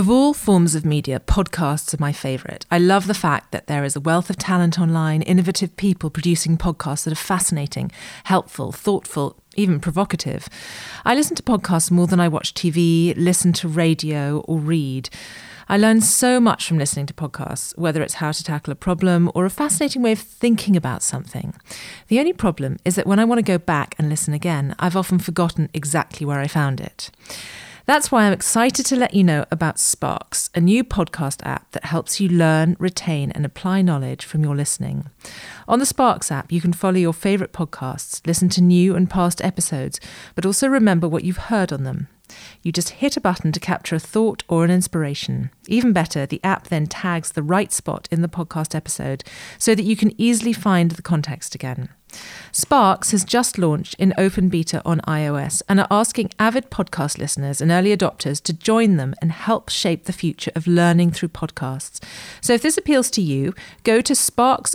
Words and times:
Of 0.00 0.08
all 0.08 0.32
forms 0.32 0.74
of 0.74 0.86
media, 0.86 1.20
podcasts 1.20 1.92
are 1.92 2.00
my 2.00 2.10
favourite. 2.10 2.64
I 2.70 2.78
love 2.78 3.06
the 3.06 3.12
fact 3.12 3.52
that 3.52 3.66
there 3.66 3.84
is 3.84 3.94
a 3.94 4.00
wealth 4.00 4.30
of 4.30 4.38
talent 4.38 4.80
online, 4.80 5.20
innovative 5.20 5.76
people 5.76 6.08
producing 6.08 6.56
podcasts 6.56 7.04
that 7.04 7.12
are 7.12 7.16
fascinating, 7.16 7.92
helpful, 8.24 8.72
thoughtful, 8.72 9.36
even 9.56 9.78
provocative. 9.78 10.48
I 11.04 11.14
listen 11.14 11.36
to 11.36 11.42
podcasts 11.42 11.90
more 11.90 12.06
than 12.06 12.18
I 12.18 12.28
watch 12.28 12.54
TV, 12.54 13.12
listen 13.14 13.52
to 13.52 13.68
radio, 13.68 14.38
or 14.48 14.58
read. 14.58 15.10
I 15.68 15.76
learn 15.76 16.00
so 16.00 16.40
much 16.40 16.66
from 16.66 16.78
listening 16.78 17.04
to 17.04 17.12
podcasts, 17.12 17.76
whether 17.76 18.00
it's 18.00 18.14
how 18.14 18.32
to 18.32 18.42
tackle 18.42 18.72
a 18.72 18.76
problem 18.76 19.30
or 19.34 19.44
a 19.44 19.50
fascinating 19.50 20.00
way 20.00 20.12
of 20.12 20.18
thinking 20.18 20.78
about 20.78 21.02
something. 21.02 21.52
The 22.08 22.20
only 22.20 22.32
problem 22.32 22.78
is 22.86 22.94
that 22.94 23.06
when 23.06 23.18
I 23.18 23.26
want 23.26 23.38
to 23.40 23.42
go 23.42 23.58
back 23.58 23.96
and 23.98 24.08
listen 24.08 24.32
again, 24.32 24.74
I've 24.78 24.96
often 24.96 25.18
forgotten 25.18 25.68
exactly 25.74 26.24
where 26.24 26.40
I 26.40 26.46
found 26.46 26.80
it. 26.80 27.10
That's 27.90 28.12
why 28.12 28.22
I'm 28.22 28.32
excited 28.32 28.86
to 28.86 28.94
let 28.94 29.14
you 29.14 29.24
know 29.24 29.44
about 29.50 29.80
Sparks, 29.80 30.48
a 30.54 30.60
new 30.60 30.84
podcast 30.84 31.44
app 31.44 31.72
that 31.72 31.86
helps 31.86 32.20
you 32.20 32.28
learn, 32.28 32.76
retain, 32.78 33.32
and 33.32 33.44
apply 33.44 33.82
knowledge 33.82 34.24
from 34.24 34.44
your 34.44 34.54
listening. 34.54 35.10
On 35.66 35.80
the 35.80 35.84
Sparks 35.84 36.30
app, 36.30 36.52
you 36.52 36.60
can 36.60 36.72
follow 36.72 36.98
your 36.98 37.12
favourite 37.12 37.52
podcasts, 37.52 38.24
listen 38.24 38.48
to 38.50 38.60
new 38.60 38.94
and 38.94 39.10
past 39.10 39.44
episodes, 39.44 39.98
but 40.36 40.46
also 40.46 40.68
remember 40.68 41.08
what 41.08 41.24
you've 41.24 41.50
heard 41.50 41.72
on 41.72 41.82
them. 41.82 42.06
You 42.62 42.72
just 42.72 42.90
hit 42.90 43.16
a 43.16 43.20
button 43.20 43.52
to 43.52 43.60
capture 43.60 43.96
a 43.96 44.00
thought 44.00 44.42
or 44.48 44.64
an 44.64 44.70
inspiration. 44.70 45.50
Even 45.68 45.92
better, 45.92 46.26
the 46.26 46.40
app 46.44 46.68
then 46.68 46.86
tags 46.86 47.32
the 47.32 47.42
right 47.42 47.72
spot 47.72 48.08
in 48.10 48.22
the 48.22 48.28
podcast 48.28 48.74
episode 48.74 49.24
so 49.58 49.74
that 49.74 49.84
you 49.84 49.96
can 49.96 50.12
easily 50.20 50.52
find 50.52 50.92
the 50.92 51.02
context 51.02 51.54
again. 51.54 51.88
Sparks 52.52 53.12
has 53.12 53.24
just 53.24 53.58
launched 53.58 53.94
in 53.94 54.12
open 54.18 54.48
beta 54.48 54.82
on 54.84 55.00
iOS 55.00 55.62
and 55.68 55.80
are 55.80 55.86
asking 55.90 56.30
avid 56.38 56.70
podcast 56.70 57.18
listeners 57.18 57.60
and 57.60 57.70
early 57.70 57.96
adopters 57.96 58.42
to 58.42 58.52
join 58.52 58.96
them 58.96 59.14
and 59.22 59.32
help 59.32 59.68
shape 59.68 60.04
the 60.04 60.12
future 60.12 60.52
of 60.54 60.66
learning 60.66 61.12
through 61.12 61.28
podcasts. 61.28 62.02
So 62.40 62.52
if 62.52 62.62
this 62.62 62.76
appeals 62.78 63.10
to 63.10 63.22
you, 63.22 63.54
go 63.84 64.00
to 64.00 64.12
sparksapp.io 64.14 64.74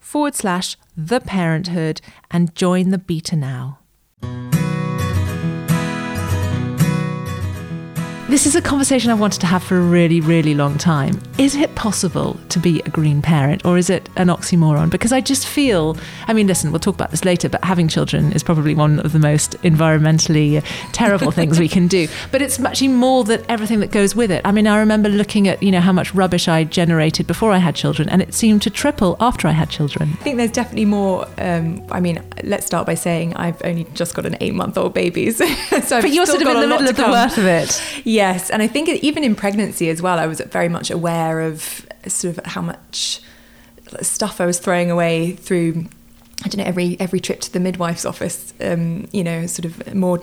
forward 0.00 0.34
slash 0.34 0.76
the 0.96 1.20
parenthood 1.20 2.00
and 2.30 2.54
join 2.54 2.90
the 2.90 2.98
beta 2.98 3.36
now. 3.36 3.78
This 8.28 8.44
is 8.44 8.54
a 8.54 8.60
conversation 8.60 9.10
I've 9.10 9.20
wanted 9.20 9.40
to 9.40 9.46
have 9.46 9.62
for 9.62 9.78
a 9.78 9.80
really, 9.80 10.20
really 10.20 10.54
long 10.54 10.76
time. 10.76 11.18
Is 11.38 11.56
it 11.56 11.74
possible 11.74 12.38
to 12.50 12.58
be 12.58 12.80
a 12.80 12.90
green 12.90 13.22
parent 13.22 13.64
or 13.64 13.78
is 13.78 13.88
it 13.88 14.10
an 14.16 14.28
oxymoron? 14.28 14.90
Because 14.90 15.12
I 15.12 15.22
just 15.22 15.46
feel, 15.46 15.96
I 16.26 16.34
mean, 16.34 16.46
listen, 16.46 16.70
we'll 16.70 16.78
talk 16.78 16.94
about 16.94 17.10
this 17.10 17.24
later, 17.24 17.48
but 17.48 17.64
having 17.64 17.88
children 17.88 18.32
is 18.32 18.42
probably 18.42 18.74
one 18.74 19.00
of 19.00 19.12
the 19.12 19.18
most 19.18 19.52
environmentally 19.62 20.62
terrible 20.92 21.30
things 21.30 21.58
we 21.58 21.70
can 21.70 21.88
do. 21.88 22.06
But 22.30 22.42
it's 22.42 22.60
actually 22.60 22.88
more 22.88 23.24
than 23.24 23.42
everything 23.48 23.80
that 23.80 23.92
goes 23.92 24.14
with 24.14 24.30
it. 24.30 24.42
I 24.44 24.52
mean, 24.52 24.66
I 24.66 24.78
remember 24.78 25.08
looking 25.08 25.48
at, 25.48 25.62
you 25.62 25.70
know, 25.70 25.80
how 25.80 25.92
much 25.92 26.14
rubbish 26.14 26.48
I 26.48 26.64
generated 26.64 27.26
before 27.26 27.52
I 27.52 27.58
had 27.58 27.74
children 27.74 28.10
and 28.10 28.20
it 28.20 28.34
seemed 28.34 28.60
to 28.62 28.70
triple 28.70 29.16
after 29.20 29.48
I 29.48 29.52
had 29.52 29.70
children. 29.70 30.10
I 30.12 30.22
think 30.24 30.36
there's 30.36 30.52
definitely 30.52 30.84
more. 30.84 31.26
Um, 31.38 31.82
I 31.90 32.00
mean, 32.00 32.22
let's 32.44 32.66
start 32.66 32.86
by 32.86 32.94
saying 32.94 33.36
I've 33.36 33.62
only 33.64 33.84
just 33.94 34.14
got 34.14 34.26
an 34.26 34.36
eight 34.42 34.54
month 34.54 34.76
old 34.76 34.92
baby. 34.92 35.32
So, 35.38 35.46
so 35.80 36.00
but 36.02 36.10
you're 36.10 36.26
sort 36.26 36.42
of 36.42 36.48
in 36.48 36.60
the 36.60 36.66
middle 36.66 36.88
of 36.88 36.96
the 36.96 37.04
worth 37.04 37.38
of 37.38 37.44
it. 37.44 37.80
Yes, 38.18 38.50
and 38.50 38.60
I 38.62 38.66
think 38.66 38.88
even 38.88 39.22
in 39.22 39.36
pregnancy 39.36 39.88
as 39.90 40.02
well, 40.02 40.18
I 40.18 40.26
was 40.26 40.40
very 40.40 40.68
much 40.68 40.90
aware 40.90 41.40
of 41.40 41.86
sort 42.08 42.36
of 42.36 42.44
how 42.46 42.60
much 42.60 43.20
stuff 44.02 44.40
I 44.40 44.46
was 44.46 44.58
throwing 44.58 44.90
away 44.90 45.32
through. 45.32 45.86
I 46.44 46.48
don't 46.48 46.58
know 46.58 46.64
every 46.64 46.96
every 46.98 47.20
trip 47.20 47.40
to 47.42 47.52
the 47.52 47.60
midwife's 47.60 48.04
office. 48.04 48.52
Um, 48.60 49.06
you 49.12 49.22
know, 49.22 49.46
sort 49.46 49.66
of 49.66 49.94
more 49.94 50.18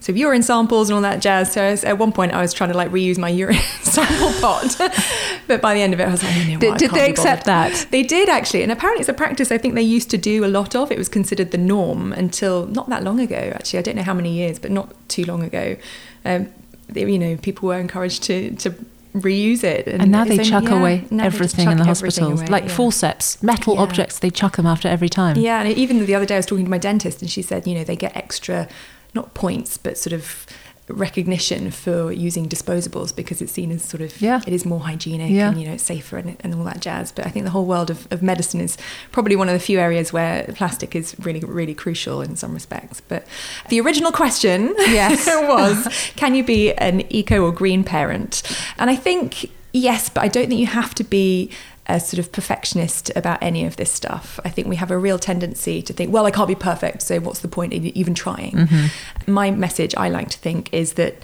so 0.00 0.12
urine 0.12 0.42
samples 0.42 0.90
and 0.90 0.96
all 0.96 1.02
that 1.02 1.22
jazz. 1.22 1.52
So 1.52 1.70
was, 1.70 1.82
at 1.82 1.96
one 1.96 2.12
point, 2.12 2.32
I 2.32 2.42
was 2.42 2.52
trying 2.52 2.72
to 2.72 2.76
like 2.76 2.90
reuse 2.90 3.16
my 3.16 3.30
urine 3.30 3.56
sample 3.82 4.32
pot, 4.42 4.76
but 5.46 5.62
by 5.62 5.72
the 5.72 5.80
end 5.80 5.94
of 5.94 6.00
it, 6.00 6.08
I 6.08 6.10
was 6.10 6.22
like, 6.22 6.36
you 6.36 6.44
know 6.44 6.68
what, 6.68 6.78
did, 6.78 6.90
did 6.90 6.98
they 6.98 7.08
accept 7.08 7.44
that? 7.46 7.86
They 7.90 8.02
did 8.02 8.28
actually, 8.28 8.62
and 8.62 8.70
apparently 8.70 9.00
it's 9.00 9.08
a 9.08 9.14
practice 9.14 9.50
I 9.50 9.56
think 9.56 9.74
they 9.74 9.82
used 9.82 10.10
to 10.10 10.18
do 10.18 10.44
a 10.44 10.50
lot 10.58 10.76
of. 10.76 10.92
It 10.92 10.98
was 10.98 11.08
considered 11.08 11.52
the 11.52 11.58
norm 11.58 12.12
until 12.12 12.66
not 12.66 12.90
that 12.90 13.02
long 13.02 13.18
ago. 13.18 13.52
Actually, 13.54 13.78
I 13.78 13.82
don't 13.82 13.96
know 13.96 14.02
how 14.02 14.14
many 14.14 14.32
years, 14.32 14.58
but 14.58 14.70
not 14.70 14.94
too 15.08 15.24
long 15.24 15.42
ago. 15.42 15.76
Um, 16.24 16.50
you 16.94 17.18
know, 17.18 17.36
people 17.36 17.68
were 17.68 17.78
encouraged 17.78 18.22
to 18.24 18.54
to 18.56 18.74
reuse 19.14 19.64
it. 19.64 19.86
And, 19.86 20.02
and 20.02 20.10
now 20.10 20.24
they 20.24 20.38
chuck 20.38 20.68
away 20.68 21.04
everything 21.12 21.64
chuck 21.64 21.72
in 21.72 21.78
the 21.78 21.84
hospitals, 21.84 22.48
like 22.48 22.64
yeah. 22.64 22.76
forceps, 22.76 23.42
metal 23.42 23.74
yeah. 23.74 23.80
objects. 23.80 24.18
They 24.18 24.30
chuck 24.30 24.56
them 24.56 24.66
after 24.66 24.88
every 24.88 25.08
time. 25.08 25.36
Yeah, 25.36 25.60
and 25.62 25.68
even 25.76 26.04
the 26.04 26.14
other 26.14 26.26
day 26.26 26.34
I 26.34 26.38
was 26.38 26.46
talking 26.46 26.64
to 26.64 26.70
my 26.70 26.78
dentist, 26.78 27.20
and 27.20 27.30
she 27.30 27.42
said, 27.42 27.66
you 27.66 27.74
know, 27.74 27.84
they 27.84 27.96
get 27.96 28.16
extra, 28.16 28.68
not 29.14 29.34
points, 29.34 29.76
but 29.76 29.98
sort 29.98 30.12
of 30.12 30.46
recognition 30.92 31.70
for 31.70 32.12
using 32.12 32.48
disposables 32.48 33.14
because 33.14 33.40
it's 33.40 33.52
seen 33.52 33.70
as 33.70 33.84
sort 33.84 34.00
of 34.00 34.20
yeah. 34.20 34.40
it 34.46 34.52
is 34.52 34.64
more 34.64 34.80
hygienic 34.80 35.30
yeah. 35.30 35.48
and 35.48 35.60
you 35.60 35.66
know 35.66 35.74
it's 35.74 35.82
safer 35.82 36.16
and, 36.16 36.36
and 36.40 36.54
all 36.54 36.64
that 36.64 36.80
jazz 36.80 37.12
but 37.12 37.26
i 37.26 37.30
think 37.30 37.44
the 37.44 37.50
whole 37.50 37.66
world 37.66 37.90
of, 37.90 38.06
of 38.12 38.22
medicine 38.22 38.60
is 38.60 38.76
probably 39.12 39.36
one 39.36 39.48
of 39.48 39.54
the 39.54 39.60
few 39.60 39.78
areas 39.78 40.12
where 40.12 40.44
plastic 40.54 40.94
is 40.94 41.16
really 41.20 41.40
really 41.40 41.74
crucial 41.74 42.22
in 42.22 42.36
some 42.36 42.52
respects 42.52 43.00
but 43.00 43.26
the 43.68 43.80
original 43.80 44.12
question 44.12 44.74
yes 44.78 45.26
was 45.48 46.12
can 46.16 46.34
you 46.34 46.44
be 46.44 46.72
an 46.74 47.00
eco 47.12 47.44
or 47.44 47.52
green 47.52 47.84
parent 47.84 48.42
and 48.78 48.90
i 48.90 48.96
think 48.96 49.50
yes 49.72 50.08
but 50.08 50.22
i 50.22 50.28
don't 50.28 50.48
think 50.48 50.60
you 50.60 50.66
have 50.66 50.94
to 50.94 51.04
be 51.04 51.50
a 51.86 51.98
sort 51.98 52.18
of 52.18 52.30
perfectionist 52.30 53.10
about 53.16 53.42
any 53.42 53.64
of 53.64 53.76
this 53.76 53.90
stuff. 53.90 54.38
I 54.44 54.48
think 54.48 54.68
we 54.68 54.76
have 54.76 54.90
a 54.90 54.98
real 54.98 55.18
tendency 55.18 55.82
to 55.82 55.92
think, 55.92 56.12
well, 56.12 56.26
I 56.26 56.30
can't 56.30 56.48
be 56.48 56.54
perfect, 56.54 57.02
so 57.02 57.18
what's 57.18 57.40
the 57.40 57.48
point 57.48 57.72
in 57.72 57.86
even 57.96 58.14
trying? 58.14 58.52
Mm-hmm. 58.52 59.32
My 59.32 59.50
message, 59.50 59.94
I 59.96 60.08
like 60.08 60.28
to 60.30 60.38
think, 60.38 60.72
is 60.72 60.94
that 60.94 61.16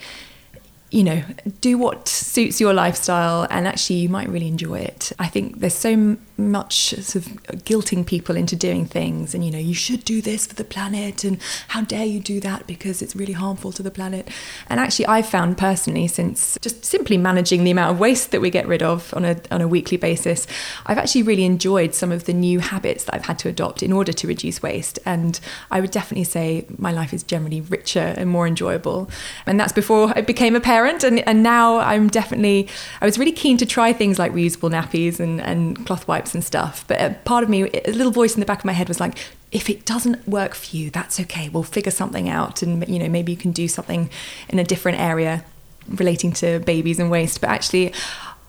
you 0.90 1.02
know, 1.02 1.22
do 1.60 1.76
what 1.76 2.06
suits 2.08 2.60
your 2.60 2.72
lifestyle, 2.72 3.46
and 3.50 3.66
actually, 3.66 3.96
you 3.96 4.08
might 4.08 4.28
really 4.28 4.46
enjoy 4.46 4.78
it. 4.78 5.12
I 5.18 5.26
think 5.26 5.58
there's 5.58 5.74
so 5.74 6.16
much 6.38 6.90
sort 6.90 7.16
of 7.16 7.32
guilting 7.64 8.06
people 8.06 8.36
into 8.36 8.54
doing 8.56 8.84
things 8.84 9.34
and 9.34 9.44
you 9.44 9.50
know 9.50 9.58
you 9.58 9.74
should 9.74 10.04
do 10.04 10.20
this 10.20 10.46
for 10.46 10.54
the 10.54 10.64
planet 10.64 11.24
and 11.24 11.40
how 11.68 11.80
dare 11.80 12.04
you 12.04 12.20
do 12.20 12.40
that 12.40 12.66
because 12.66 13.00
it's 13.02 13.16
really 13.16 13.32
harmful 13.32 13.72
to 13.72 13.82
the 13.82 13.90
planet. 13.90 14.28
And 14.68 14.80
actually 14.80 15.06
I've 15.06 15.28
found 15.28 15.58
personally 15.58 16.08
since 16.08 16.58
just 16.60 16.84
simply 16.84 17.16
managing 17.16 17.64
the 17.64 17.70
amount 17.70 17.92
of 17.92 18.00
waste 18.00 18.30
that 18.32 18.40
we 18.40 18.50
get 18.50 18.66
rid 18.66 18.82
of 18.82 19.12
on 19.14 19.24
a 19.24 19.36
on 19.50 19.60
a 19.60 19.68
weekly 19.68 19.96
basis 19.96 20.46
I've 20.84 20.98
actually 20.98 21.22
really 21.22 21.44
enjoyed 21.44 21.94
some 21.94 22.12
of 22.12 22.24
the 22.24 22.32
new 22.32 22.60
habits 22.60 23.04
that 23.04 23.14
I've 23.14 23.26
had 23.26 23.38
to 23.40 23.48
adopt 23.48 23.82
in 23.82 23.92
order 23.92 24.12
to 24.12 24.26
reduce 24.26 24.62
waste. 24.62 24.98
And 25.04 25.38
I 25.70 25.80
would 25.80 25.90
definitely 25.90 26.24
say 26.24 26.66
my 26.78 26.92
life 26.92 27.12
is 27.12 27.22
generally 27.22 27.60
richer 27.60 28.14
and 28.16 28.28
more 28.28 28.46
enjoyable. 28.46 29.10
And 29.46 29.58
that's 29.58 29.72
before 29.72 30.12
I 30.16 30.20
became 30.20 30.54
a 30.54 30.60
parent 30.60 31.04
and, 31.04 31.26
and 31.28 31.42
now 31.42 31.78
I'm 31.78 32.08
definitely 32.08 32.68
I 33.00 33.04
was 33.04 33.18
really 33.18 33.32
keen 33.32 33.56
to 33.58 33.66
try 33.66 33.92
things 33.92 34.18
like 34.18 34.32
reusable 34.32 34.70
nappies 34.70 35.20
and, 35.20 35.40
and 35.40 35.84
cloth 35.86 36.06
wipes 36.08 36.25
and 36.34 36.44
stuff. 36.44 36.84
But 36.86 37.00
a 37.00 37.14
part 37.24 37.44
of 37.44 37.50
me, 37.50 37.62
a 37.62 37.92
little 37.92 38.12
voice 38.12 38.34
in 38.34 38.40
the 38.40 38.46
back 38.46 38.60
of 38.60 38.64
my 38.64 38.72
head 38.72 38.88
was 38.88 39.00
like, 39.00 39.18
if 39.52 39.70
it 39.70 39.84
doesn't 39.84 40.26
work 40.28 40.54
for 40.54 40.76
you, 40.76 40.90
that's 40.90 41.20
okay. 41.20 41.48
We'll 41.48 41.62
figure 41.62 41.92
something 41.92 42.28
out, 42.28 42.62
and 42.62 42.86
you 42.88 42.98
know 42.98 43.08
maybe 43.08 43.32
you 43.32 43.38
can 43.38 43.52
do 43.52 43.68
something 43.68 44.10
in 44.48 44.58
a 44.58 44.64
different 44.64 45.00
area 45.00 45.44
relating 45.88 46.32
to 46.32 46.60
babies 46.60 46.98
and 46.98 47.10
waste. 47.10 47.40
But 47.40 47.50
actually, 47.50 47.92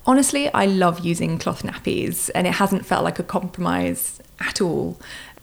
honestly, 0.05 0.51
I 0.53 0.65
love 0.65 0.99
using 1.05 1.37
cloth 1.37 1.63
nappies, 1.63 2.29
and 2.33 2.47
it 2.47 2.53
hasn't 2.53 2.85
felt 2.85 3.03
like 3.03 3.19
a 3.19 3.23
compromise 3.23 4.21
at 4.39 4.61
all 4.61 4.99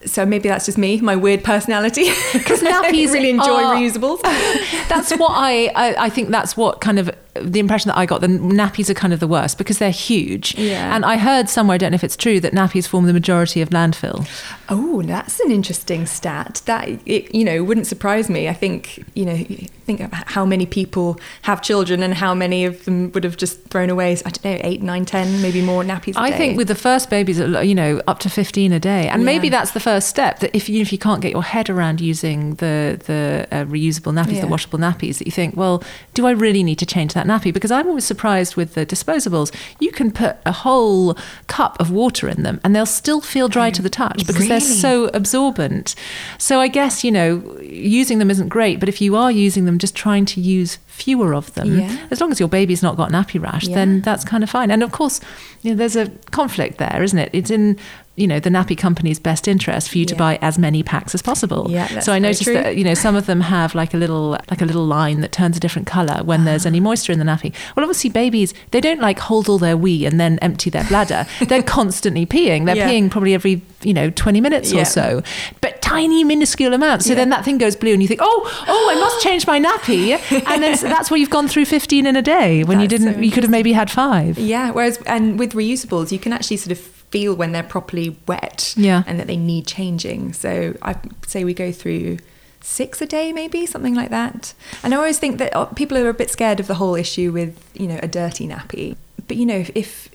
so 0.06 0.26
maybe 0.26 0.48
that's 0.48 0.66
just 0.66 0.78
me, 0.78 1.00
my 1.00 1.16
weird 1.16 1.44
personality. 1.44 2.10
Because 2.32 2.60
nappies 2.60 3.08
I 3.10 3.12
really 3.12 3.30
enjoy 3.30 3.64
are, 3.64 3.76
reusables. 3.76 4.20
that's 4.88 5.16
what 5.16 5.30
I, 5.30 5.66
I, 5.74 6.06
I 6.06 6.10
think 6.10 6.30
that's 6.30 6.56
what 6.56 6.80
kind 6.80 6.98
of 6.98 7.10
the 7.40 7.60
impression 7.60 7.88
that 7.88 7.98
I 7.98 8.06
got. 8.06 8.20
The 8.20 8.28
nappies 8.28 8.88
are 8.88 8.94
kind 8.94 9.12
of 9.12 9.20
the 9.20 9.26
worst 9.26 9.58
because 9.58 9.78
they're 9.78 9.90
huge. 9.90 10.56
Yeah. 10.56 10.94
And 10.94 11.04
I 11.04 11.16
heard 11.16 11.48
somewhere, 11.48 11.74
I 11.74 11.78
don't 11.78 11.92
know 11.92 11.96
if 11.96 12.04
it's 12.04 12.16
true, 12.16 12.40
that 12.40 12.52
nappies 12.52 12.86
form 12.86 13.06
the 13.06 13.12
majority 13.12 13.60
of 13.60 13.70
landfill. 13.70 14.28
Oh, 14.68 15.02
that's 15.02 15.40
an 15.40 15.50
interesting 15.50 16.06
stat. 16.06 16.62
That 16.66 16.88
it, 17.06 17.34
you 17.34 17.44
know 17.44 17.62
wouldn't 17.62 17.86
surprise 17.86 18.30
me. 18.30 18.48
I 18.48 18.54
think 18.54 19.04
you 19.14 19.24
know 19.24 19.36
think 19.84 20.00
about 20.00 20.30
how 20.30 20.44
many 20.46 20.66
people 20.66 21.18
have 21.42 21.60
children 21.60 22.02
and 22.02 22.14
how 22.14 22.34
many 22.34 22.64
of 22.64 22.84
them 22.84 23.12
would 23.12 23.24
have 23.24 23.36
just 23.36 23.62
thrown 23.64 23.90
away. 23.90 24.12
I 24.12 24.30
don't 24.30 24.44
know, 24.44 24.60
eight, 24.62 24.82
nine, 24.82 25.04
ten, 25.04 25.42
maybe 25.42 25.60
more 25.60 25.82
nappies. 25.82 26.14
I 26.16 26.30
day. 26.30 26.38
think 26.38 26.56
with 26.56 26.68
the 26.68 26.74
first 26.74 27.10
babies, 27.10 27.38
you 27.38 27.74
know, 27.74 28.00
up 28.06 28.20
to 28.20 28.30
fifteen 28.30 28.72
a 28.72 28.80
day, 28.80 29.08
and 29.08 29.22
yeah. 29.22 29.26
maybe 29.26 29.48
that's 29.48 29.72
the 29.72 29.80
first 29.80 30.08
step. 30.08 30.40
That 30.40 30.54
if 30.54 30.68
you 30.68 30.80
if 30.80 30.92
you 30.92 30.98
can't 30.98 31.20
get 31.20 31.32
your 31.32 31.42
head 31.42 31.68
around 31.68 32.00
using 32.00 32.54
the 32.56 33.00
the 33.06 33.46
uh, 33.50 33.64
reusable 33.64 34.12
nappies, 34.12 34.36
yeah. 34.36 34.40
the 34.42 34.48
washable 34.48 34.78
nappies, 34.78 35.18
that 35.18 35.26
you 35.26 35.32
think, 35.32 35.56
well, 35.56 35.82
do 36.14 36.26
I 36.26 36.30
really 36.30 36.62
need 36.62 36.78
to 36.78 36.86
change 36.86 37.12
that 37.14 37.23
nappy? 37.24 37.52
Because 37.52 37.70
I'm 37.70 37.86
always 37.88 38.04
surprised 38.04 38.56
with 38.56 38.74
the 38.74 38.86
disposables. 38.86 39.54
You 39.80 39.92
can 39.92 40.10
put 40.10 40.38
a 40.46 40.52
whole 40.52 41.18
cup 41.46 41.78
of 41.78 41.90
water 41.90 42.26
in 42.28 42.42
them, 42.42 42.60
and 42.64 42.74
they'll 42.74 42.86
still 42.86 43.20
feel 43.20 43.48
dry 43.48 43.68
oh, 43.68 43.72
to 43.72 43.82
the 43.82 43.90
mm. 43.90 43.92
touch 43.92 44.18
because 44.18 44.36
really? 44.36 44.48
they're 44.48 44.60
so 44.60 45.06
absorbent. 45.08 45.94
So 46.38 46.60
I 46.60 46.68
guess 46.68 47.04
you 47.04 47.12
know 47.12 47.58
using 47.60 48.18
them 48.18 48.30
isn't 48.30 48.48
great, 48.48 48.80
but 48.80 48.88
if 48.88 49.00
you 49.00 49.14
are 49.14 49.30
using 49.30 49.66
them 49.66 49.74
them 49.74 49.78
just 49.78 49.94
trying 49.94 50.24
to 50.24 50.40
use 50.40 50.78
fewer 50.86 51.34
of 51.34 51.52
them. 51.54 51.80
Yeah. 51.80 52.06
As 52.10 52.20
long 52.20 52.30
as 52.30 52.38
your 52.38 52.48
baby's 52.48 52.82
not 52.82 52.96
got 52.96 53.10
nappy 53.10 53.42
rash, 53.42 53.66
yeah. 53.66 53.74
then 53.74 54.00
that's 54.00 54.24
kind 54.24 54.42
of 54.44 54.50
fine. 54.50 54.70
And 54.70 54.82
of 54.82 54.92
course, 54.92 55.20
you 55.62 55.70
know, 55.70 55.76
there's 55.76 55.96
a 55.96 56.08
conflict 56.30 56.78
there, 56.78 57.02
isn't 57.02 57.18
it? 57.18 57.30
It's 57.32 57.50
in 57.50 57.78
you 58.16 58.28
know 58.28 58.38
the 58.38 58.50
nappy 58.50 58.78
company's 58.78 59.18
best 59.18 59.48
interest 59.48 59.90
for 59.90 59.98
you 59.98 60.04
to 60.04 60.14
buy 60.14 60.38
as 60.40 60.56
many 60.56 60.82
packs 60.82 61.14
as 61.14 61.22
possible. 61.22 61.66
Yeah, 61.68 62.00
so 62.00 62.12
I 62.12 62.18
noticed 62.18 62.44
true. 62.44 62.54
that 62.54 62.76
you 62.76 62.84
know 62.84 62.94
some 62.94 63.16
of 63.16 63.26
them 63.26 63.40
have 63.40 63.74
like 63.74 63.92
a 63.92 63.96
little 63.96 64.30
like 64.50 64.60
a 64.60 64.64
little 64.64 64.84
line 64.86 65.20
that 65.20 65.32
turns 65.32 65.56
a 65.56 65.60
different 65.60 65.88
color 65.88 66.22
when 66.22 66.42
uh 66.42 66.44
there's 66.44 66.66
any 66.66 66.78
moisture 66.78 67.12
in 67.12 67.18
the 67.18 67.24
nappy. 67.24 67.52
Well, 67.74 67.84
obviously 67.84 68.10
babies 68.10 68.54
they 68.70 68.80
don't 68.80 69.00
like 69.00 69.18
hold 69.18 69.48
all 69.48 69.58
their 69.58 69.76
wee 69.76 70.06
and 70.06 70.20
then 70.20 70.38
empty 70.40 70.70
their 70.70 70.84
bladder. 70.84 71.26
They're 71.48 71.62
constantly 71.62 72.24
peeing. 72.24 72.66
They're 72.66 72.76
yeah. 72.76 72.88
peeing 72.88 73.10
probably 73.10 73.34
every 73.34 73.62
you 73.82 73.92
know 73.92 74.10
20 74.10 74.40
minutes 74.40 74.72
or 74.72 74.84
so, 74.84 75.22
but 75.60 75.82
tiny 75.82 76.24
minuscule 76.24 76.72
amounts. 76.72 77.06
So 77.06 77.14
then 77.14 77.30
that 77.30 77.44
thing 77.44 77.58
goes 77.58 77.76
blue 77.76 77.92
and 77.92 78.02
you 78.02 78.08
think, 78.08 78.20
oh 78.22 78.64
oh 78.68 78.90
I 78.90 78.94
must 78.94 79.22
change 79.22 79.46
my 79.46 79.60
nappy, 79.60 80.12
and 80.46 80.62
then 80.62 80.78
that's 80.80 81.10
where 81.10 81.18
you've 81.18 81.30
gone 81.30 81.48
through 81.48 81.64
15 81.64 82.06
in 82.06 82.16
a 82.16 82.22
day 82.22 82.62
when 82.62 82.78
that's 82.78 82.82
you 82.82 82.98
didn't. 82.98 83.14
So 83.14 83.20
you 83.20 83.32
could 83.32 83.42
have 83.42 83.50
maybe 83.50 83.72
had 83.72 83.90
five. 83.90 84.38
Yeah. 84.38 84.70
Whereas 84.70 84.98
and 85.06 85.38
with 85.38 85.52
reusables 85.52 86.12
you 86.12 86.18
can 86.18 86.32
actually 86.32 86.58
sort 86.58 86.78
of 86.78 86.93
feel 87.14 87.32
when 87.32 87.52
they're 87.52 87.62
properly 87.62 88.16
wet 88.26 88.74
yeah. 88.76 89.04
and 89.06 89.20
that 89.20 89.28
they 89.28 89.36
need 89.36 89.68
changing. 89.68 90.32
So 90.32 90.74
I 90.82 90.96
say 91.28 91.44
we 91.44 91.54
go 91.54 91.70
through 91.70 92.18
six 92.60 93.00
a 93.00 93.06
day, 93.06 93.32
maybe 93.32 93.66
something 93.66 93.94
like 93.94 94.10
that. 94.10 94.52
And 94.82 94.92
I 94.92 94.96
always 94.96 95.20
think 95.20 95.38
that 95.38 95.54
uh, 95.54 95.66
people 95.66 95.96
are 95.96 96.08
a 96.08 96.14
bit 96.14 96.28
scared 96.28 96.58
of 96.58 96.66
the 96.66 96.74
whole 96.74 96.96
issue 96.96 97.30
with 97.30 97.70
you 97.72 97.86
know 97.86 98.00
a 98.02 98.08
dirty 98.08 98.48
nappy. 98.48 98.96
But 99.28 99.36
you 99.36 99.46
know 99.46 99.64
if 99.76 100.08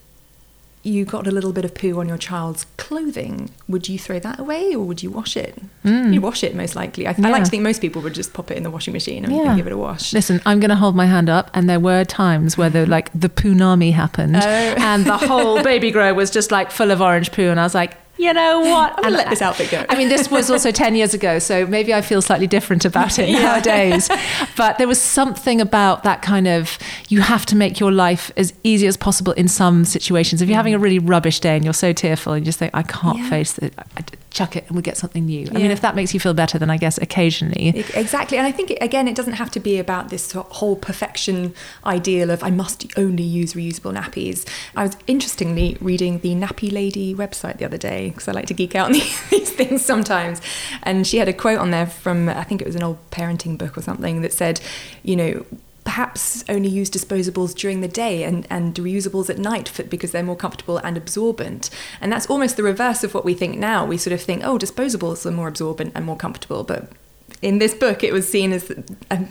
you 0.81 1.03
got 1.03 1.27
a 1.27 1.31
little 1.31 1.51
bit 1.51 1.65
of 1.65 1.75
poo 1.75 1.99
on 1.99 2.07
your 2.07 2.17
child's 2.17 2.65
clothing, 2.77 3.51
would 3.67 3.89
you 3.89 3.99
throw 3.99 4.17
that 4.19 4.39
away 4.39 4.73
or 4.73 4.79
would 4.79 5.03
you 5.03 5.11
wash 5.11 5.35
it? 5.35 5.61
Mm. 5.83 6.13
You 6.13 6.21
wash 6.21 6.43
it 6.43 6.55
most 6.55 6.75
likely. 6.75 7.05
I, 7.05 7.15
yeah. 7.17 7.27
I, 7.27 7.31
like 7.31 7.43
to 7.43 7.49
think 7.49 7.63
most 7.63 7.81
people 7.81 8.01
would 8.01 8.13
just 8.13 8.33
pop 8.33 8.49
it 8.49 8.57
in 8.57 8.63
the 8.63 8.71
washing 8.71 8.93
machine 8.93 9.25
and 9.25 9.35
yeah. 9.35 9.55
give 9.55 9.67
it 9.67 9.73
a 9.73 9.77
wash. 9.77 10.13
Listen, 10.13 10.41
I'm 10.45 10.59
going 10.59 10.69
to 10.69 10.75
hold 10.75 10.95
my 10.95 11.05
hand 11.05 11.29
up, 11.29 11.51
and 11.53 11.69
there 11.69 11.79
were 11.79 12.05
times 12.05 12.57
where 12.57 12.69
the 12.69 12.85
like 12.85 13.11
the 13.13 13.29
poonami 13.29 13.93
happened, 13.93 14.37
oh. 14.37 14.39
and 14.39 15.05
the 15.05 15.17
whole 15.17 15.61
baby 15.71 15.91
grow 15.91 16.13
was 16.13 16.31
just 16.31 16.51
like 16.51 16.71
full 16.71 16.91
of 16.91 17.01
orange 17.01 17.31
poo, 17.31 17.49
and 17.49 17.59
I 17.59 17.63
was 17.63 17.75
like, 17.75 17.97
you 18.19 18.33
know 18.33 18.59
what? 18.59 18.91
I'm 18.97 19.03
going 19.03 19.13
to 19.13 19.17
let 19.17 19.29
this 19.29 19.41
outfit 19.41 19.71
go. 19.71 19.85
I 19.87 19.97
mean, 19.97 20.09
this 20.09 20.29
was 20.29 20.51
also 20.51 20.71
10 20.71 20.93
years 20.93 21.13
ago, 21.13 21.39
so 21.39 21.65
maybe 21.65 21.93
I 21.93 22.01
feel 22.01 22.21
slightly 22.21 22.47
different 22.47 22.83
about 22.83 23.17
it 23.17 23.29
yeah. 23.29 23.39
nowadays. 23.39 24.09
But 24.57 24.77
there 24.77 24.89
was 24.89 25.01
something 25.01 25.61
about 25.61 26.03
that 26.03 26.21
kind 26.21 26.45
of, 26.45 26.77
you 27.07 27.21
have 27.21 27.45
to 27.47 27.55
make 27.55 27.79
your 27.79 27.93
life 27.93 28.29
as 28.35 28.53
easy 28.63 28.87
as 28.87 28.97
possible 28.97 29.31
in 29.33 29.47
some 29.47 29.85
situations. 29.85 30.41
If 30.41 30.49
you're 30.49 30.55
mm. 30.55 30.57
having 30.57 30.73
a 30.73 30.79
really 30.79 30.99
rubbish 30.99 31.39
day 31.39 31.55
and 31.55 31.63
you're 31.63 31.73
so 31.73 31.93
tearful 31.93 32.33
and 32.33 32.41
you 32.41 32.45
just 32.45 32.59
think, 32.59 32.71
I 32.73 32.83
can't 32.83 33.19
yeah. 33.19 33.29
face 33.29 33.57
it, 33.57 33.73
chuck 34.31 34.55
it 34.55 34.65
and 34.67 34.75
we 34.75 34.81
get 34.81 34.97
something 34.97 35.25
new. 35.25 35.47
I 35.49 35.57
mean, 35.57 35.71
if 35.71 35.81
that 35.81 35.95
makes 35.95 36.13
you 36.13 36.19
feel 36.19 36.33
better, 36.33 36.59
then 36.59 36.69
I 36.69 36.77
guess 36.77 36.97
occasionally. 36.97 37.69
Exactly. 37.93 38.37
And 38.37 38.45
I 38.45 38.51
think, 38.51 38.71
again, 38.81 39.07
it 39.07 39.15
doesn't 39.15 39.33
have 39.33 39.51
to 39.51 39.59
be 39.59 39.79
about 39.79 40.09
this 40.09 40.31
whole 40.31 40.75
perfection 40.75 41.53
ideal 41.85 42.29
of 42.29 42.43
I 42.43 42.51
must 42.51 42.85
only 42.97 43.23
use 43.23 43.53
reusable 43.53 43.93
nappies. 43.93 44.47
I 44.75 44.83
was 44.83 44.97
interestingly 45.07 45.77
reading 45.81 46.19
the 46.19 46.35
Nappy 46.35 46.71
Lady 46.71 47.15
website 47.15 47.57
the 47.57 47.65
other 47.65 47.77
day 47.77 48.09
because 48.09 48.27
I 48.27 48.31
like 48.31 48.45
to 48.47 48.53
geek 48.53 48.75
out 48.75 48.87
on 48.87 48.91
these 49.29 49.51
things 49.51 49.83
sometimes. 49.83 50.41
And 50.83 51.07
she 51.07 51.17
had 51.17 51.27
a 51.27 51.33
quote 51.33 51.59
on 51.59 51.71
there 51.71 51.87
from, 51.87 52.29
I 52.29 52.43
think 52.43 52.61
it 52.61 52.67
was 52.67 52.75
an 52.75 52.83
old 52.83 52.97
parenting 53.11 53.57
book 53.57 53.77
or 53.77 53.81
something, 53.81 54.21
that 54.21 54.33
said, 54.33 54.61
you 55.03 55.15
know, 55.15 55.45
perhaps 55.83 56.43
only 56.49 56.69
use 56.69 56.89
disposables 56.89 57.55
during 57.55 57.81
the 57.81 57.87
day 57.87 58.23
and, 58.23 58.45
and 58.49 58.75
reusables 58.75 59.29
at 59.29 59.37
night 59.37 59.67
for, 59.67 59.83
because 59.83 60.11
they're 60.11 60.23
more 60.23 60.35
comfortable 60.35 60.77
and 60.77 60.97
absorbent. 60.97 61.69
And 62.01 62.11
that's 62.11 62.27
almost 62.27 62.57
the 62.57 62.63
reverse 62.63 63.03
of 63.03 63.13
what 63.13 63.25
we 63.25 63.33
think 63.33 63.57
now. 63.57 63.85
We 63.85 63.97
sort 63.97 64.13
of 64.13 64.21
think, 64.21 64.43
oh, 64.43 64.57
disposables 64.57 65.25
are 65.25 65.31
more 65.31 65.47
absorbent 65.47 65.93
and 65.95 66.05
more 66.05 66.17
comfortable, 66.17 66.63
but 66.63 66.91
in 67.41 67.59
this 67.59 67.73
book, 67.73 68.03
it 68.03 68.11
was 68.11 68.27
seen 68.27 68.51
as 68.51 68.69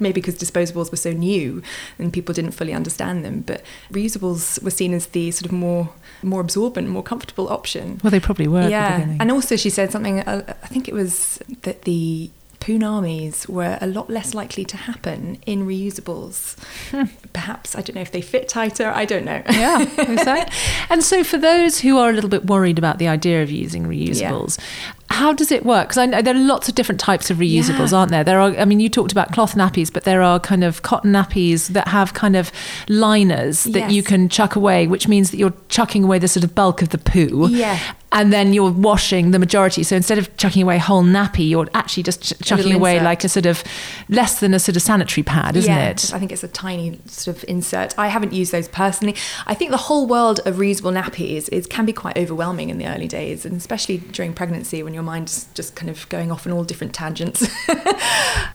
maybe 0.01 0.15
because 0.21 0.39
disposables 0.39 0.91
were 0.91 0.97
so 0.97 1.13
new 1.13 1.63
and 1.99 2.13
people 2.13 2.35
didn't 2.35 2.53
fully 2.53 2.73
understand 2.73 3.25
them, 3.25 3.41
but 3.41 3.63
reusables 3.93 4.63
were 4.63 4.71
seen 4.71 4.95
as 4.95 5.07
the 5.07 5.31
sort 5.31 5.47
of 5.47 5.53
more 5.53 5.91
more 6.23 6.41
absorbent, 6.41 6.89
more 6.89 7.03
comfortable 7.03 7.49
option. 7.49 8.01
Well, 8.03 8.11
they 8.11 8.21
probably 8.21 8.49
were. 8.49 8.69
Yeah, 8.69 9.17
and 9.21 9.31
also 9.31 9.57
she 9.57 9.71
said 9.71 9.93
something. 9.93 10.21
Uh, 10.21 10.55
I 10.63 10.67
think 10.67 10.89
it 10.89 10.95
was 10.95 11.39
that 11.63 11.83
the 11.83 12.31
Poonamis 12.61 13.49
were 13.49 13.79
a 13.81 13.87
lot 13.87 14.11
less 14.11 14.35
likely 14.35 14.65
to 14.67 14.77
happen 14.77 15.39
in 15.47 15.67
reusables. 15.67 16.57
Hmm. 16.91 17.05
Perhaps, 17.33 17.75
I 17.77 17.83
don't 17.83 17.95
know 17.95 18.03
if 18.03 18.13
they 18.13 18.21
fit 18.21 18.49
tighter, 18.49 18.89
I 18.89 19.05
don't 19.05 19.25
know. 19.25 19.43
yeah, 19.51 19.83
exactly. 19.83 20.55
and 20.91 21.03
so, 21.03 21.23
for 21.23 21.39
those 21.39 21.81
who 21.81 21.99
are 21.99 22.11
a 22.11 22.13
little 22.13 22.31
bit 22.31 22.47
worried 22.47 22.79
about 22.79 22.99
the 22.99 23.09
idea 23.09 23.43
of 23.43 23.51
using 23.51 23.85
reusables. 23.85 24.59
How 25.11 25.33
does 25.33 25.51
it 25.51 25.65
work? 25.65 25.89
Because 25.89 25.99
I 25.99 26.07
know 26.07 26.23
there 26.23 26.35
are 26.35 26.39
lots 26.39 26.69
of 26.69 26.75
different 26.75 27.01
types 27.01 27.31
of 27.31 27.39
reusables, 27.39 27.93
yeah. 27.93 27.99
aren't 27.99 28.11
there? 28.11 28.25
There 28.25 28.41
are, 28.41 28.57
I 28.57 28.65
mean, 28.65 28.79
you 28.79 28.89
talked 28.89 29.13
about 29.13 29.33
cloth 29.33 29.55
nappies, 29.55 29.93
but 29.93 30.05
there 30.05 30.23
are 30.23 30.39
kind 30.39 30.63
of 30.63 30.83
cotton 30.83 31.13
nappies 31.13 31.69
that 31.69 31.89
have 31.89 32.15
kind 32.15 32.37
of 32.37 32.53
liners 32.89 33.65
that 33.65 33.79
yes. 33.79 33.93
you 33.93 34.03
can 34.03 34.29
chuck 34.29 34.55
away, 34.55 34.87
which 34.87 35.09
means 35.09 35.31
that 35.31 35.39
you're 35.39 35.55
chucking 35.69 36.05
away 36.05 36.19
the 36.19 36.29
sort 36.29 36.45
of 36.45 36.55
bulk 36.55 36.83
of 36.83 36.91
the 36.91 36.99
poo. 36.99 37.49
Yeah 37.51 37.79
and 38.11 38.33
then 38.33 38.53
you're 38.53 38.71
washing 38.71 39.33
the 39.33 39.39
majority. 39.39 39.83
So 39.83 39.95
instead 39.95 40.19
of 40.19 40.35
chucking 40.39 40.63
away 40.63 40.77
a 40.77 40.81
whole 40.81 41.03
nappy, 41.03 41.49
you're 41.49 41.69
actually 41.75 42.05
just 42.05 42.23
ch- 42.23 42.39
chucking 42.43 42.73
away 42.73 42.95
insert. 42.95 43.05
like 43.05 43.25
a 43.25 43.29
sort 43.29 43.47
of 43.47 43.63
less 44.09 44.41
than 44.41 44.55
a 44.55 44.59
sort 44.59 44.77
of 44.77 44.83
sanitary 44.83 45.23
pad, 45.23 45.57
isn't 45.57 45.71
yeah, 45.71 45.91
it? 45.91 46.13
I 46.15 46.19
think 46.19 46.33
it's 46.33 46.43
a 46.43 46.49
tiny 46.49 46.99
sort 47.07 47.37
of 47.37 47.45
insert. 47.47 47.99
I 47.99 48.09
haven't 48.09 48.33
used 48.33 48.51
those 48.51 48.69
personally. 48.69 49.15
I 49.47 49.55
think 49.55 49.71
the 49.71 49.77
whole 49.77 50.07
world 50.07 50.41
of 50.47 50.57
reusable 50.57 50.93
nappies 50.93 51.49
is 51.51 51.67
can 51.67 51.85
be 51.85 51.93
quite 51.93 52.17
overwhelming 52.17 52.71
in 52.71 52.79
the 52.79 52.87
early 52.87 53.09
days, 53.09 53.45
and 53.45 53.57
especially 53.57 53.99
during 53.99 54.33
pregnancy 54.33 54.83
when 54.83 54.95
your 54.99 55.05
mind's 55.05 55.45
just 55.55 55.77
kind 55.77 55.89
of 55.89 56.09
going 56.09 56.33
off 56.33 56.45
on 56.45 56.53
all 56.53 56.65
different 56.65 56.93
tangents. 56.93 57.47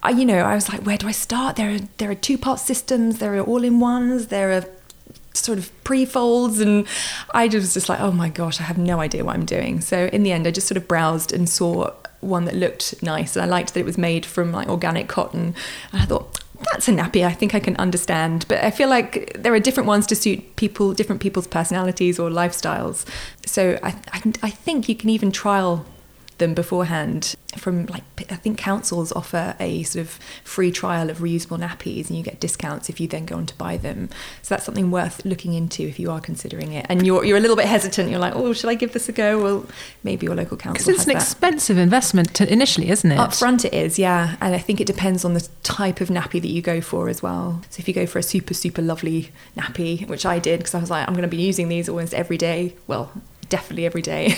I, 0.04 0.14
you 0.14 0.26
know, 0.26 0.40
I 0.40 0.56
was 0.56 0.68
like, 0.68 0.82
where 0.82 0.98
do 0.98 1.08
I 1.08 1.14
start? 1.14 1.56
There 1.56 1.76
are 1.76 1.80
there 2.00 2.12
are 2.12 2.16
two 2.16 2.38
part 2.38 2.60
systems, 2.60 3.20
there 3.20 3.34
are 3.38 3.40
all 3.40 3.64
in 3.64 3.80
ones, 3.80 4.28
there 4.28 4.52
are 4.52 4.66
sort 5.34 5.58
of 5.58 5.72
pre-folds. 5.86 6.60
And 6.60 6.86
I 7.34 7.48
was 7.48 7.74
just 7.74 7.88
like 7.88 8.02
oh 8.02 8.12
my 8.12 8.28
gosh 8.28 8.60
I 8.60 8.64
have 8.64 8.78
no 8.78 9.00
idea 9.00 9.24
what 9.24 9.36
I'm 9.36 9.46
doing. 9.46 9.80
So 9.80 10.10
in 10.12 10.24
the 10.24 10.34
end 10.34 10.46
I 10.46 10.52
just 10.52 10.68
sort 10.68 10.76
of 10.76 10.86
browsed 10.86 11.32
and 11.32 11.48
saw 11.48 11.92
one 12.20 12.44
that 12.44 12.56
looked 12.56 13.02
nice. 13.02 13.38
And 13.38 13.46
I 13.46 13.48
liked 13.48 13.74
that 13.74 13.80
it 13.80 13.86
was 13.86 13.98
made 13.98 14.26
from 14.26 14.52
like 14.52 14.68
organic 14.68 15.08
cotton. 15.08 15.56
And 15.94 16.02
I 16.02 16.06
thought 16.06 16.44
that's 16.74 16.90
a 16.90 16.92
nappy. 16.92 17.26
I 17.26 17.32
think 17.32 17.56
I 17.56 17.62
can 17.62 17.78
understand. 17.78 18.46
But 18.50 18.66
I 18.66 18.72
feel 18.72 18.90
like 18.90 19.32
there 19.40 19.54
are 19.54 19.60
different 19.60 19.88
ones 19.88 20.06
to 20.08 20.16
suit 20.16 20.58
people 20.58 20.94
different 20.94 21.22
people's 21.22 21.48
personalities 21.48 22.20
or 22.20 22.30
lifestyles. 22.30 23.06
So 23.46 23.80
I, 23.82 23.96
I, 24.12 24.34
I 24.44 24.50
think 24.50 24.90
you 24.90 24.96
can 24.96 25.10
even 25.10 25.32
trial 25.32 25.86
them 26.38 26.54
beforehand 26.54 27.36
from 27.58 27.86
like 27.88 28.04
I 28.32 28.36
think 28.36 28.58
councils 28.58 29.12
offer 29.12 29.56
a 29.60 29.84
sort 29.84 30.02
of 30.02 30.12
free 30.44 30.72
trial 30.72 31.10
of 31.10 31.20
reusable 31.20 31.60
nappies 31.60 32.10
and 32.10 32.18
you 32.18 32.24
get 32.24 32.40
discounts 32.40 32.90
if 32.90 33.00
you 33.00 33.08
then 33.08 33.26
go 33.26 33.36
on 33.36 33.46
to 33.46 33.56
buy 33.56 33.78
them. 33.78 34.10
So 34.42 34.56
that's 34.56 34.66
something 34.66 34.92
worth 34.92 35.24
looking 35.26 35.54
into 35.54 35.84
if 35.84 36.00
you 36.00 36.12
are 36.12 36.20
considering 36.20 36.74
it. 36.74 36.86
And 36.90 37.06
you're 37.06 37.24
you're 37.24 37.38
a 37.38 37.42
little 37.42 37.56
bit 37.56 37.66
hesitant. 37.66 38.10
You're 38.10 38.20
like, 38.20 38.36
oh, 38.36 38.54
should 38.54 38.70
I 38.70 38.76
give 38.76 38.94
this 38.94 39.10
a 39.10 39.12
go? 39.12 39.42
Well, 39.42 39.66
maybe 40.04 40.26
your 40.26 40.36
local 40.36 40.58
council. 40.58 40.86
Because 40.86 40.88
it's 40.88 41.08
an 41.08 41.14
that. 41.14 41.22
expensive 41.22 41.78
investment 41.78 42.34
to, 42.36 42.52
initially, 42.52 42.90
isn't 42.90 43.12
it? 43.12 43.20
Up 43.20 43.34
front, 43.34 43.66
it 43.66 43.74
is, 43.74 44.00
yeah. 44.00 44.36
And 44.42 44.56
I 44.56 44.60
think 44.60 44.82
it 44.82 44.88
depends 44.88 45.24
on 45.26 45.34
the 45.34 45.48
type 45.64 46.02
of 46.02 46.10
nappy 46.10 46.42
that 46.42 46.50
you 46.50 46.62
go 46.62 46.82
for 46.82 47.10
as 47.10 47.22
well. 47.22 47.62
So 47.70 47.80
if 47.80 47.88
you 47.88 47.94
go 47.94 48.06
for 48.06 48.20
a 48.20 48.24
super 48.24 48.54
super 48.54 48.82
lovely 48.82 49.32
nappy, 49.58 50.08
which 50.08 50.26
I 50.26 50.40
did 50.40 50.60
because 50.60 50.76
I 50.76 50.80
was 50.80 50.90
like, 50.90 51.08
I'm 51.08 51.14
going 51.14 51.30
to 51.30 51.36
be 51.36 51.42
using 51.42 51.70
these 51.70 51.90
almost 51.90 52.14
every 52.14 52.38
day. 52.38 52.76
Well, 52.88 53.12
definitely 53.50 53.86
every 53.86 54.02
day, 54.02 54.36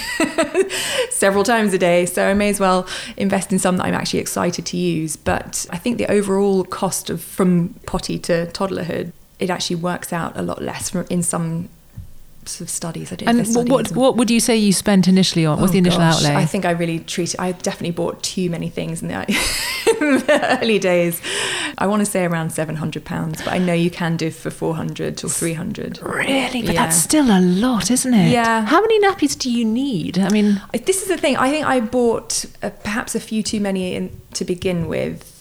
several 1.09 1.43
times 1.43 1.73
a 1.73 1.77
day. 1.77 2.05
So 2.05 2.27
I 2.27 2.33
may 2.33 2.49
as 2.49 2.59
well 2.59 2.87
invest 3.17 3.51
in 3.51 3.59
some 3.59 3.77
that 3.77 3.85
I'm 3.85 3.93
actually 3.93 4.19
excited 4.19 4.65
to 4.67 4.77
use. 4.77 5.15
But 5.15 5.65
I 5.69 5.77
think 5.77 5.97
the 5.97 6.11
overall 6.11 6.63
cost 6.63 7.09
of 7.09 7.21
from 7.21 7.75
potty 7.85 8.19
to 8.19 8.47
toddlerhood, 8.47 9.11
it 9.39 9.49
actually 9.49 9.77
works 9.77 10.13
out 10.13 10.37
a 10.37 10.41
lot 10.41 10.61
less 10.61 10.89
from, 10.89 11.05
in 11.09 11.23
some 11.23 11.69
of 12.61 12.69
studies. 12.69 13.11
I 13.11 13.15
don't 13.15 13.29
and 13.29 13.69
what, 13.69 13.91
what 13.91 14.17
would 14.17 14.29
you 14.29 14.39
say 14.39 14.55
you 14.55 14.73
spent 14.73 15.07
initially 15.07 15.45
on? 15.45 15.59
What's 15.59 15.71
oh 15.71 15.73
the 15.73 15.79
initial 15.79 15.99
gosh, 15.99 16.17
outlay? 16.17 16.35
I 16.35 16.45
think 16.45 16.65
I 16.65 16.71
really 16.71 16.99
treated. 16.99 17.39
I 17.39 17.51
definitely 17.51 17.91
bought 17.91 18.21
too 18.23 18.49
many 18.49 18.69
things 18.69 19.01
in 19.01 19.09
the, 19.09 19.21
in 19.99 20.17
the 20.25 20.59
early 20.61 20.79
days. 20.79 21.21
I 21.77 21.87
want 21.87 22.01
to 22.01 22.05
say 22.05 22.25
around 22.25 22.51
seven 22.51 22.75
hundred 22.75 23.05
pounds, 23.05 23.41
but 23.41 23.53
I 23.53 23.57
know 23.57 23.73
you 23.73 23.89
can 23.89 24.17
do 24.17 24.31
for 24.31 24.49
four 24.49 24.75
hundred 24.75 25.23
or 25.23 25.29
three 25.29 25.53
hundred. 25.53 25.99
Really, 26.01 26.61
but 26.61 26.73
yeah. 26.73 26.85
that's 26.85 26.97
still 26.97 27.29
a 27.29 27.41
lot, 27.41 27.91
isn't 27.91 28.13
it? 28.13 28.31
Yeah. 28.31 28.65
How 28.65 28.81
many 28.81 28.99
nappies 29.01 29.37
do 29.37 29.51
you 29.51 29.65
need? 29.65 30.19
I 30.19 30.29
mean, 30.29 30.61
this 30.85 31.01
is 31.01 31.07
the 31.07 31.17
thing. 31.17 31.37
I 31.37 31.49
think 31.49 31.65
I 31.65 31.79
bought 31.79 32.45
uh, 32.61 32.69
perhaps 32.69 33.15
a 33.15 33.19
few 33.19 33.43
too 33.43 33.59
many 33.59 33.95
in, 33.95 34.21
to 34.33 34.45
begin 34.45 34.87
with 34.87 35.34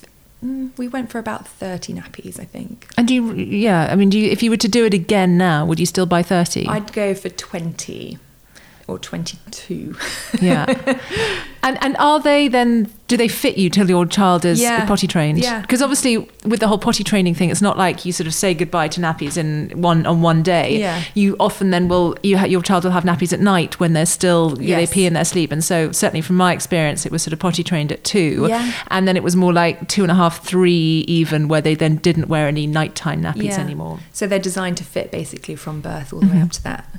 Mm, 0.44 0.76
we 0.76 0.88
went 0.88 1.10
for 1.10 1.18
about 1.18 1.46
30 1.48 1.94
nappies, 1.94 2.38
I 2.38 2.44
think. 2.44 2.88
And 2.98 3.08
do 3.08 3.14
you, 3.14 3.32
yeah, 3.34 3.88
I 3.90 3.96
mean, 3.96 4.10
do 4.10 4.18
you, 4.18 4.30
if 4.30 4.42
you 4.42 4.50
were 4.50 4.58
to 4.58 4.68
do 4.68 4.84
it 4.84 4.92
again 4.92 5.38
now, 5.38 5.64
would 5.64 5.80
you 5.80 5.86
still 5.86 6.06
buy 6.06 6.22
30? 6.22 6.66
I'd 6.68 6.92
go 6.92 7.14
for 7.14 7.30
20 7.30 8.18
or 8.86 8.98
22. 8.98 9.96
yeah. 10.40 10.66
And 11.64 11.82
and 11.82 11.96
are 11.96 12.20
they 12.20 12.46
then? 12.46 12.90
Do 13.08 13.16
they 13.16 13.26
fit 13.26 13.56
you 13.56 13.70
till 13.70 13.88
your 13.88 14.04
child 14.04 14.44
is 14.44 14.60
yeah. 14.60 14.84
potty 14.84 15.06
trained? 15.06 15.38
Yeah. 15.38 15.62
Because 15.62 15.80
obviously, 15.80 16.18
with 16.44 16.60
the 16.60 16.68
whole 16.68 16.78
potty 16.78 17.02
training 17.02 17.34
thing, 17.34 17.48
it's 17.48 17.62
not 17.62 17.78
like 17.78 18.04
you 18.04 18.12
sort 18.12 18.26
of 18.26 18.34
say 18.34 18.52
goodbye 18.52 18.88
to 18.88 19.00
nappies 19.00 19.38
in 19.38 19.70
one 19.80 20.04
on 20.04 20.20
one 20.20 20.42
day. 20.42 20.78
Yeah. 20.78 21.02
You 21.14 21.36
often 21.40 21.70
then 21.70 21.88
will 21.88 22.16
you 22.22 22.36
ha- 22.36 22.44
your 22.44 22.60
child 22.60 22.84
will 22.84 22.90
have 22.90 23.04
nappies 23.04 23.32
at 23.32 23.40
night 23.40 23.80
when 23.80 23.94
they're 23.94 24.04
still 24.04 24.60
yes. 24.60 24.90
they 24.90 24.94
pee 24.94 25.06
in 25.06 25.14
their 25.14 25.24
sleep, 25.24 25.52
and 25.52 25.64
so 25.64 25.90
certainly 25.90 26.20
from 26.20 26.36
my 26.36 26.52
experience, 26.52 27.06
it 27.06 27.12
was 27.12 27.22
sort 27.22 27.32
of 27.32 27.38
potty 27.38 27.64
trained 27.64 27.90
at 27.92 28.04
two. 28.04 28.44
Yeah. 28.46 28.70
And 28.88 29.08
then 29.08 29.16
it 29.16 29.22
was 29.22 29.34
more 29.34 29.54
like 29.54 29.88
two 29.88 30.02
and 30.02 30.12
a 30.12 30.14
half, 30.14 30.44
three 30.44 31.06
even, 31.08 31.48
where 31.48 31.62
they 31.62 31.74
then 31.74 31.96
didn't 31.96 32.28
wear 32.28 32.46
any 32.46 32.66
nighttime 32.66 33.22
nappies 33.22 33.44
yeah. 33.44 33.60
anymore. 33.60 34.00
So 34.12 34.26
they're 34.26 34.38
designed 34.38 34.76
to 34.78 34.84
fit 34.84 35.10
basically 35.10 35.56
from 35.56 35.80
birth 35.80 36.12
all 36.12 36.20
the 36.20 36.26
mm-hmm. 36.26 36.36
way 36.36 36.42
up 36.42 36.50
to 36.50 36.62
that. 36.64 36.90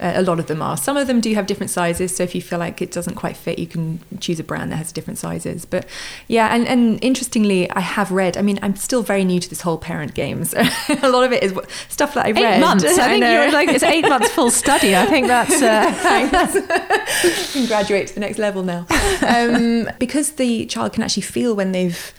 Uh, 0.00 0.12
a 0.16 0.22
lot 0.22 0.40
of 0.40 0.46
them 0.46 0.60
are. 0.60 0.76
Some 0.76 0.96
of 0.96 1.06
them 1.06 1.20
do 1.20 1.32
have 1.34 1.46
different 1.46 1.70
sizes, 1.70 2.14
so 2.14 2.24
if 2.24 2.34
you 2.34 2.42
feel 2.42 2.58
like 2.58 2.82
it 2.82 2.90
doesn't 2.90 3.14
quite 3.14 3.36
fit, 3.36 3.58
you 3.58 3.66
can 3.66 4.00
choose 4.18 4.40
a 4.40 4.44
brand 4.44 4.72
that 4.72 4.76
has 4.76 4.90
different 4.90 5.18
sizes. 5.18 5.64
But 5.64 5.86
yeah, 6.26 6.54
and, 6.54 6.66
and 6.66 7.02
interestingly, 7.02 7.70
I 7.70 7.80
have 7.80 8.10
read. 8.10 8.36
I 8.36 8.42
mean, 8.42 8.58
I'm 8.60 8.74
still 8.74 9.02
very 9.02 9.24
new 9.24 9.38
to 9.38 9.48
this 9.48 9.60
whole 9.60 9.78
parent 9.78 10.14
game, 10.14 10.44
so 10.44 10.58
a 11.02 11.08
lot 11.08 11.24
of 11.24 11.32
it 11.32 11.42
is 11.42 11.54
stuff 11.88 12.14
that 12.14 12.26
I 12.26 12.30
read. 12.30 12.56
Eight 12.56 12.60
months. 12.60 12.84
I, 12.98 13.04
I 13.04 13.08
think 13.08 13.24
you're 13.24 13.52
like 13.52 13.68
it's 13.68 13.84
eight 13.84 14.08
months 14.08 14.30
full 14.30 14.50
study. 14.50 14.96
I 14.96 15.06
think 15.06 15.28
that's 15.28 15.62
uh... 15.62 15.92
thanks. 16.02 17.52
can 17.52 17.66
graduate 17.66 18.08
to 18.08 18.14
the 18.14 18.20
next 18.20 18.38
level 18.38 18.62
now 18.62 18.86
um, 19.26 19.88
because 19.98 20.32
the 20.32 20.66
child 20.66 20.92
can 20.92 21.02
actually 21.02 21.22
feel 21.22 21.54
when 21.54 21.72
they've 21.72 22.12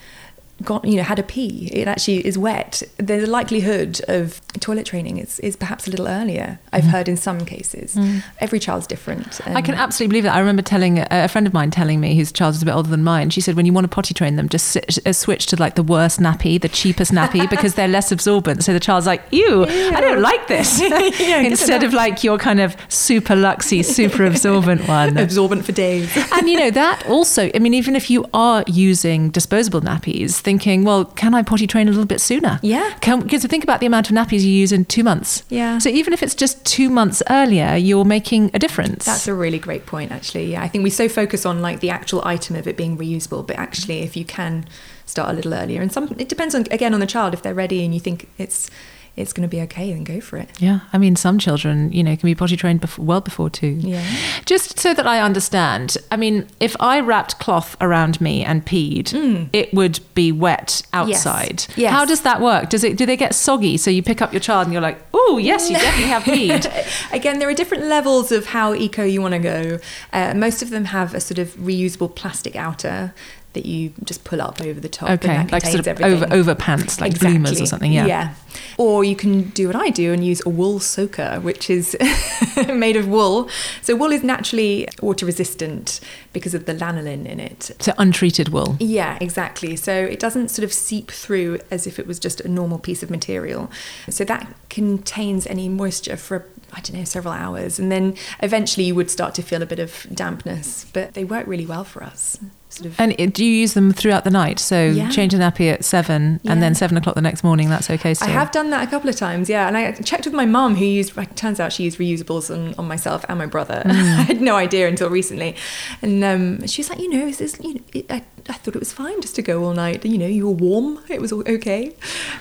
got 0.62 0.84
you 0.84 0.96
know 0.96 1.02
had 1.02 1.18
a 1.18 1.22
pee. 1.22 1.70
It 1.72 1.88
actually 1.88 2.26
is 2.26 2.38
wet. 2.38 2.82
The 2.96 3.26
likelihood 3.26 4.00
of 4.08 4.40
toilet 4.60 4.86
training 4.86 5.18
is, 5.18 5.38
is 5.40 5.56
perhaps 5.56 5.86
a 5.86 5.90
little 5.90 6.08
earlier 6.08 6.58
i've 6.72 6.84
mm. 6.84 6.88
heard 6.88 7.08
in 7.08 7.16
some 7.16 7.44
cases. 7.44 7.94
Mm. 7.94 8.22
every 8.40 8.58
child's 8.58 8.86
different 8.86 9.40
i 9.46 9.62
can 9.62 9.74
absolutely 9.74 10.12
believe 10.12 10.24
that. 10.24 10.34
I 10.34 10.38
remember 10.38 10.62
telling 10.62 11.04
a 11.10 11.28
friend 11.28 11.46
of 11.46 11.52
mine 11.52 11.70
telling 11.70 12.00
me 12.00 12.16
whose 12.16 12.32
child 12.32 12.54
is 12.54 12.62
a 12.62 12.64
bit 12.64 12.74
older 12.74 12.88
than 12.88 13.04
mine. 13.04 13.30
She 13.30 13.40
said 13.40 13.56
when 13.56 13.66
you 13.66 13.72
want 13.72 13.84
to 13.84 13.88
potty 13.88 14.14
train 14.14 14.36
them 14.36 14.48
just 14.48 14.76
uh, 14.76 15.12
switch 15.12 15.46
to 15.46 15.56
like 15.56 15.74
the 15.74 15.82
worst 15.82 16.20
nappy 16.20 16.60
the 16.60 16.68
cheapest 16.68 17.12
nappy 17.12 17.48
because 17.54 17.74
they're 17.74 17.88
less 17.88 18.10
absorbent. 18.12 18.64
So 18.64 18.72
the 18.72 18.80
child's 18.80 19.06
like 19.06 19.22
ew, 19.30 19.66
ew. 19.66 19.90
i 19.94 20.00
don't 20.00 20.20
like 20.20 20.46
this. 20.48 20.80
Yeah, 21.26 21.40
instead 21.40 21.82
of 21.82 21.92
like 21.92 22.22
your 22.24 22.38
kind 22.38 22.60
of 22.60 22.76
super 22.88 23.34
luxy 23.34 23.84
super 23.84 24.24
absorbent 24.24 24.86
one. 24.88 25.16
Absorbent 25.16 25.64
for 25.64 25.72
days. 25.72 26.14
And 26.32 26.48
you 26.48 26.58
know 26.58 26.70
that 26.70 27.06
also 27.06 27.50
i 27.54 27.58
mean 27.58 27.74
even 27.74 27.96
if 27.96 28.10
you 28.10 28.26
are 28.32 28.64
using 28.66 29.30
disposable 29.30 29.80
nappies 29.80 30.40
thinking, 30.46 30.84
well, 30.84 31.04
can 31.04 31.34
I 31.34 31.42
potty 31.42 31.66
train 31.66 31.88
a 31.88 31.90
little 31.90 32.06
bit 32.06 32.20
sooner? 32.20 32.60
Yeah. 32.62 32.94
Because 33.00 33.44
think 33.44 33.64
about 33.64 33.80
the 33.80 33.86
amount 33.86 34.08
of 34.08 34.14
nappies 34.14 34.42
you 34.42 34.50
use 34.50 34.70
in 34.70 34.84
two 34.84 35.02
months. 35.02 35.42
Yeah. 35.50 35.78
So 35.78 35.90
even 35.90 36.12
if 36.12 36.22
it's 36.22 36.36
just 36.36 36.64
two 36.64 36.88
months 36.88 37.20
earlier, 37.28 37.74
you're 37.74 38.04
making 38.04 38.52
a 38.54 38.58
difference. 38.58 39.04
That's 39.04 39.26
a 39.26 39.34
really 39.34 39.58
great 39.58 39.86
point, 39.86 40.12
actually. 40.12 40.52
Yeah. 40.52 40.62
I 40.62 40.68
think 40.68 40.84
we 40.84 40.90
so 40.90 41.08
focus 41.08 41.44
on 41.44 41.60
like 41.60 41.80
the 41.80 41.90
actual 41.90 42.24
item 42.24 42.54
of 42.54 42.68
it 42.68 42.76
being 42.76 42.96
reusable, 42.96 43.44
but 43.44 43.56
actually, 43.56 44.02
if 44.02 44.16
you 44.16 44.24
can 44.24 44.66
start 45.04 45.30
a 45.30 45.32
little 45.32 45.52
earlier, 45.52 45.82
and 45.82 45.92
some 45.92 46.14
it 46.18 46.28
depends 46.28 46.54
on 46.54 46.64
again 46.70 46.94
on 46.94 47.00
the 47.00 47.06
child 47.06 47.34
if 47.34 47.42
they're 47.42 47.52
ready 47.52 47.84
and 47.84 47.92
you 47.92 48.00
think 48.00 48.28
it's 48.38 48.70
it's 49.16 49.32
going 49.32 49.48
to 49.48 49.48
be 49.48 49.62
okay, 49.62 49.92
then 49.92 50.04
go 50.04 50.20
for 50.20 50.36
it. 50.36 50.50
Yeah, 50.60 50.80
I 50.92 50.98
mean, 50.98 51.16
some 51.16 51.38
children, 51.38 51.90
you 51.90 52.04
know, 52.04 52.14
can 52.16 52.26
be 52.26 52.34
potty 52.34 52.56
trained 52.56 52.82
before, 52.82 53.04
well 53.04 53.22
before 53.22 53.48
two. 53.48 53.68
Yeah. 53.68 54.04
Just 54.44 54.78
so 54.78 54.92
that 54.92 55.06
I 55.06 55.20
understand, 55.20 55.96
I 56.10 56.16
mean, 56.16 56.46
if 56.60 56.76
I 56.80 57.00
wrapped 57.00 57.38
cloth 57.38 57.76
around 57.80 58.20
me 58.20 58.44
and 58.44 58.64
peed, 58.66 59.04
mm. 59.04 59.48
it 59.54 59.72
would 59.72 60.00
be 60.14 60.32
wet 60.32 60.82
outside. 60.92 61.64
Yes. 61.68 61.78
yes. 61.78 61.92
How 61.92 62.04
does 62.04 62.22
that 62.22 62.42
work? 62.42 62.68
Does 62.68 62.84
it? 62.84 62.98
Do 62.98 63.06
they 63.06 63.16
get 63.16 63.34
soggy? 63.34 63.78
So 63.78 63.90
you 63.90 64.02
pick 64.02 64.20
up 64.20 64.32
your 64.32 64.40
child 64.40 64.66
and 64.66 64.72
you're 64.72 64.82
like, 64.82 65.00
oh 65.14 65.38
yes, 65.38 65.70
you 65.70 65.76
definitely 65.76 66.10
have 66.10 66.22
peed. 66.24 67.12
Again, 67.12 67.38
there 67.38 67.48
are 67.48 67.54
different 67.54 67.84
levels 67.84 68.30
of 68.32 68.46
how 68.46 68.74
eco 68.74 69.02
you 69.04 69.22
want 69.22 69.32
to 69.32 69.38
go. 69.38 69.78
Uh, 70.12 70.34
most 70.34 70.62
of 70.62 70.68
them 70.68 70.86
have 70.86 71.14
a 71.14 71.20
sort 71.20 71.38
of 71.38 71.54
reusable 71.54 72.14
plastic 72.14 72.54
outer 72.54 73.14
that 73.56 73.64
you 73.64 73.90
just 74.04 74.22
pull 74.24 74.42
up 74.42 74.60
over 74.60 74.78
the 74.78 74.88
top. 74.88 75.08
Okay, 75.10 75.46
like 75.46 75.64
sort 75.64 75.86
of 75.86 76.00
over 76.02 76.26
over 76.30 76.54
pants, 76.54 77.00
like 77.00 77.12
exactly. 77.12 77.38
bloomers 77.38 77.60
or 77.60 77.66
something. 77.66 77.90
Yeah. 77.90 78.06
Yeah. 78.06 78.34
Or 78.76 79.02
you 79.02 79.16
can 79.16 79.48
do 79.50 79.66
what 79.66 79.76
I 79.76 79.88
do 79.88 80.12
and 80.12 80.24
use 80.24 80.44
a 80.44 80.50
wool 80.50 80.78
soaker, 80.78 81.40
which 81.40 81.70
is 81.70 81.96
made 82.68 82.96
of 82.96 83.08
wool. 83.08 83.48
So 83.80 83.96
wool 83.96 84.12
is 84.12 84.22
naturally 84.22 84.88
water 85.00 85.24
resistant 85.24 86.00
because 86.34 86.54
of 86.54 86.66
the 86.66 86.74
lanolin 86.74 87.24
in 87.26 87.40
it. 87.40 87.70
So 87.80 87.92
untreated 87.96 88.50
wool. 88.50 88.76
Yeah, 88.78 89.16
exactly. 89.20 89.74
So 89.76 89.92
it 89.92 90.20
doesn't 90.20 90.48
sort 90.48 90.64
of 90.64 90.72
seep 90.72 91.10
through 91.10 91.60
as 91.70 91.86
if 91.86 91.98
it 91.98 92.06
was 92.06 92.18
just 92.18 92.40
a 92.42 92.48
normal 92.48 92.78
piece 92.78 93.02
of 93.02 93.10
material. 93.10 93.70
So 94.10 94.24
that 94.24 94.54
contains 94.68 95.46
any 95.46 95.68
moisture 95.68 96.16
for 96.16 96.46
I 96.72 96.80
don't 96.80 96.98
know, 96.98 97.04
several 97.04 97.32
hours. 97.32 97.78
And 97.78 97.90
then 97.90 98.16
eventually 98.40 98.86
you 98.86 98.94
would 98.94 99.10
start 99.10 99.34
to 99.36 99.42
feel 99.42 99.62
a 99.62 99.66
bit 99.66 99.78
of 99.78 100.06
dampness, 100.12 100.86
but 100.92 101.14
they 101.14 101.24
work 101.24 101.46
really 101.46 101.64
well 101.64 101.84
for 101.84 102.02
us. 102.02 102.38
Sort 102.68 102.86
of. 102.86 103.00
And 103.00 103.32
do 103.32 103.44
you 103.44 103.52
use 103.52 103.74
them 103.74 103.92
throughout 103.92 104.24
the 104.24 104.30
night? 104.30 104.58
So 104.58 104.86
yeah. 104.86 105.08
change 105.08 105.32
a 105.32 105.38
nappy 105.38 105.72
at 105.72 105.84
seven 105.84 106.40
yeah. 106.42 106.52
and 106.52 106.62
then 106.62 106.74
seven 106.74 106.96
o'clock 106.96 107.14
the 107.14 107.20
next 107.20 107.44
morning, 107.44 107.68
that's 107.68 107.88
okay 107.88 108.12
still? 108.12 108.28
I 108.28 108.32
have 108.32 108.50
done 108.50 108.70
that 108.70 108.86
a 108.86 108.90
couple 108.90 109.08
of 109.08 109.16
times, 109.16 109.48
yeah. 109.48 109.68
And 109.68 109.76
I 109.76 109.92
checked 109.92 110.24
with 110.24 110.34
my 110.34 110.46
mum 110.46 110.74
who 110.74 110.84
used, 110.84 111.16
it 111.16 111.36
turns 111.36 111.60
out 111.60 111.72
she 111.72 111.84
used 111.84 111.98
reusables 111.98 112.52
on, 112.52 112.74
on 112.74 112.88
myself 112.88 113.24
and 113.28 113.38
my 113.38 113.46
brother. 113.46 113.82
Mm. 113.96 114.18
I 114.18 114.22
had 114.22 114.40
no 114.42 114.56
idea 114.56 114.88
until 114.88 115.08
recently. 115.08 115.56
And 116.02 116.22
um, 116.22 116.66
she 116.66 116.82
was 116.82 116.90
like, 116.90 116.98
you 116.98 117.08
know, 117.08 117.26
is 117.26 117.38
this, 117.38 117.58
you 117.62 117.74
know, 117.74 117.80
it, 117.94 118.10
I, 118.10 118.22
I 118.48 118.52
thought 118.52 118.76
it 118.76 118.78
was 118.78 118.92
fine 118.92 119.20
just 119.22 119.34
to 119.36 119.42
go 119.42 119.64
all 119.64 119.72
night. 119.72 120.04
You 120.04 120.18
know, 120.18 120.26
you 120.26 120.46
were 120.46 120.52
warm, 120.52 121.00
it 121.08 121.20
was 121.20 121.32
all 121.32 121.42
okay. 121.48 121.94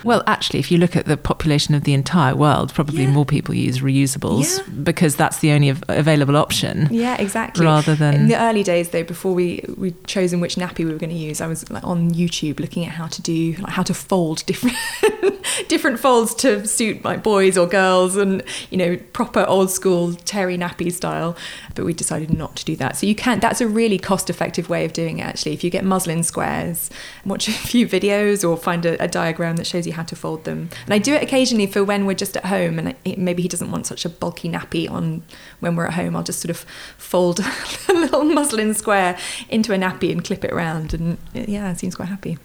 Well, 0.03 0.22
actually, 0.27 0.60
if 0.60 0.72
you 0.72 0.77
look 0.77 0.96
at 0.96 1.05
the 1.05 1.15
population 1.17 1.75
of 1.75 1.84
the 1.84 1.94
entire 1.94 2.36
world, 2.36 2.74
probably 2.74 3.03
yeah. 3.03 3.12
more 3.12 3.25
people 3.25 3.55
use 3.55 3.79
reusables 3.79 4.62
because 4.84 5.15
that's 5.15 5.39
the 5.39 5.51
only 5.51 5.70
available 5.70 6.36
option. 6.36 6.89
Yeah, 6.91 7.15
exactly. 7.15 7.65
Rather 7.65 7.96
than. 7.96 8.15
In 8.15 8.27
the 8.27 8.39
early 8.39 8.63
days, 8.63 8.89
though, 8.89 9.03
before 9.03 9.34
we, 9.34 9.63
we'd 9.77 10.08
chosen 10.15 10.39
which 10.39 10.55
nappy 10.55 10.86
we 10.86 10.93
were 10.93 10.98
going 10.98 11.10
to 11.10 11.15
use, 11.15 11.41
I 11.41 11.48
was 11.48 11.69
like 11.69 11.84
on 11.84 12.12
YouTube 12.12 12.62
looking 12.62 12.86
at 12.86 12.93
how 12.93 13.07
to 13.07 13.22
do, 13.22 13.53
like 13.60 13.74
how 13.74 13.84
to 13.84 13.93
fold 13.93 14.45
different 14.45 14.77
different 15.67 16.00
folds 16.00 16.34
to 16.36 16.65
suit 16.65 17.03
my 17.03 17.17
boys 17.17 17.57
or 17.57 17.67
girls 17.67 18.15
and, 18.15 18.41
you 18.69 18.77
know, 18.77 18.95
proper 19.12 19.43
old 19.45 19.69
school 19.69 20.13
terry 20.13 20.57
nappy 20.57 20.89
style. 20.89 21.36
But 21.75 21.84
we 21.84 21.93
decided 21.93 22.34
not 22.34 22.55
to 22.55 22.63
do 22.63 22.77
that. 22.77 22.95
So 22.95 23.05
you 23.05 23.13
can, 23.13 23.41
that's 23.41 23.60
a 23.60 23.67
really 23.67 24.00
cost 24.00 24.29
effective 24.29 24.69
way 24.69 24.86
of 24.86 24.93
doing 24.93 25.19
it 25.19 25.24
actually. 25.24 25.51
If 25.51 25.65
you 25.65 25.69
get 25.69 25.84
muslin 25.84 26.24
squares, 26.24 26.89
watch 27.25 27.48
a 27.50 27.51
few 27.51 27.86
videos 27.86 28.48
or 28.48 28.55
find 28.55 28.86
a, 28.86 29.01
a, 29.03 29.10
diagram 29.15 29.57
that 29.57 29.67
shows 29.67 29.86
you 29.86 29.93
how 29.93 30.03
to 30.03 30.15
fold 30.15 30.45
them. 30.45 30.69
And 30.86 30.93
I 30.93 30.98
do 30.98 31.13
it 31.13 31.24
occasionally 31.24 31.67
for 31.67 31.84
when 31.84 32.05
we're 32.05 32.15
just 32.15 32.38
at 32.38 32.45
home 32.45 32.79
and 32.79 32.95
maybe 33.17 33.41
he 33.41 33.50
doesn't 33.50 33.72
want 33.72 33.86
such 33.86 34.05
a 34.05 34.10
bulky 34.10 34.50
nappy 34.50 34.89
on 34.89 35.24
when 35.60 35.75
we're 35.75 35.88
at 35.88 35.93
home. 35.93 36.15
I'll 36.15 36.24
just 36.24 36.39
sort 36.39 36.51
of 36.51 36.60
fold 36.98 37.39
a 37.89 37.93
little 37.93 38.24
muslin 38.24 38.74
square 38.74 39.17
into 39.50 39.74
a 39.74 39.77
nappy 39.77 40.04
and 40.12 40.24
clip 40.24 40.43
it 40.43 40.51
around. 40.51 40.93
And 40.93 41.17
yeah, 41.33 41.71
it 41.71 41.79
seems 41.79 41.95
quite 41.95 42.09
happy. 42.09 42.38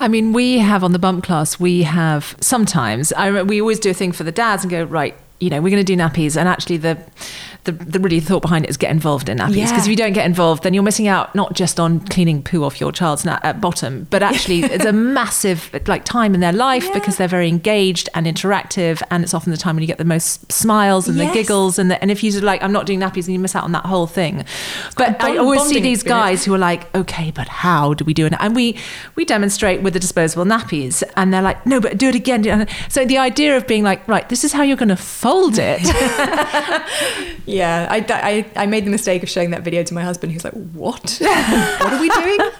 I 0.00 0.08
mean, 0.08 0.32
we 0.32 0.58
have 0.58 0.82
on 0.82 0.92
the 0.92 0.98
bump 0.98 1.24
class, 1.24 1.60
we 1.60 1.84
have 1.84 2.36
sometimes, 2.40 3.12
I, 3.12 3.42
we 3.42 3.60
always 3.60 3.78
do 3.78 3.90
a 3.90 3.94
thing 3.94 4.10
for 4.10 4.24
the 4.24 4.32
dads 4.32 4.64
and 4.64 4.70
go, 4.70 4.82
right, 4.84 5.16
you 5.38 5.50
know, 5.50 5.60
we're 5.60 5.70
going 5.70 5.84
to 5.84 5.96
do 5.96 5.96
nappies. 5.96 6.36
And 6.36 6.48
actually, 6.48 6.78
the 6.78 6.98
the, 7.64 7.72
the 7.72 7.98
really 7.98 8.20
thought 8.20 8.42
behind 8.42 8.64
it 8.64 8.70
is 8.70 8.76
get 8.76 8.90
involved 8.90 9.28
in 9.28 9.38
nappies 9.38 9.48
because 9.48 9.70
yeah. 9.70 9.78
if 9.82 9.88
you 9.88 9.96
don't 9.96 10.12
get 10.12 10.26
involved 10.26 10.62
then 10.62 10.74
you're 10.74 10.82
missing 10.82 11.08
out 11.08 11.34
not 11.34 11.54
just 11.54 11.80
on 11.80 12.00
cleaning 12.08 12.42
poo 12.42 12.62
off 12.62 12.80
your 12.80 12.92
child's 12.92 13.24
na- 13.24 13.40
at 13.42 13.60
bottom 13.60 14.06
but 14.10 14.22
actually 14.22 14.60
it's 14.64 14.84
a 14.84 14.92
massive 14.92 15.70
like 15.86 16.04
time 16.04 16.34
in 16.34 16.40
their 16.40 16.52
life 16.52 16.84
yeah. 16.84 16.94
because 16.94 17.16
they're 17.16 17.26
very 17.26 17.48
engaged 17.48 18.08
and 18.14 18.26
interactive 18.26 19.02
and 19.10 19.24
it's 19.24 19.32
often 19.32 19.50
the 19.50 19.56
time 19.56 19.76
when 19.76 19.82
you 19.82 19.86
get 19.86 19.98
the 19.98 20.04
most 20.04 20.50
smiles 20.52 21.08
and 21.08 21.16
yes. 21.16 21.28
the 21.28 21.34
giggles 21.34 21.78
and 21.78 21.90
the, 21.90 22.00
and 22.02 22.10
if 22.10 22.22
you're 22.22 22.40
like 22.42 22.62
I'm 22.62 22.72
not 22.72 22.86
doing 22.86 23.00
nappies 23.00 23.24
and 23.24 23.32
you 23.32 23.38
miss 23.38 23.56
out 23.56 23.64
on 23.64 23.72
that 23.72 23.86
whole 23.86 24.06
thing 24.06 24.44
but 24.96 25.22
I 25.22 25.38
always 25.38 25.62
see 25.62 25.80
these 25.80 26.00
experience. 26.00 26.04
guys 26.04 26.44
who 26.44 26.54
are 26.54 26.58
like 26.58 26.94
okay 26.94 27.30
but 27.30 27.48
how 27.48 27.94
do 27.94 28.04
we 28.04 28.12
do 28.12 28.26
it 28.26 28.34
and 28.38 28.54
we 28.54 28.76
we 29.14 29.24
demonstrate 29.24 29.82
with 29.82 29.94
the 29.94 30.00
disposable 30.00 30.44
nappies 30.44 31.02
and 31.16 31.32
they're 31.32 31.42
like 31.42 31.64
no 31.64 31.80
but 31.80 31.96
do 31.96 32.08
it 32.08 32.14
again 32.14 32.68
so 32.88 33.04
the 33.04 33.16
idea 33.18 33.56
of 33.56 33.66
being 33.66 33.82
like 33.82 34.06
right 34.06 34.28
this 34.28 34.44
is 34.44 34.52
how 34.52 34.62
you're 34.62 34.76
going 34.76 34.88
to 34.88 34.96
fold 34.96 35.54
it 35.58 35.80
Yeah, 37.54 37.86
I, 37.88 38.04
I, 38.08 38.62
I, 38.64 38.66
made 38.66 38.84
the 38.84 38.90
mistake 38.90 39.22
of 39.22 39.30
showing 39.30 39.50
that 39.50 39.62
video 39.62 39.84
to 39.84 39.94
my 39.94 40.02
husband. 40.02 40.32
He 40.32 40.36
was 40.36 40.44
like, 40.44 40.54
"What? 40.72 41.18
what 41.20 41.92
are 41.92 42.00
we 42.00 42.08
doing?" 42.08 42.40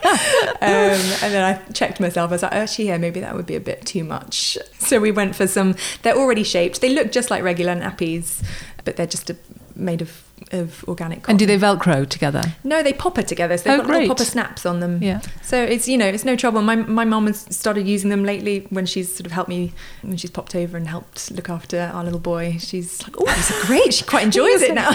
Um, 0.65 1.01
and 1.21 1.35
then 1.35 1.45
I 1.45 1.73
checked 1.73 2.01
myself. 2.01 2.31
I 2.31 2.35
was 2.35 2.43
like, 2.43 2.53
"Actually, 2.53 2.87
yeah, 2.87 2.97
maybe 2.97 3.21
that 3.21 3.35
would 3.35 3.45
be 3.45 3.57
a 3.57 3.61
bit 3.61 3.85
too 3.85 4.05
much." 4.05 4.57
So 4.79 5.01
we 5.01 5.11
went 5.11 5.35
for 5.35 5.47
some. 5.47 5.75
They're 6.03 6.17
already 6.17 6.45
shaped. 6.45 6.81
They 6.81 6.91
look 6.91 7.11
just 7.11 7.31
like 7.31 7.43
regular 7.43 7.75
nappies, 7.75 8.43
but 8.85 8.97
they're 8.97 9.07
just 9.07 9.31
a, 9.31 9.37
made 9.75 10.01
of 10.01 10.23
of 10.53 10.85
organic 10.89 11.23
cotton. 11.23 11.33
And 11.33 11.39
do 11.39 11.47
they 11.47 11.59
Velcro 11.59 12.09
together? 12.09 12.43
No, 12.63 12.83
they 12.83 12.93
popper 12.93 13.23
together. 13.23 13.57
So 13.57 13.65
they've 13.65 13.75
oh, 13.75 13.77
got 13.79 13.87
great. 13.87 14.01
little 14.01 14.15
popper 14.15 14.25
snaps 14.25 14.67
on 14.67 14.81
them. 14.81 15.03
Yeah. 15.03 15.21
So 15.43 15.63
it's 15.63 15.89
you 15.89 15.97
know 15.97 16.07
it's 16.07 16.25
no 16.25 16.37
trouble. 16.37 16.63
My 16.63 16.77
my 16.77 17.05
mom 17.05 17.27
has 17.27 17.47
started 17.55 17.87
using 17.87 18.11
them 18.11 18.25
lately 18.25 18.67
when 18.71 18.87
she's 18.87 19.13
sort 19.13 19.27
of 19.27 19.33
helped 19.33 19.49
me 19.49 19.73
when 20.03 20.17
she's 20.17 20.31
popped 20.31 20.55
over 20.55 20.77
and 20.77 20.89
helped 20.89 21.31
look 21.31 21.49
after 21.49 21.91
our 21.95 22.05
little 22.05 22.21
boy. 22.21 22.57
She's 22.59 23.03
like, 23.03 23.15
oh, 23.19 23.27
these 23.27 23.51
are 23.51 23.67
great. 23.67 23.95
She 23.95 24.05
quite 24.05 24.25
enjoys 24.25 24.63
it 24.63 24.75
now. 24.75 24.91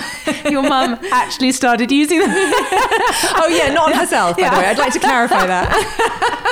Your 0.50 0.63
mum 0.63 1.00
actually 1.12 1.51
started 1.51 1.91
using 1.91 2.19
them. 2.19 2.29
oh 2.34 3.48
yeah, 3.50 3.74
not 3.74 3.91
on 3.91 4.00
herself 4.00 4.38
by 4.38 4.43
yeah. 4.43 4.55
the 4.55 4.58
way. 4.62 4.65
I'd 4.65 4.77
like 4.77 4.93
to 4.93 5.00
clarify 5.00 5.46
that. 5.48 6.50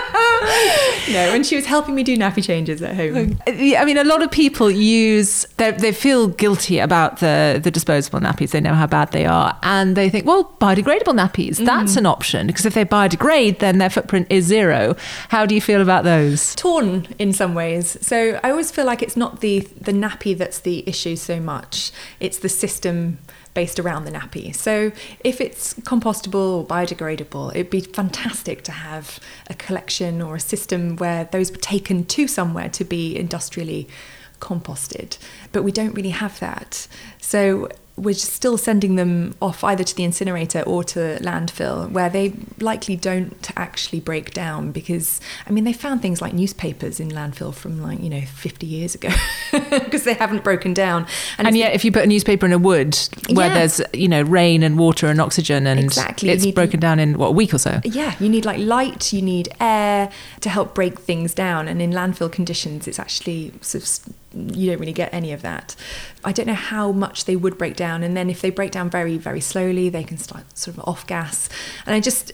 no, 1.12 1.32
when 1.32 1.44
she 1.44 1.56
was 1.56 1.65
helping 1.65 1.96
me 1.96 2.03
do 2.03 2.15
nappy 2.17 2.44
changes 2.44 2.82
at 2.82 2.96
home. 2.96 3.39
I 3.48 3.84
mean, 3.86 3.98
a 3.98 4.03
lot 4.03 4.24
of 4.24 4.32
people 4.32 4.70
use 4.72 5.46
they 5.58 5.72
they 5.72 5.91
feel 5.91 6.27
guilty 6.27 6.79
about 6.79 7.20
the 7.20 7.60
the 7.62 7.72
disposable 7.72 8.20
nappies. 8.20 8.51
They 8.51 8.62
know 8.62 8.74
how 8.77 8.88
bad 8.88 9.12
they 9.12 9.25
are. 9.25 9.57
And 9.63 9.96
they 9.96 10.10
think, 10.10 10.25
well, 10.25 10.55
biodegradable 10.62 11.15
nappies, 11.15 11.57
that's 11.65 11.96
mm. 11.96 11.98
an 11.98 12.05
option. 12.05 12.48
Because 12.48 12.65
if 12.65 12.74
they 12.74 12.86
biodegrade, 12.86 13.60
then 13.60 13.77
their 13.77 13.89
footprint 13.89 14.27
is 14.29 14.46
zero. 14.46 14.96
How 15.29 15.46
do 15.46 15.53
you 15.53 15.62
feel 15.62 15.81
about 15.81 16.03
those? 16.03 16.55
Torn 16.55 17.07
in 17.19 17.34
some 17.34 17.53
ways. 17.53 17.98
So 18.05 18.39
I 18.43 18.51
always 18.51 18.72
feel 18.72 18.86
like 18.86 19.01
it's 19.01 19.17
not 19.17 19.41
the, 19.41 19.62
the 19.79 19.91
nappy 19.91 20.38
that's 20.38 20.60
the 20.60 20.88
issue 20.88 21.15
so 21.15 21.39
much, 21.39 21.91
it's 22.19 22.39
the 22.39 22.50
system 22.50 23.17
based 23.57 23.79
around 23.79 24.05
the 24.05 24.12
nappy. 24.12 24.55
So 24.55 24.91
if 25.24 25.41
it's 25.41 25.74
compostable 25.74 26.60
or 26.60 26.65
biodegradable, 26.65 27.55
it'd 27.55 27.72
be 27.72 27.81
fantastic 27.81 28.63
to 28.65 28.72
have 28.72 29.19
a 29.50 29.55
collection 29.55 30.22
or 30.22 30.36
a 30.36 30.39
system 30.39 30.96
where 30.98 31.27
those 31.31 31.51
were 31.51 31.57
taken 31.57 32.05
to 32.05 32.27
somewhere 32.27 32.69
to 32.69 32.84
be 32.86 33.17
industrially 33.17 33.88
composted. 34.39 35.17
But 35.51 35.63
we 35.63 35.72
don't 35.72 35.93
really 35.93 36.12
have 36.12 36.39
that. 36.39 36.88
So 37.19 37.69
we're 37.98 38.13
still 38.13 38.58
sending 38.58 38.96
them 38.96 39.36
off 39.42 39.63
either 39.63 39.84
to 39.84 39.96
the 39.96 40.04
incinerator 40.04 40.62
or 40.62 40.84
to 40.84 41.18
landfill, 41.22 41.89
where 41.92 42.10
they 42.10 42.34
likely 42.60 42.96
don't 42.96 43.50
actually 43.58 44.00
break 44.00 44.34
down 44.34 44.72
because, 44.72 45.20
I 45.48 45.51
mean, 45.51 45.63
they 45.63 45.74
found 45.74 46.04
things 46.04 46.22
like 46.22 46.34
newspapers 46.34 47.00
in 47.00 47.10
landfill 47.10 47.56
from 47.56 47.82
like, 47.82 48.00
you 48.00 48.10
know, 48.10 48.22
50 48.22 48.68
years 48.68 48.94
ago 48.94 49.10
because 49.51 50.04
they 50.04 50.13
haven't 50.13 50.44
broken 50.44 50.75
down. 50.75 51.08
And, 51.39 51.48
and 51.48 51.58
yet, 51.58 51.74
if 51.74 51.84
you 51.84 51.92
put 51.92 52.04
a 52.04 52.08
newspaper 52.08 52.46
in 52.46 52.54
a 52.54 52.60
wood 52.60 52.96
where 53.32 53.48
yeah. 53.48 53.54
there's, 53.56 53.82
you 53.94 54.08
know, 54.08 54.22
rain 54.22 54.62
and 54.62 54.77
water 54.77 55.08
and 55.08 55.20
oxygen 55.20 55.66
and 55.66 55.80
exactly. 55.80 56.30
it's 56.30 56.46
broken 56.51 56.80
down 56.80 57.00
in, 57.00 57.18
what, 57.18 57.30
a 57.30 57.32
week 57.32 57.54
or 57.54 57.58
so? 57.58 57.82
Yeah, 57.84 58.16
you 58.20 58.30
need 58.30 58.46
like 58.46 58.60
light, 58.60 59.12
you 59.12 59.24
need 59.24 59.50
air 59.60 60.12
to 60.42 60.50
help 60.50 60.75
break 60.75 61.00
things 61.00 61.34
down. 61.34 61.68
And 61.68 61.82
in 61.82 61.92
landfill 61.92 62.32
conditions, 62.32 62.88
it's 62.88 63.00
actually 63.00 63.54
sort 63.62 63.84
of 63.84 64.13
you 64.34 64.69
don't 64.69 64.79
really 64.79 64.93
get 64.93 65.13
any 65.13 65.31
of 65.31 65.41
that. 65.41 65.75
I 66.24 66.31
don't 66.31 66.48
know 66.48 66.53
how 66.53 66.91
much 66.91 67.25
they 67.25 67.36
would 67.36 67.57
break 67.57 67.75
down, 67.75 68.03
and 68.03 68.15
then 68.15 68.29
if 68.29 68.41
they 68.41 68.50
break 68.50 68.72
down 68.72 68.89
very, 68.89 69.17
very 69.17 69.41
slowly, 69.41 69.89
they 69.89 70.03
can 70.03 70.17
start 70.17 70.57
sort 70.57 70.77
of 70.77 70.84
off 70.88 71.07
gas. 71.07 71.50
And 71.86 71.96
I 71.96 72.00
just, 72.00 72.34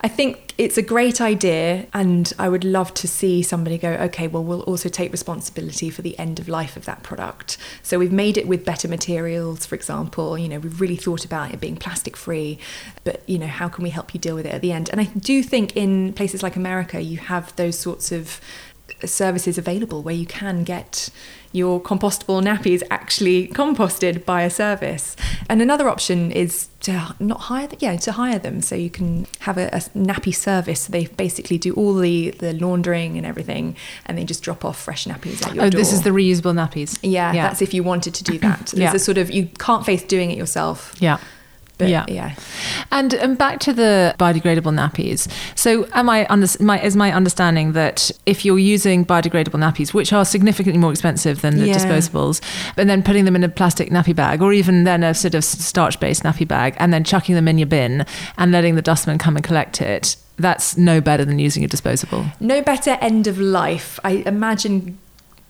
I 0.00 0.08
think 0.08 0.54
it's 0.58 0.76
a 0.76 0.82
great 0.82 1.20
idea, 1.20 1.86
and 1.94 2.32
I 2.38 2.48
would 2.48 2.64
love 2.64 2.92
to 2.94 3.08
see 3.08 3.42
somebody 3.42 3.78
go, 3.78 3.90
okay, 3.92 4.26
well, 4.26 4.42
we'll 4.42 4.62
also 4.62 4.88
take 4.88 5.12
responsibility 5.12 5.90
for 5.90 6.02
the 6.02 6.18
end 6.18 6.38
of 6.40 6.48
life 6.48 6.76
of 6.76 6.84
that 6.86 7.02
product. 7.02 7.56
So 7.82 7.98
we've 7.98 8.12
made 8.12 8.36
it 8.36 8.48
with 8.48 8.64
better 8.64 8.88
materials, 8.88 9.64
for 9.64 9.74
example. 9.74 10.36
You 10.36 10.48
know, 10.48 10.58
we've 10.58 10.80
really 10.80 10.96
thought 10.96 11.24
about 11.24 11.52
it 11.52 11.60
being 11.60 11.76
plastic 11.76 12.16
free, 12.16 12.58
but 13.04 13.22
you 13.28 13.38
know, 13.38 13.46
how 13.46 13.68
can 13.68 13.84
we 13.84 13.90
help 13.90 14.12
you 14.12 14.20
deal 14.20 14.34
with 14.34 14.46
it 14.46 14.54
at 14.54 14.60
the 14.60 14.72
end? 14.72 14.90
And 14.90 15.00
I 15.00 15.04
do 15.04 15.42
think 15.42 15.76
in 15.76 16.12
places 16.14 16.42
like 16.42 16.56
America, 16.56 17.00
you 17.00 17.18
have 17.18 17.54
those 17.56 17.78
sorts 17.78 18.10
of 18.10 18.40
services 19.04 19.58
available 19.58 20.02
where 20.02 20.14
you 20.14 20.26
can 20.26 20.64
get 20.64 21.10
your 21.52 21.80
compostable 21.80 22.42
nappies 22.42 22.82
actually 22.90 23.48
composted 23.48 24.24
by 24.26 24.42
a 24.42 24.50
service. 24.50 25.16
And 25.48 25.62
another 25.62 25.88
option 25.88 26.30
is 26.30 26.68
to 26.80 27.14
not 27.18 27.40
hire 27.42 27.66
them, 27.66 27.78
yeah, 27.80 27.96
to 27.96 28.12
hire 28.12 28.38
them 28.38 28.60
so 28.60 28.74
you 28.74 28.90
can 28.90 29.26
have 29.40 29.56
a, 29.56 29.68
a 29.68 29.80
nappy 29.96 30.34
service. 30.34 30.82
So 30.82 30.92
they 30.92 31.06
basically 31.06 31.56
do 31.56 31.72
all 31.72 31.94
the, 31.94 32.30
the 32.32 32.52
laundering 32.52 33.16
and 33.16 33.26
everything 33.26 33.74
and 34.04 34.18
they 34.18 34.24
just 34.24 34.42
drop 34.42 34.64
off 34.64 34.78
fresh 34.78 35.06
nappies 35.06 35.46
at 35.46 35.54
your 35.54 35.64
oh, 35.64 35.70
door. 35.70 35.78
this 35.78 35.92
is 35.92 36.02
the 36.02 36.10
reusable 36.10 36.54
nappies. 36.54 36.98
Yeah, 37.02 37.32
yeah, 37.32 37.48
that's 37.48 37.62
if 37.62 37.72
you 37.72 37.82
wanted 37.82 38.14
to 38.16 38.24
do 38.24 38.38
that. 38.38 38.66
There's 38.66 38.78
yeah. 38.78 38.94
a 38.94 38.98
sort 38.98 39.18
of 39.18 39.30
you 39.30 39.46
can't 39.58 39.86
face 39.86 40.02
doing 40.02 40.30
it 40.30 40.36
yourself. 40.36 40.94
Yeah. 40.98 41.18
But, 41.78 41.90
yeah, 41.90 42.06
yeah. 42.08 42.34
And 42.90 43.12
and 43.12 43.36
back 43.36 43.60
to 43.60 43.72
the 43.72 44.14
biodegradable 44.18 44.72
nappies. 44.72 45.30
So, 45.54 45.86
am 45.92 46.08
I 46.08 46.26
under, 46.30 46.46
my, 46.60 46.80
is 46.80 46.96
my 46.96 47.12
understanding 47.12 47.72
that 47.72 48.10
if 48.24 48.44
you're 48.46 48.58
using 48.58 49.04
biodegradable 49.04 49.60
nappies, 49.60 49.92
which 49.92 50.12
are 50.12 50.24
significantly 50.24 50.78
more 50.78 50.90
expensive 50.90 51.42
than 51.42 51.58
the 51.58 51.66
yeah. 51.66 51.74
disposables, 51.74 52.40
and 52.78 52.88
then 52.88 53.02
putting 53.02 53.26
them 53.26 53.36
in 53.36 53.44
a 53.44 53.48
plastic 53.48 53.90
nappy 53.90 54.16
bag, 54.16 54.40
or 54.40 54.54
even 54.54 54.84
then 54.84 55.04
a 55.04 55.12
sort 55.12 55.34
of 55.34 55.44
starch-based 55.44 56.22
nappy 56.22 56.48
bag, 56.48 56.74
and 56.78 56.94
then 56.94 57.04
chucking 57.04 57.34
them 57.34 57.46
in 57.46 57.58
your 57.58 57.66
bin 57.66 58.06
and 58.38 58.52
letting 58.52 58.74
the 58.74 58.82
dustman 58.82 59.18
come 59.18 59.36
and 59.36 59.44
collect 59.44 59.82
it, 59.82 60.16
that's 60.38 60.76
no 60.78 61.00
better 61.00 61.24
than 61.24 61.38
using 61.38 61.62
a 61.64 61.68
disposable. 61.68 62.24
No 62.40 62.62
better 62.62 62.96
end 63.00 63.26
of 63.26 63.38
life. 63.38 63.98
I 64.04 64.22
imagine 64.26 64.98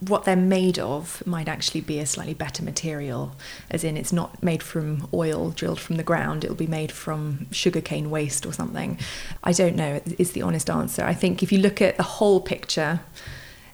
what 0.00 0.24
they're 0.24 0.36
made 0.36 0.78
of 0.78 1.26
might 1.26 1.48
actually 1.48 1.80
be 1.80 1.98
a 1.98 2.06
slightly 2.06 2.34
better 2.34 2.62
material, 2.62 3.34
as 3.70 3.82
in 3.82 3.96
it's 3.96 4.12
not 4.12 4.42
made 4.42 4.62
from 4.62 5.08
oil 5.14 5.50
drilled 5.50 5.80
from 5.80 5.96
the 5.96 6.02
ground, 6.02 6.44
it'll 6.44 6.56
be 6.56 6.66
made 6.66 6.92
from 6.92 7.46
sugarcane 7.50 8.10
waste 8.10 8.44
or 8.44 8.52
something. 8.52 8.98
I 9.42 9.52
don't 9.52 9.76
know, 9.76 10.02
is 10.18 10.32
the 10.32 10.42
honest 10.42 10.68
answer. 10.68 11.02
I 11.02 11.14
think 11.14 11.42
if 11.42 11.50
you 11.50 11.58
look 11.58 11.80
at 11.80 11.96
the 11.96 12.02
whole 12.02 12.40
picture, 12.40 13.00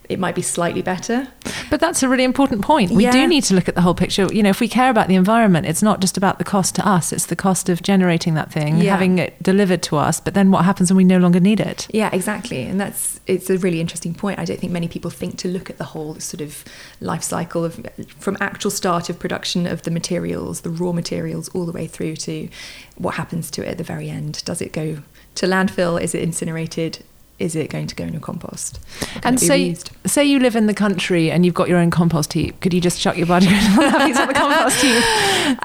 it 0.09 0.19
might 0.19 0.35
be 0.35 0.41
slightly 0.41 0.81
better. 0.81 1.27
But 1.69 1.79
that's 1.79 2.03
a 2.03 2.09
really 2.09 2.23
important 2.23 2.61
point. 2.61 2.91
We 2.91 3.03
yeah. 3.03 3.11
do 3.11 3.27
need 3.27 3.43
to 3.45 3.55
look 3.55 3.67
at 3.67 3.75
the 3.75 3.81
whole 3.81 3.95
picture. 3.95 4.31
You 4.31 4.43
know, 4.43 4.49
if 4.49 4.59
we 4.59 4.67
care 4.67 4.89
about 4.89 5.07
the 5.07 5.15
environment, 5.15 5.65
it's 5.65 5.81
not 5.81 6.01
just 6.01 6.17
about 6.17 6.37
the 6.37 6.43
cost 6.43 6.75
to 6.75 6.87
us, 6.87 7.11
it's 7.11 7.25
the 7.27 7.35
cost 7.35 7.69
of 7.69 7.81
generating 7.81 8.33
that 8.35 8.51
thing, 8.51 8.77
yeah. 8.77 8.91
having 8.91 9.17
it 9.17 9.41
delivered 9.41 9.81
to 9.83 9.97
us, 9.97 10.19
but 10.19 10.33
then 10.33 10.51
what 10.51 10.65
happens 10.65 10.91
when 10.91 10.97
we 10.97 11.03
no 11.03 11.17
longer 11.17 11.39
need 11.39 11.59
it? 11.59 11.87
Yeah, 11.91 12.09
exactly. 12.13 12.63
And 12.63 12.79
that's 12.79 13.19
it's 13.25 13.49
a 13.49 13.57
really 13.57 13.79
interesting 13.79 14.13
point. 14.13 14.39
I 14.39 14.45
don't 14.45 14.59
think 14.59 14.71
many 14.71 14.87
people 14.87 15.09
think 15.09 15.37
to 15.39 15.47
look 15.47 15.69
at 15.69 15.77
the 15.77 15.85
whole 15.85 16.15
sort 16.19 16.41
of 16.41 16.63
life 16.99 17.23
cycle 17.23 17.63
of 17.65 17.79
from 18.19 18.37
actual 18.39 18.71
start 18.71 19.09
of 19.09 19.19
production 19.19 19.65
of 19.65 19.83
the 19.83 19.91
materials, 19.91 20.61
the 20.61 20.69
raw 20.69 20.91
materials 20.91 21.49
all 21.49 21.65
the 21.65 21.71
way 21.71 21.87
through 21.87 22.17
to 22.17 22.49
what 22.97 23.15
happens 23.15 23.49
to 23.51 23.63
it 23.63 23.69
at 23.69 23.77
the 23.77 23.83
very 23.83 24.09
end. 24.09 24.43
Does 24.45 24.61
it 24.61 24.73
go 24.73 24.99
to 25.35 25.45
landfill? 25.45 26.01
Is 26.01 26.13
it 26.13 26.21
incinerated? 26.21 27.03
Is 27.43 27.57
it 27.57 27.69
going 27.69 27.87
to 27.87 27.95
go 27.95 28.05
in 28.05 28.13
your 28.13 28.21
compost? 28.21 28.79
And 29.23 29.39
say, 29.39 29.75
say 30.05 30.23
you 30.23 30.39
live 30.39 30.55
in 30.55 30.67
the 30.67 30.73
country 30.73 31.29
and 31.29 31.45
you've 31.45 31.53
got 31.53 31.67
your 31.67 31.77
own 31.77 31.91
compost 31.91 32.31
heap. 32.31 32.59
Could 32.61 32.73
you 32.73 32.79
just 32.79 33.01
chuck 33.01 33.17
your 33.17 33.27
biodegradable 33.27 33.89
nappies 33.89 34.27
the 34.27 34.33
compost 34.33 34.81
heap? 34.81 35.03
Um, 35.43 35.59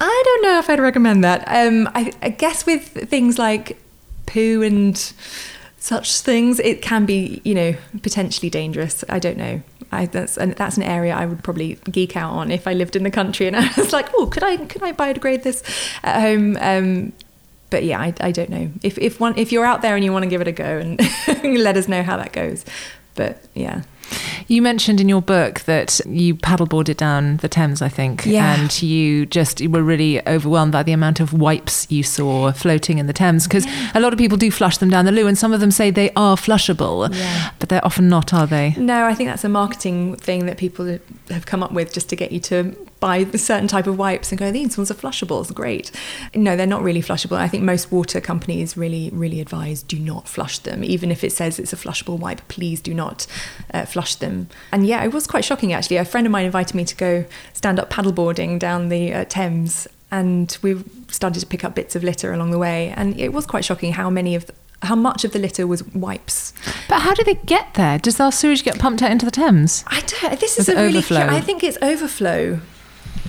I 0.00 0.22
don't 0.24 0.42
know 0.42 0.58
if 0.58 0.70
I'd 0.70 0.80
recommend 0.80 1.22
that. 1.22 1.44
Um, 1.46 1.88
I, 1.94 2.12
I 2.22 2.30
guess 2.30 2.64
with 2.64 2.82
things 3.08 3.38
like 3.38 3.78
poo 4.26 4.62
and 4.62 4.96
such 5.78 6.20
things, 6.20 6.58
it 6.60 6.82
can 6.82 7.04
be, 7.04 7.40
you 7.44 7.54
know, 7.54 7.76
potentially 8.02 8.50
dangerous. 8.50 9.04
I 9.08 9.18
don't 9.18 9.36
know. 9.36 9.62
I, 9.92 10.06
that's 10.06 10.36
an, 10.38 10.54
that's 10.56 10.76
an 10.76 10.82
area 10.82 11.14
I 11.14 11.26
would 11.26 11.44
probably 11.44 11.78
geek 11.90 12.16
out 12.16 12.32
on 12.32 12.50
if 12.50 12.66
I 12.66 12.72
lived 12.72 12.96
in 12.96 13.04
the 13.04 13.10
country 13.10 13.46
and 13.46 13.56
I 13.56 13.70
was 13.76 13.92
like, 13.92 14.08
oh, 14.14 14.26
could 14.26 14.42
I 14.42 14.56
could 14.56 14.82
I 14.82 14.92
biodegrade 14.92 15.42
this 15.42 15.62
at 16.02 16.20
home? 16.20 16.56
Um, 16.60 17.12
but 17.70 17.84
yeah, 17.84 18.00
I, 18.00 18.14
I 18.20 18.32
don't 18.32 18.50
know 18.50 18.70
if 18.82 18.98
if 18.98 19.20
one 19.20 19.36
if 19.36 19.52
you're 19.52 19.64
out 19.64 19.82
there 19.82 19.94
and 19.94 20.04
you 20.04 20.12
want 20.12 20.24
to 20.24 20.28
give 20.28 20.40
it 20.40 20.48
a 20.48 20.52
go 20.52 20.78
and 20.78 21.00
let 21.42 21.76
us 21.76 21.88
know 21.88 22.02
how 22.02 22.16
that 22.16 22.32
goes. 22.32 22.64
But 23.14 23.44
yeah. 23.54 23.82
You 24.46 24.62
mentioned 24.62 25.00
in 25.00 25.08
your 25.08 25.20
book 25.20 25.60
that 25.60 26.00
you 26.06 26.34
paddleboarded 26.34 26.96
down 26.96 27.38
the 27.38 27.48
Thames, 27.48 27.82
I 27.82 27.88
think, 27.88 28.24
yeah. 28.24 28.58
and 28.58 28.82
you 28.82 29.26
just 29.26 29.60
were 29.66 29.82
really 29.82 30.26
overwhelmed 30.26 30.72
by 30.72 30.82
the 30.82 30.92
amount 30.92 31.20
of 31.20 31.34
wipes 31.34 31.90
you 31.90 32.02
saw 32.02 32.50
floating 32.52 32.96
in 32.96 33.06
the 33.06 33.12
Thames 33.12 33.46
because 33.46 33.66
yeah. 33.66 33.90
a 33.94 34.00
lot 34.00 34.14
of 34.14 34.18
people 34.18 34.38
do 34.38 34.50
flush 34.50 34.78
them 34.78 34.88
down 34.88 35.04
the 35.04 35.12
loo, 35.12 35.26
and 35.26 35.36
some 35.36 35.52
of 35.52 35.60
them 35.60 35.70
say 35.70 35.90
they 35.90 36.10
are 36.16 36.36
flushable, 36.36 37.14
yeah. 37.14 37.50
but 37.58 37.68
they're 37.68 37.84
often 37.84 38.08
not, 38.08 38.32
are 38.32 38.46
they? 38.46 38.74
No, 38.78 39.04
I 39.04 39.12
think 39.12 39.28
that's 39.28 39.44
a 39.44 39.48
marketing 39.50 40.16
thing 40.16 40.46
that 40.46 40.56
people 40.56 40.98
have 41.28 41.44
come 41.44 41.62
up 41.62 41.72
with 41.72 41.92
just 41.92 42.08
to 42.08 42.16
get 42.16 42.32
you 42.32 42.40
to 42.40 42.74
buy 43.00 43.18
a 43.18 43.38
certain 43.38 43.68
type 43.68 43.86
of 43.86 43.98
wipes 43.98 44.32
and 44.32 44.38
go, 44.38 44.50
these 44.50 44.76
ones 44.76 44.90
are 44.90 44.94
flushable, 44.94 45.40
it's 45.40 45.50
great. 45.50 45.90
No, 46.34 46.56
they're 46.56 46.66
not 46.66 46.82
really 46.82 47.02
flushable. 47.02 47.36
I 47.36 47.48
think 47.48 47.62
most 47.64 47.92
water 47.92 48.20
companies 48.20 48.76
really, 48.76 49.10
really 49.12 49.40
advise 49.40 49.82
do 49.82 49.98
not 49.98 50.28
flush 50.28 50.58
them. 50.58 50.84
Even 50.84 51.10
if 51.10 51.22
it 51.24 51.32
says 51.32 51.58
it's 51.58 51.72
a 51.72 51.76
flushable 51.76 52.18
wipe, 52.18 52.46
please 52.48 52.80
do 52.80 52.94
not 52.94 53.26
uh, 53.72 53.84
flush 53.84 54.14
them. 54.16 54.48
And 54.72 54.86
yeah, 54.86 55.04
it 55.04 55.12
was 55.12 55.26
quite 55.26 55.44
shocking 55.44 55.72
actually. 55.72 55.96
A 55.96 56.04
friend 56.04 56.26
of 56.26 56.30
mine 56.30 56.46
invited 56.46 56.74
me 56.74 56.84
to 56.84 56.96
go 56.96 57.24
stand 57.52 57.78
up 57.78 57.90
paddleboarding 57.90 58.58
down 58.58 58.88
the 58.88 59.12
uh, 59.12 59.24
Thames 59.24 59.86
and 60.10 60.56
we 60.62 60.82
started 61.08 61.40
to 61.40 61.46
pick 61.46 61.64
up 61.64 61.74
bits 61.74 61.94
of 61.94 62.02
litter 62.02 62.32
along 62.32 62.50
the 62.50 62.58
way. 62.58 62.92
And 62.96 63.18
it 63.20 63.32
was 63.32 63.46
quite 63.46 63.64
shocking 63.64 63.92
how 63.92 64.08
many 64.10 64.34
of 64.34 64.46
the, 64.46 64.54
how 64.82 64.94
much 64.94 65.24
of 65.24 65.32
the 65.32 65.38
litter 65.38 65.66
was 65.66 65.82
wipes. 65.88 66.52
But 66.88 67.00
how 67.00 67.14
do 67.14 67.24
they 67.24 67.34
get 67.34 67.74
there? 67.74 67.98
Does 67.98 68.20
our 68.20 68.32
sewage 68.32 68.62
get 68.64 68.78
pumped 68.78 69.02
out 69.02 69.10
into 69.10 69.26
the 69.26 69.32
Thames? 69.32 69.84
I 69.86 70.00
don't. 70.00 70.40
This 70.40 70.58
is 70.58 70.68
a 70.68 70.76
really. 70.76 70.98
Overflow? 70.98 71.26
I 71.26 71.40
think 71.40 71.62
it's 71.62 71.78
overflow 71.82 72.60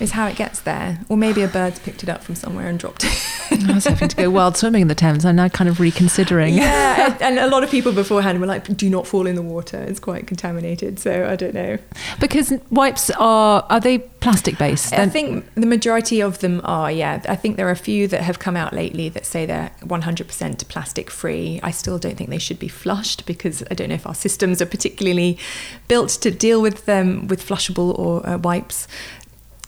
is 0.00 0.12
how 0.12 0.26
it 0.26 0.36
gets 0.36 0.60
there. 0.60 0.98
Or 1.08 1.16
maybe 1.16 1.42
a 1.42 1.48
bird's 1.48 1.78
picked 1.78 2.02
it 2.02 2.08
up 2.08 2.22
from 2.22 2.34
somewhere 2.34 2.66
and 2.66 2.78
dropped 2.78 3.04
it. 3.04 3.26
I 3.68 3.74
was 3.74 3.84
having 3.84 4.08
to 4.08 4.16
go 4.16 4.30
wild 4.30 4.56
swimming 4.56 4.82
in 4.82 4.88
the 4.88 4.94
Thames. 4.94 5.24
I'm 5.24 5.36
now 5.36 5.48
kind 5.48 5.68
of 5.68 5.80
reconsidering. 5.80 6.54
Yeah, 6.54 7.12
and, 7.20 7.22
and, 7.22 7.38
a 7.38 7.48
lot 7.48 7.62
of 7.62 7.70
people 7.70 7.92
beforehand 7.92 8.40
were 8.40 8.46
like, 8.46 8.76
"Do 8.76 8.88
not 8.88 9.06
fall 9.06 9.26
in 9.26 9.34
the 9.34 9.42
water; 9.42 9.78
it's 9.78 10.00
quite 10.00 10.26
contaminated." 10.26 10.98
So 10.98 11.28
I 11.28 11.36
don't 11.36 11.54
know. 11.54 11.78
Because 12.20 12.52
wipes 12.70 13.10
are 13.10 13.66
are 13.68 13.80
they 13.80 13.98
plastic 13.98 14.56
based? 14.58 14.92
I 14.92 15.08
think 15.08 15.46
the 15.54 15.66
majority 15.66 16.20
of 16.20 16.38
them 16.38 16.60
are. 16.64 16.90
Yeah, 16.90 17.22
I 17.28 17.36
think 17.36 17.56
there 17.56 17.66
are 17.66 17.72
a 17.72 17.76
few 17.76 18.06
that 18.08 18.22
have 18.22 18.38
come 18.38 18.56
out 18.56 18.72
lately 18.72 19.08
that 19.10 19.26
say 19.26 19.46
they're 19.46 19.72
100% 19.82 20.68
plastic 20.68 21.10
free. 21.10 21.60
I 21.62 21.70
still 21.70 21.98
don't 21.98 22.16
think 22.16 22.30
they 22.30 22.38
should 22.38 22.58
be 22.58 22.68
flushed 22.68 23.26
because 23.26 23.64
I 23.70 23.74
don't 23.74 23.88
know 23.88 23.94
if 23.96 24.06
our 24.06 24.14
systems 24.14 24.62
are 24.62 24.66
particularly 24.66 25.38
built 25.88 26.10
to 26.10 26.30
deal 26.30 26.62
with 26.62 26.86
them 26.86 27.26
with 27.26 27.46
flushable 27.46 27.98
or 27.98 28.26
uh, 28.28 28.38
wipes 28.38 28.86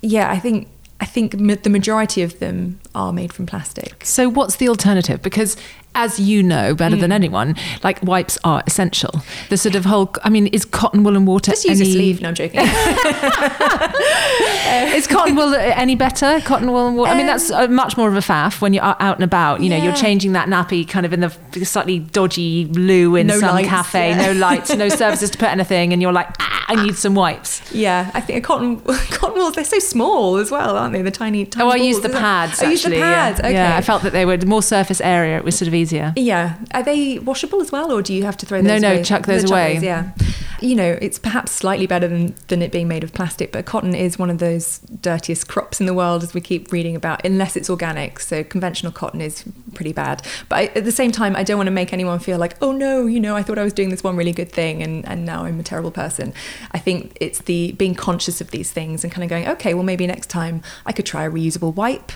yeah, 0.02 0.30
I 0.30 0.38
think 0.38 0.68
I 1.00 1.04
think 1.04 1.32
the 1.32 1.70
majority 1.70 2.22
of 2.22 2.38
them 2.38 2.80
are 2.94 3.12
made 3.12 3.32
from 3.32 3.44
plastic. 3.44 4.04
So, 4.04 4.28
what's 4.28 4.56
the 4.56 4.68
alternative? 4.68 5.20
Because 5.20 5.56
as 5.94 6.18
you 6.18 6.42
know 6.42 6.74
better 6.74 6.96
mm. 6.96 7.00
than 7.00 7.12
anyone, 7.12 7.54
like 7.82 8.02
wipes 8.02 8.38
are 8.44 8.62
essential. 8.66 9.22
The 9.50 9.56
sort 9.56 9.74
of 9.74 9.84
whole, 9.84 10.14
I 10.24 10.30
mean, 10.30 10.46
is 10.48 10.64
cotton 10.64 11.04
wool 11.04 11.16
and 11.16 11.26
water 11.26 11.52
Just 11.52 11.64
use 11.64 11.80
any... 11.80 11.90
a 11.90 11.92
sleeve. 11.92 12.20
No, 12.20 12.28
I'm 12.28 12.34
joking. 12.34 12.60
is 14.96 15.06
cotton 15.06 15.36
wool 15.36 15.54
any 15.54 15.94
better? 15.94 16.40
Cotton 16.40 16.70
wool 16.70 16.86
and 16.86 16.96
water. 16.96 17.12
I 17.12 17.16
mean, 17.16 17.26
that's 17.26 17.50
um, 17.50 17.74
much 17.74 17.96
more 17.96 18.08
of 18.08 18.14
a 18.14 18.20
faff 18.20 18.60
when 18.60 18.72
you're 18.72 18.84
out 18.84 19.16
and 19.16 19.24
about. 19.24 19.60
You 19.60 19.70
know, 19.70 19.76
yeah. 19.76 19.84
you're 19.84 19.96
changing 19.96 20.32
that 20.32 20.48
nappy 20.48 20.88
kind 20.88 21.06
of 21.06 21.12
in 21.12 21.20
the 21.20 21.30
slightly 21.64 21.98
dodgy 21.98 22.66
loo 22.66 23.16
in 23.16 23.26
no 23.26 23.38
some 23.38 23.54
lights, 23.54 23.68
cafe, 23.68 24.10
yeah. 24.10 24.32
no 24.32 24.38
lights, 24.38 24.74
no 24.74 24.88
services 24.88 25.30
to 25.30 25.38
put 25.38 25.48
anything, 25.48 25.92
and 25.92 26.00
you're 26.00 26.12
like, 26.12 26.28
ah, 26.40 26.64
I 26.68 26.84
need 26.84 26.96
some 26.96 27.14
wipes. 27.14 27.72
Yeah, 27.72 28.10
I 28.14 28.20
think 28.20 28.38
a 28.38 28.42
cotton 28.42 28.80
cotton 28.80 29.36
wool. 29.36 29.50
They're 29.50 29.64
so 29.64 29.78
small 29.78 30.36
as 30.36 30.50
well, 30.50 30.76
aren't 30.76 30.94
they? 30.94 31.02
The 31.02 31.10
tiny. 31.10 31.44
tiny 31.44 31.64
oh, 31.64 31.70
I 31.70 31.78
balls, 31.78 31.88
use 31.88 32.00
the 32.00 32.08
pads. 32.08 32.62
I 32.62 32.70
use 32.70 32.82
the 32.82 32.90
pads. 32.90 33.40
Yeah. 33.40 33.46
Okay. 33.46 33.54
yeah, 33.54 33.76
I 33.76 33.82
felt 33.82 34.02
that 34.02 34.12
they 34.12 34.24
were 34.24 34.38
more 34.38 34.62
surface 34.62 35.00
area. 35.00 35.36
It 35.36 35.44
was 35.44 35.56
sort 35.56 35.68
of 35.68 35.74
easier. 35.82 36.12
Yeah. 36.16 36.56
Are 36.72 36.82
they 36.82 37.18
washable 37.18 37.60
as 37.60 37.70
well, 37.70 37.92
or 37.92 38.02
do 38.02 38.14
you 38.14 38.22
have 38.24 38.36
to 38.38 38.46
throw 38.46 38.62
those 38.62 38.80
no, 38.80 38.88
away? 38.88 38.96
No, 38.98 39.02
chuck 39.04 39.26
those 39.26 39.50
away. 39.50 39.74
Those, 39.74 39.82
yeah. 39.82 40.12
You 40.60 40.76
know, 40.76 40.96
it's 41.02 41.18
perhaps 41.18 41.50
slightly 41.50 41.88
better 41.88 42.06
than, 42.06 42.36
than 42.46 42.62
it 42.62 42.70
being 42.70 42.86
made 42.86 43.02
of 43.02 43.12
plastic, 43.12 43.50
but 43.50 43.66
cotton 43.66 43.96
is 43.96 44.16
one 44.16 44.30
of 44.30 44.38
those 44.38 44.78
dirtiest 44.78 45.48
crops 45.48 45.80
in 45.80 45.86
the 45.86 45.94
world, 45.94 46.22
as 46.22 46.34
we 46.34 46.40
keep 46.40 46.70
reading 46.70 46.94
about, 46.94 47.24
unless 47.26 47.56
it's 47.56 47.68
organic. 47.68 48.20
So 48.20 48.44
conventional 48.44 48.92
cotton 48.92 49.20
is 49.20 49.44
pretty 49.74 49.92
bad. 49.92 50.24
But 50.48 50.56
I, 50.56 50.64
at 50.76 50.84
the 50.84 50.92
same 50.92 51.10
time, 51.10 51.34
I 51.34 51.42
don't 51.42 51.56
want 51.56 51.66
to 51.66 51.72
make 51.72 51.92
anyone 51.92 52.20
feel 52.20 52.38
like, 52.38 52.56
oh 52.62 52.70
no, 52.70 53.06
you 53.06 53.18
know, 53.18 53.34
I 53.34 53.42
thought 53.42 53.58
I 53.58 53.64
was 53.64 53.72
doing 53.72 53.90
this 53.90 54.04
one 54.04 54.16
really 54.16 54.32
good 54.32 54.52
thing 54.52 54.82
and, 54.82 55.06
and 55.08 55.26
now 55.26 55.44
I'm 55.44 55.58
a 55.58 55.64
terrible 55.64 55.90
person. 55.90 56.32
I 56.70 56.78
think 56.78 57.16
it's 57.20 57.40
the 57.40 57.72
being 57.72 57.96
conscious 57.96 58.40
of 58.40 58.52
these 58.52 58.70
things 58.70 59.02
and 59.02 59.12
kind 59.12 59.24
of 59.24 59.30
going, 59.30 59.48
okay, 59.48 59.74
well, 59.74 59.82
maybe 59.82 60.06
next 60.06 60.30
time 60.30 60.62
I 60.86 60.92
could 60.92 61.06
try 61.06 61.24
a 61.24 61.30
reusable 61.30 61.74
wipe 61.74 62.12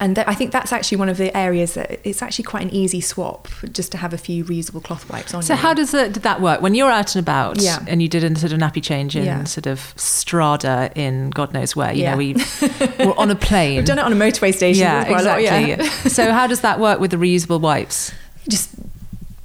and 0.00 0.14
th- 0.16 0.26
I 0.26 0.34
think 0.34 0.52
that's 0.52 0.72
actually 0.72 0.98
one 0.98 1.08
of 1.08 1.16
the 1.16 1.34
areas 1.36 1.74
that 1.74 2.00
it's 2.04 2.22
actually 2.22 2.44
quite 2.44 2.62
an 2.62 2.70
easy 2.70 3.00
swap 3.00 3.48
just 3.72 3.92
to 3.92 3.98
have 3.98 4.12
a 4.12 4.18
few 4.18 4.44
reusable 4.44 4.82
cloth 4.82 5.08
wipes 5.10 5.34
on. 5.34 5.42
So 5.42 5.54
you. 5.54 5.58
how 5.58 5.74
does 5.74 5.94
it, 5.94 6.12
did 6.12 6.22
that 6.22 6.40
work 6.40 6.60
when 6.60 6.74
you're 6.74 6.90
out 6.90 7.14
and 7.14 7.22
about? 7.22 7.60
Yeah. 7.60 7.84
and 7.86 8.02
you 8.02 8.08
did 8.08 8.24
a 8.24 8.38
sort 8.38 8.52
of 8.52 8.58
nappy 8.58 8.82
change 8.82 9.16
in 9.16 9.24
yeah. 9.24 9.44
sort 9.44 9.66
of 9.66 9.94
Strada 9.96 10.90
in 10.94 11.30
God 11.30 11.52
knows 11.52 11.74
where. 11.76 11.92
You 11.92 12.02
yeah. 12.02 12.10
know, 12.12 12.18
we 12.18 12.34
were 12.98 13.18
on 13.18 13.30
a 13.30 13.36
plane. 13.36 13.76
We've 13.76 13.84
done 13.84 13.98
it 13.98 14.04
on 14.04 14.12
a 14.12 14.16
motorway 14.16 14.54
station. 14.54 14.82
Yeah, 14.82 15.04
exactly. 15.04 15.44
yeah. 15.44 15.82
so 16.08 16.32
how 16.32 16.46
does 16.46 16.60
that 16.60 16.80
work 16.80 17.00
with 17.00 17.10
the 17.10 17.16
reusable 17.16 17.60
wipes? 17.60 18.12
Just 18.48 18.70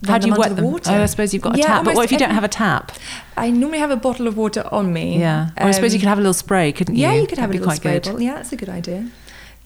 how 0.05 0.17
do 0.17 0.27
you 0.27 0.35
wet 0.35 0.49
the 0.49 0.55
them? 0.55 0.65
Water. 0.65 0.91
Oh, 0.91 1.03
I 1.03 1.05
suppose 1.07 1.33
you've 1.33 1.43
got 1.43 1.55
a 1.55 1.59
yeah, 1.59 1.67
tap. 1.67 1.85
But 1.85 1.95
what 1.95 2.05
if 2.05 2.11
you 2.11 2.17
don't 2.17 2.31
have 2.31 2.43
a 2.43 2.49
tap? 2.49 2.91
I 3.35 3.49
normally 3.49 3.79
have 3.79 3.91
a 3.91 3.95
bottle 3.95 4.27
of 4.27 4.37
water 4.37 4.67
on 4.71 4.93
me. 4.93 5.19
Yeah. 5.19 5.49
Or 5.57 5.63
um, 5.63 5.67
I 5.69 5.71
suppose 5.71 5.93
you 5.93 5.97
um, 5.97 6.01
could 6.01 6.09
have 6.09 6.17
a 6.17 6.21
little 6.21 6.33
spray, 6.33 6.71
couldn't 6.71 6.95
you? 6.95 7.01
Yeah, 7.01 7.13
you 7.13 7.27
could 7.27 7.37
have 7.37 7.49
That'd 7.49 7.61
a 7.61 7.65
little 7.65 7.75
spray 7.75 7.93
good. 7.93 8.03
bottle. 8.03 8.21
Yeah, 8.21 8.35
that's 8.35 8.51
a 8.51 8.55
good 8.55 8.69
idea. 8.69 9.09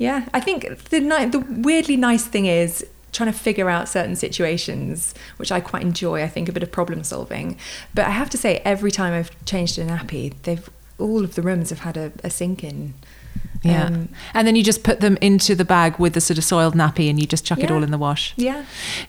Yeah, 0.01 0.25
I 0.33 0.39
think 0.39 0.63
the 0.89 0.99
the 0.99 1.45
weirdly 1.47 1.95
nice 1.95 2.25
thing 2.25 2.47
is 2.47 2.85
trying 3.11 3.31
to 3.31 3.37
figure 3.37 3.69
out 3.69 3.87
certain 3.87 4.15
situations, 4.15 5.13
which 5.37 5.51
I 5.51 5.59
quite 5.59 5.83
enjoy. 5.83 6.23
I 6.23 6.27
think 6.27 6.49
a 6.49 6.51
bit 6.51 6.63
of 6.63 6.71
problem 6.71 7.03
solving. 7.03 7.57
But 7.93 8.05
I 8.05 8.11
have 8.11 8.29
to 8.31 8.37
say, 8.37 8.61
every 8.65 8.89
time 8.89 9.13
I've 9.13 9.31
changed 9.45 9.77
a 9.77 9.85
nappy, 9.85 10.33
they've 10.43 10.67
all 10.97 11.23
of 11.23 11.35
the 11.35 11.41
rooms 11.41 11.69
have 11.69 11.79
had 11.79 11.97
a, 11.97 12.11
a 12.23 12.29
sink 12.29 12.63
in. 12.63 12.95
Yeah. 13.63 13.85
Um, 13.85 14.09
and 14.33 14.47
then 14.47 14.55
you 14.55 14.63
just 14.63 14.83
put 14.83 15.01
them 15.01 15.17
into 15.21 15.53
the 15.53 15.65
bag 15.65 15.99
with 15.99 16.13
the 16.13 16.21
sort 16.21 16.39
of 16.39 16.43
soiled 16.43 16.73
nappy 16.73 17.09
and 17.09 17.19
you 17.19 17.27
just 17.27 17.45
chuck 17.45 17.59
yeah. 17.59 17.65
it 17.65 17.71
all 17.71 17.83
in 17.83 17.91
the 17.91 17.97
wash. 17.97 18.33
Yeah. 18.37 18.65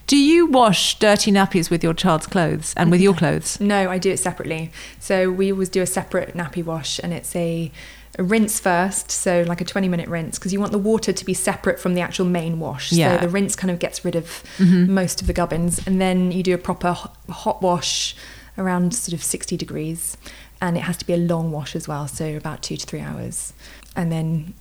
Do 0.06 0.18
you 0.18 0.46
wash 0.46 0.98
dirty 0.98 1.32
nappies 1.32 1.70
with 1.70 1.82
your 1.82 1.94
child's 1.94 2.26
clothes 2.26 2.74
and 2.76 2.90
with 2.90 3.00
your 3.00 3.14
clothes? 3.14 3.58
No, 3.60 3.90
I 3.90 3.96
do 3.96 4.10
it 4.10 4.18
separately. 4.18 4.70
So 5.00 5.30
we 5.30 5.50
always 5.50 5.70
do 5.70 5.80
a 5.80 5.86
separate 5.86 6.34
nappy 6.34 6.62
wash 6.62 7.00
and 7.02 7.14
it's 7.14 7.34
a 7.34 7.72
rinse 8.18 8.60
first, 8.60 9.10
so 9.10 9.44
like 9.46 9.60
a 9.60 9.64
20 9.64 9.88
minute 9.88 10.08
rinse, 10.08 10.38
because 10.38 10.52
you 10.52 10.60
want 10.60 10.72
the 10.72 10.78
water 10.78 11.12
to 11.12 11.24
be 11.24 11.34
separate 11.34 11.80
from 11.80 11.94
the 11.94 12.00
actual 12.00 12.26
main 12.26 12.60
wash. 12.60 12.92
Yeah. 12.92 13.16
So 13.16 13.26
the 13.26 13.28
rinse 13.28 13.56
kind 13.56 13.70
of 13.70 13.78
gets 13.78 14.04
rid 14.04 14.16
of 14.16 14.26
mm-hmm. 14.58 14.92
most 14.92 15.20
of 15.20 15.26
the 15.26 15.32
gubbins. 15.32 15.86
And 15.86 16.00
then 16.00 16.32
you 16.32 16.42
do 16.42 16.54
a 16.54 16.58
proper 16.58 16.92
hot 16.92 17.62
wash 17.62 18.14
around 18.58 18.94
sort 18.94 19.14
of 19.14 19.22
60 19.22 19.56
degrees. 19.56 20.16
And 20.60 20.76
it 20.76 20.80
has 20.80 20.96
to 20.98 21.06
be 21.06 21.12
a 21.12 21.18
long 21.18 21.50
wash 21.50 21.74
as 21.74 21.88
well, 21.88 22.06
so 22.06 22.36
about 22.36 22.62
two 22.62 22.76
to 22.76 22.86
three 22.86 23.00
hours. 23.00 23.52
And 23.96 24.12
then 24.12 24.54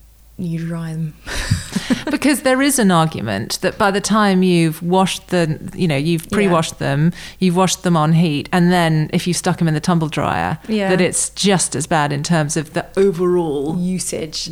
you 0.43 0.65
dry 0.65 0.93
them. 0.93 1.13
because 2.11 2.41
there 2.41 2.61
is 2.61 2.79
an 2.79 2.91
argument 2.91 3.59
that 3.61 3.77
by 3.77 3.91
the 3.91 4.01
time 4.01 4.43
you've 4.43 4.81
washed 4.81 5.27
the, 5.27 5.71
you 5.75 5.87
know, 5.87 5.95
you've 5.95 6.29
pre-washed 6.29 6.73
yeah. 6.73 6.95
them, 6.95 7.13
you've 7.39 7.55
washed 7.55 7.83
them 7.83 7.95
on 7.97 8.13
heat, 8.13 8.49
and 8.51 8.71
then 8.71 9.09
if 9.13 9.27
you 9.27 9.33
stuck 9.33 9.57
them 9.57 9.67
in 9.67 9.73
the 9.73 9.79
tumble 9.79 10.09
dryer, 10.09 10.59
yeah. 10.67 10.89
that 10.89 11.01
it's 11.01 11.29
just 11.31 11.75
as 11.75 11.87
bad 11.87 12.11
in 12.11 12.23
terms 12.23 12.57
of 12.57 12.73
the 12.73 12.85
overall 12.97 13.77
usage. 13.77 14.49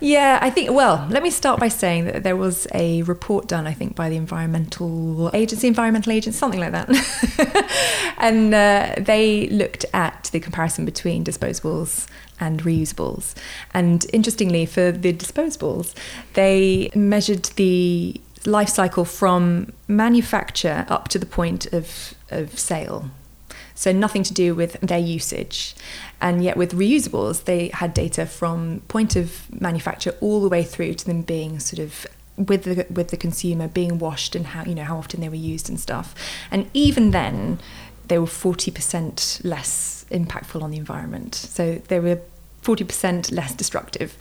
Yeah, 0.00 0.38
I 0.40 0.50
think. 0.50 0.70
Well, 0.70 1.06
let 1.10 1.22
me 1.22 1.30
start 1.30 1.60
by 1.60 1.68
saying 1.68 2.04
that 2.06 2.22
there 2.22 2.36
was 2.36 2.66
a 2.74 3.02
report 3.02 3.48
done, 3.48 3.66
I 3.66 3.72
think, 3.72 3.94
by 3.96 4.08
the 4.08 4.16
environmental 4.16 5.30
agency, 5.34 5.66
environmental 5.66 6.12
agency, 6.12 6.38
something 6.38 6.60
like 6.60 6.72
that, 6.72 8.14
and 8.18 8.54
uh, 8.54 8.94
they 8.98 9.48
looked 9.48 9.84
at 9.92 10.30
the 10.32 10.40
comparison 10.40 10.84
between 10.84 11.24
disposables 11.24 12.06
and 12.40 12.62
reusables. 12.62 13.34
And 13.74 14.06
interestingly, 14.12 14.66
for 14.66 14.90
the 14.92 15.12
disposables, 15.12 15.94
they 16.34 16.90
measured 16.94 17.44
the 17.56 18.20
life 18.46 18.70
cycle 18.70 19.04
from 19.04 19.72
manufacture 19.86 20.86
up 20.88 21.08
to 21.08 21.18
the 21.18 21.26
point 21.26 21.66
of, 21.72 22.14
of 22.30 22.58
sale. 22.58 23.10
So 23.74 23.92
nothing 23.92 24.22
to 24.24 24.34
do 24.34 24.54
with 24.54 24.78
their 24.80 24.98
usage. 24.98 25.74
And 26.20 26.44
yet 26.44 26.56
with 26.56 26.74
reusables, 26.74 27.44
they 27.44 27.68
had 27.68 27.94
data 27.94 28.26
from 28.26 28.82
point 28.88 29.16
of 29.16 29.46
manufacture 29.60 30.14
all 30.20 30.42
the 30.42 30.48
way 30.48 30.62
through 30.62 30.94
to 30.94 31.06
them 31.06 31.22
being 31.22 31.58
sort 31.60 31.78
of 31.80 32.06
with 32.36 32.64
the 32.64 32.86
with 32.90 33.08
the 33.08 33.16
consumer 33.16 33.68
being 33.68 33.98
washed 33.98 34.34
and 34.34 34.46
how 34.46 34.64
you 34.64 34.74
know 34.74 34.84
how 34.84 34.96
often 34.96 35.20
they 35.20 35.28
were 35.28 35.34
used 35.34 35.68
and 35.68 35.78
stuff. 35.78 36.14
And 36.50 36.70
even 36.74 37.10
then, 37.10 37.58
they 38.08 38.18
were 38.18 38.26
forty 38.26 38.70
percent 38.70 39.40
less 39.44 39.99
impactful 40.10 40.62
on 40.62 40.70
the 40.70 40.78
environment. 40.78 41.34
So 41.34 41.80
they 41.88 42.00
were 42.00 42.20
40% 42.62 43.32
less 43.32 43.54
destructive. 43.54 44.16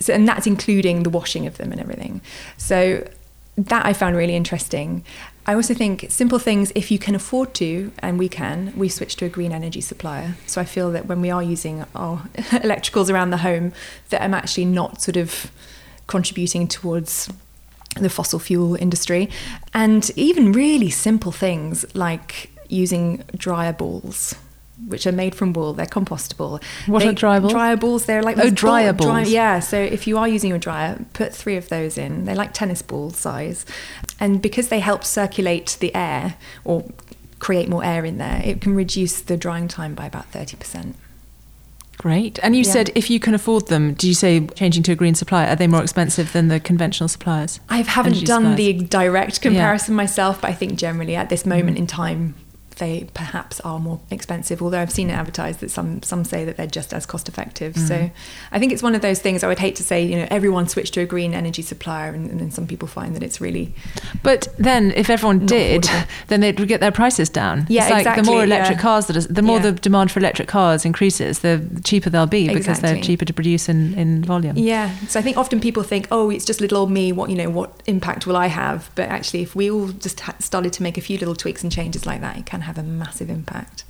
So, 0.00 0.12
and 0.12 0.28
that's 0.28 0.46
including 0.46 1.04
the 1.04 1.10
washing 1.10 1.46
of 1.46 1.58
them 1.58 1.72
and 1.72 1.80
everything. 1.80 2.20
So 2.56 3.06
that 3.56 3.86
I 3.86 3.92
found 3.92 4.16
really 4.16 4.34
interesting. 4.34 5.04
I 5.46 5.54
also 5.54 5.74
think 5.74 6.06
simple 6.08 6.38
things, 6.38 6.72
if 6.74 6.90
you 6.90 6.98
can 6.98 7.14
afford 7.14 7.54
to, 7.54 7.92
and 7.98 8.18
we 8.18 8.28
can, 8.28 8.72
we 8.76 8.88
switch 8.88 9.16
to 9.16 9.26
a 9.26 9.28
green 9.28 9.52
energy 9.52 9.80
supplier. 9.80 10.34
So 10.46 10.60
I 10.60 10.64
feel 10.64 10.90
that 10.92 11.06
when 11.06 11.20
we 11.20 11.30
are 11.30 11.42
using 11.42 11.84
our 11.94 12.18
electricals 12.36 13.10
around 13.10 13.30
the 13.30 13.38
home, 13.38 13.72
that 14.08 14.22
I'm 14.22 14.34
actually 14.34 14.64
not 14.64 15.02
sort 15.02 15.16
of 15.16 15.52
contributing 16.06 16.66
towards 16.66 17.30
the 18.00 18.10
fossil 18.10 18.38
fuel 18.38 18.74
industry. 18.74 19.30
And 19.72 20.10
even 20.16 20.52
really 20.52 20.90
simple 20.90 21.30
things 21.30 21.84
like 21.94 22.50
using 22.68 23.22
dryer 23.36 23.72
balls 23.72 24.34
which 24.86 25.06
are 25.06 25.12
made 25.12 25.34
from 25.34 25.52
wool. 25.52 25.72
They're 25.72 25.86
compostable. 25.86 26.62
What 26.86 27.00
they, 27.00 27.08
are 27.08 27.12
dryer 27.12 27.76
balls? 27.76 28.06
They're 28.06 28.22
like 28.22 28.38
oh, 28.38 28.50
dryer 28.50 28.92
balls. 28.92 29.08
Dry, 29.08 29.22
yeah. 29.22 29.60
So 29.60 29.78
if 29.78 30.06
you 30.06 30.18
are 30.18 30.28
using 30.28 30.52
a 30.52 30.58
dryer, 30.58 31.04
put 31.12 31.34
three 31.34 31.56
of 31.56 31.68
those 31.68 31.96
in. 31.96 32.24
They're 32.24 32.34
like 32.34 32.52
tennis 32.52 32.82
ball 32.82 33.10
size, 33.10 33.64
and 34.20 34.42
because 34.42 34.68
they 34.68 34.80
help 34.80 35.04
circulate 35.04 35.76
the 35.80 35.94
air 35.94 36.36
or 36.64 36.84
create 37.38 37.68
more 37.68 37.84
air 37.84 38.04
in 38.04 38.18
there, 38.18 38.40
it 38.44 38.60
can 38.60 38.74
reduce 38.74 39.20
the 39.20 39.36
drying 39.36 39.68
time 39.68 39.94
by 39.94 40.06
about 40.06 40.26
thirty 40.26 40.56
percent. 40.56 40.96
Great. 41.96 42.38
And 42.42 42.56
you 42.56 42.64
yeah. 42.64 42.70
said 42.72 42.90
if 42.94 43.08
you 43.08 43.20
can 43.20 43.34
afford 43.34 43.68
them, 43.68 43.94
do 43.94 44.08
you 44.08 44.14
say 44.14 44.46
changing 44.48 44.82
to 44.82 44.92
a 44.92 44.94
green 44.94 45.14
supplier, 45.14 45.48
are 45.48 45.56
they 45.56 45.66
more 45.66 45.82
expensive 45.82 46.32
than 46.32 46.48
the 46.48 46.60
conventional 46.60 47.08
suppliers? 47.08 47.60
I 47.68 47.78
haven't 47.82 48.26
done 48.26 48.42
suppliers? 48.42 48.56
the 48.56 48.72
direct 48.84 49.40
comparison 49.40 49.94
yeah. 49.94 49.96
myself, 49.96 50.40
but 50.40 50.50
I 50.50 50.54
think 50.54 50.74
generally 50.74 51.16
at 51.16 51.30
this 51.30 51.46
moment 51.46 51.76
mm. 51.76 51.80
in 51.80 51.86
time, 51.86 52.34
they 52.74 53.08
perhaps 53.14 53.60
are 53.60 53.78
more 53.78 54.00
expensive. 54.10 54.62
Although 54.62 54.80
I've 54.80 54.92
seen 54.92 55.10
it 55.10 55.14
advertised 55.14 55.60
that 55.60 55.70
some 55.70 56.02
some 56.02 56.24
say 56.24 56.44
that 56.44 56.56
they're 56.56 56.66
just 56.66 56.92
as 56.92 57.06
cost 57.06 57.28
effective. 57.28 57.74
Mm. 57.74 57.88
So 57.88 58.10
I 58.52 58.58
think 58.58 58.72
it's 58.72 58.82
one 58.82 58.94
of 58.94 59.02
those 59.02 59.20
things. 59.20 59.42
I 59.42 59.48
would 59.48 59.58
hate 59.58 59.76
to 59.76 59.82
say 59.82 60.04
you 60.04 60.16
know 60.16 60.26
everyone 60.30 60.68
switch 60.68 60.90
to 60.92 61.00
a 61.00 61.06
green 61.06 61.34
energy 61.34 61.62
supplier, 61.62 62.12
and, 62.12 62.30
and 62.30 62.40
then 62.40 62.50
some 62.50 62.66
people 62.66 62.88
find 62.88 63.14
that 63.16 63.22
it's 63.22 63.40
really. 63.40 63.74
But 64.22 64.48
then 64.58 64.92
if 64.92 65.10
everyone 65.10 65.46
did, 65.46 65.82
affordable. 65.82 66.08
then 66.28 66.40
they'd 66.40 66.68
get 66.68 66.80
their 66.80 66.92
prices 66.92 67.28
down. 67.28 67.66
Yeah, 67.68 67.82
it's 67.82 67.90
like 67.90 68.00
exactly, 68.00 68.24
The 68.24 68.30
more 68.30 68.44
electric 68.44 68.78
yeah. 68.78 68.82
cars 68.82 69.06
that 69.06 69.16
are, 69.16 69.32
the 69.32 69.42
more 69.42 69.56
yeah. 69.56 69.70
the 69.70 69.72
demand 69.72 70.10
for 70.10 70.20
electric 70.20 70.48
cars 70.48 70.84
increases, 70.84 71.40
the 71.40 71.80
cheaper 71.84 72.10
they'll 72.10 72.26
be 72.26 72.48
because 72.48 72.66
exactly. 72.66 72.92
they're 72.92 73.02
cheaper 73.02 73.24
to 73.24 73.32
produce 73.32 73.68
in, 73.68 73.94
in 73.94 74.24
volume. 74.24 74.56
Yeah. 74.56 74.94
So 75.08 75.20
I 75.20 75.22
think 75.22 75.36
often 75.36 75.60
people 75.60 75.82
think, 75.82 76.08
oh, 76.10 76.30
it's 76.30 76.44
just 76.44 76.60
little 76.60 76.78
old 76.78 76.90
me. 76.90 77.12
What 77.12 77.30
you 77.30 77.36
know, 77.36 77.50
what 77.50 77.82
impact 77.86 78.26
will 78.26 78.36
I 78.36 78.46
have? 78.46 78.90
But 78.94 79.08
actually, 79.08 79.42
if 79.42 79.54
we 79.54 79.70
all 79.70 79.88
just 79.88 80.20
started 80.40 80.72
to 80.74 80.82
make 80.82 80.98
a 80.98 81.00
few 81.00 81.18
little 81.18 81.34
tweaks 81.34 81.62
and 81.62 81.70
changes 81.70 82.06
like 82.06 82.20
that, 82.20 82.36
it 82.36 82.46
can 82.46 82.62
have 82.64 82.78
a 82.78 82.82
massive 82.82 83.30
impact. 83.30 83.84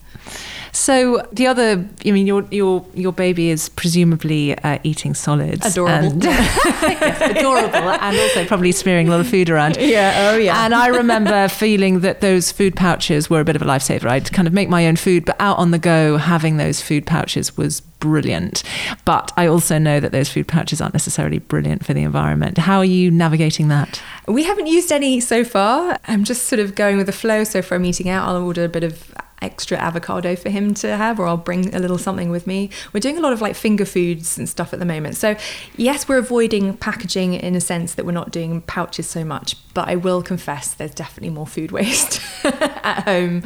So 0.74 1.24
the 1.30 1.46
other, 1.46 1.88
I 2.04 2.10
mean, 2.10 2.26
your 2.26 2.44
your 2.50 2.84
your 2.94 3.12
baby 3.12 3.48
is 3.50 3.68
presumably 3.68 4.58
uh, 4.58 4.78
eating 4.82 5.14
solids, 5.14 5.64
adorable, 5.64 6.10
and, 6.10 6.24
yes, 6.24 7.38
adorable, 7.38 7.90
and 7.90 8.18
also 8.18 8.44
probably 8.44 8.72
smearing 8.72 9.06
a 9.06 9.12
lot 9.12 9.20
of 9.20 9.28
food 9.28 9.48
around. 9.50 9.76
Yeah, 9.84 10.30
oh 10.32 10.36
yeah. 10.36 10.64
And 10.64 10.74
I 10.74 10.88
remember 10.88 11.46
feeling 11.64 12.00
that 12.00 12.20
those 12.20 12.50
food 12.50 12.74
pouches 12.74 13.30
were 13.30 13.38
a 13.40 13.44
bit 13.44 13.54
of 13.54 13.62
a 13.62 13.64
lifesaver. 13.66 14.06
I'd 14.06 14.32
kind 14.32 14.48
of 14.48 14.54
make 14.54 14.68
my 14.68 14.88
own 14.88 14.96
food, 14.96 15.24
but 15.24 15.36
out 15.38 15.58
on 15.58 15.70
the 15.70 15.78
go, 15.78 16.16
having 16.16 16.56
those 16.56 16.80
food 16.80 17.06
pouches 17.06 17.56
was 17.56 17.80
brilliant. 17.80 18.64
But 19.04 19.30
I 19.36 19.46
also 19.46 19.78
know 19.78 20.00
that 20.00 20.10
those 20.10 20.28
food 20.28 20.48
pouches 20.48 20.80
aren't 20.80 20.94
necessarily 20.94 21.38
brilliant 21.38 21.84
for 21.84 21.94
the 21.94 22.02
environment. 22.02 22.58
How 22.58 22.78
are 22.78 22.84
you 22.84 23.10
navigating 23.10 23.68
that? 23.68 24.02
We 24.26 24.44
haven't 24.44 24.66
used 24.66 24.90
any 24.90 25.20
so 25.20 25.44
far. 25.44 25.98
I'm 26.08 26.24
just 26.24 26.46
sort 26.46 26.60
of 26.60 26.74
going 26.74 26.96
with 26.96 27.06
the 27.06 27.12
flow. 27.12 27.44
So 27.44 27.62
for 27.62 27.76
a 27.76 27.80
meeting 27.80 28.08
out, 28.08 28.26
I'll 28.26 28.42
order 28.42 28.64
a 28.64 28.68
bit 28.68 28.84
of 28.84 29.14
extra 29.42 29.76
avocado 29.78 30.36
for 30.36 30.48
him 30.48 30.74
to 30.74 30.96
have, 30.96 31.18
or 31.18 31.26
I'll 31.26 31.36
bring 31.36 31.74
a 31.74 31.78
little 31.78 31.98
something 31.98 32.30
with 32.30 32.46
me. 32.46 32.70
We're 32.92 33.00
doing 33.00 33.18
a 33.18 33.20
lot 33.20 33.32
of 33.32 33.40
like 33.40 33.54
finger 33.54 33.84
foods 33.84 34.38
and 34.38 34.48
stuff 34.48 34.72
at 34.72 34.78
the 34.78 34.84
moment. 34.84 35.16
So, 35.16 35.36
yes, 35.76 36.08
we're 36.08 36.18
avoiding 36.18 36.76
packaging 36.76 37.34
in 37.34 37.54
a 37.54 37.60
sense 37.60 37.94
that 37.94 38.06
we're 38.06 38.12
not 38.12 38.30
doing 38.30 38.62
pouches 38.62 39.06
so 39.06 39.24
much, 39.24 39.56
but 39.74 39.88
I 39.88 39.96
will 39.96 40.22
confess 40.22 40.72
there's 40.74 40.94
definitely 40.94 41.30
more 41.30 41.46
food 41.46 41.72
waste 41.72 42.20
at 42.44 43.04
home. 43.04 43.42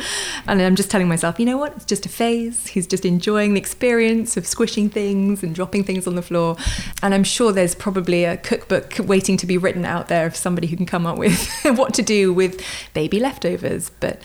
And 0.47 0.63
I'm 0.63 0.77
just 0.77 0.91
telling 0.91 1.09
myself, 1.09 1.39
you 1.41 1.47
know 1.47 1.57
what? 1.57 1.75
It's 1.77 1.85
just 1.85 2.07
a 2.07 2.09
phase. 2.09 2.69
He's 2.69 2.87
just 2.87 3.05
enjoying 3.05 3.55
the 3.55 3.61
experience 3.61 4.37
of 4.37 4.47
squishing 4.47 4.89
things 4.91 5.43
and 5.43 5.55
dropping 5.55 5.85
things 5.85 6.07
on 6.07 6.15
the 6.15 6.23
floor. 6.23 6.57
And 7.03 7.15
I'm 7.15 7.25
sure 7.25 7.53
there's 7.53 7.75
probably 7.75 8.25
a 8.25 8.37
cookbook 8.37 8.97
waiting 9.01 9.37
to 9.39 9.47
be 9.47 9.59
written 9.59 9.85
out 9.85 10.09
there 10.09 10.27
of 10.27 10.37
somebody 10.37 10.67
who 10.67 10.77
can 10.77 10.87
come 10.87 11.07
up 11.07 11.19
with 11.19 11.49
what 11.77 11.95
to 11.95 12.03
do 12.03 12.33
with 12.33 12.63
baby 12.95 13.21
leftovers. 13.21 13.91
But 14.01 14.21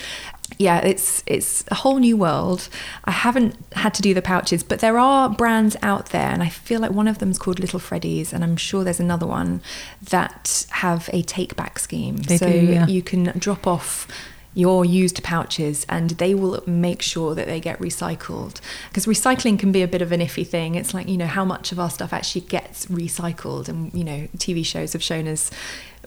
yeah, 0.58 0.79
it's 0.79 1.23
it's 1.25 1.63
a 1.69 1.75
whole 1.75 1.99
new 1.99 2.17
world. 2.17 2.69
I 3.06 3.12
haven't 3.12 3.56
had 3.73 3.93
to 3.95 4.01
do 4.01 4.13
the 4.13 4.21
pouches, 4.21 4.63
but 4.63 4.79
there 4.79 4.97
are 4.97 5.29
brands 5.29 5.75
out 5.82 6.08
there, 6.08 6.29
and 6.29 6.43
I 6.43 6.49
feel 6.49 6.79
like 6.79 6.91
one 6.91 7.08
of 7.08 7.19
them 7.19 7.32
is 7.32 7.38
called 7.38 7.60
Little 7.60 7.79
Freddie's, 7.79 8.34
and 8.34 8.43
I'm 8.43 8.58
sure 8.58 8.84
there's 8.84 8.99
another 8.99 9.27
one 9.27 9.62
that 10.01 10.65
have 10.71 11.10
a 11.13 11.21
take 11.23 11.56
back 11.56 11.79
scheme. 11.79 12.17
They 12.17 12.38
so 12.38 12.51
do, 12.51 12.60
yeah. 12.60 12.88
you 12.88 13.01
can 13.01 13.25
drop 13.38 13.65
off 13.67 14.08
your 14.56 14.86
used 14.86 15.23
pouches 15.23 15.84
and 15.89 16.12
they 16.12 16.36
will 16.36 16.62
make 16.67 17.01
sure 17.01 17.34
that 17.34 17.47
they 17.47 17.60
get 17.60 17.79
recycled 17.79 18.62
because 18.88 19.08
recycling 19.08 19.58
can 19.58 19.71
be 19.71 19.82
a 19.82 19.88
bit 19.88 19.99
of 19.99 20.12
an 20.12 20.19
iffy 20.19 20.45
thing 20.45 20.75
it's 20.75 20.93
like 20.93 21.08
you 21.08 21.17
know 21.17 21.25
how 21.25 21.43
much 21.43 21.71
of 21.71 21.79
our 21.79 21.89
stuff 21.89 22.13
actually 22.13 22.41
gets 22.41 22.86
recycled 22.86 23.67
and 23.67 23.91
you 23.95 24.03
know 24.03 24.27
tv 24.38 24.63
shows 24.63 24.93
have 24.93 25.01
shown 25.01 25.27
us 25.27 25.49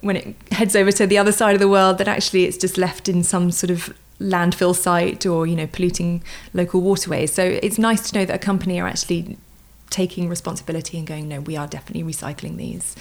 when 0.00 0.14
it 0.14 0.36
heads 0.52 0.76
over 0.76 0.92
to 0.92 1.08
the 1.08 1.18
other 1.18 1.32
side 1.32 1.54
of 1.54 1.60
the 1.60 1.68
world 1.68 1.98
that 1.98 2.06
actually 2.06 2.44
it's 2.44 2.56
just 2.56 2.78
left 2.78 3.08
in 3.08 3.24
some 3.24 3.50
sort 3.50 3.70
of 3.70 3.92
landfill 4.20 4.74
site 4.74 5.26
or 5.26 5.46
you 5.46 5.56
know 5.56 5.66
polluting 5.66 6.22
local 6.54 6.80
waterways. 6.80 7.32
So 7.32 7.42
it's 7.44 7.78
nice 7.78 8.10
to 8.10 8.18
know 8.18 8.24
that 8.24 8.34
a 8.34 8.38
company 8.38 8.80
are 8.80 8.88
actually 8.88 9.38
taking 9.90 10.28
responsibility 10.28 10.98
and 10.98 11.06
going, 11.06 11.28
no, 11.28 11.40
we 11.40 11.56
are 11.56 11.66
definitely 11.66 12.02
recycling 12.02 12.56
these. 12.56 12.96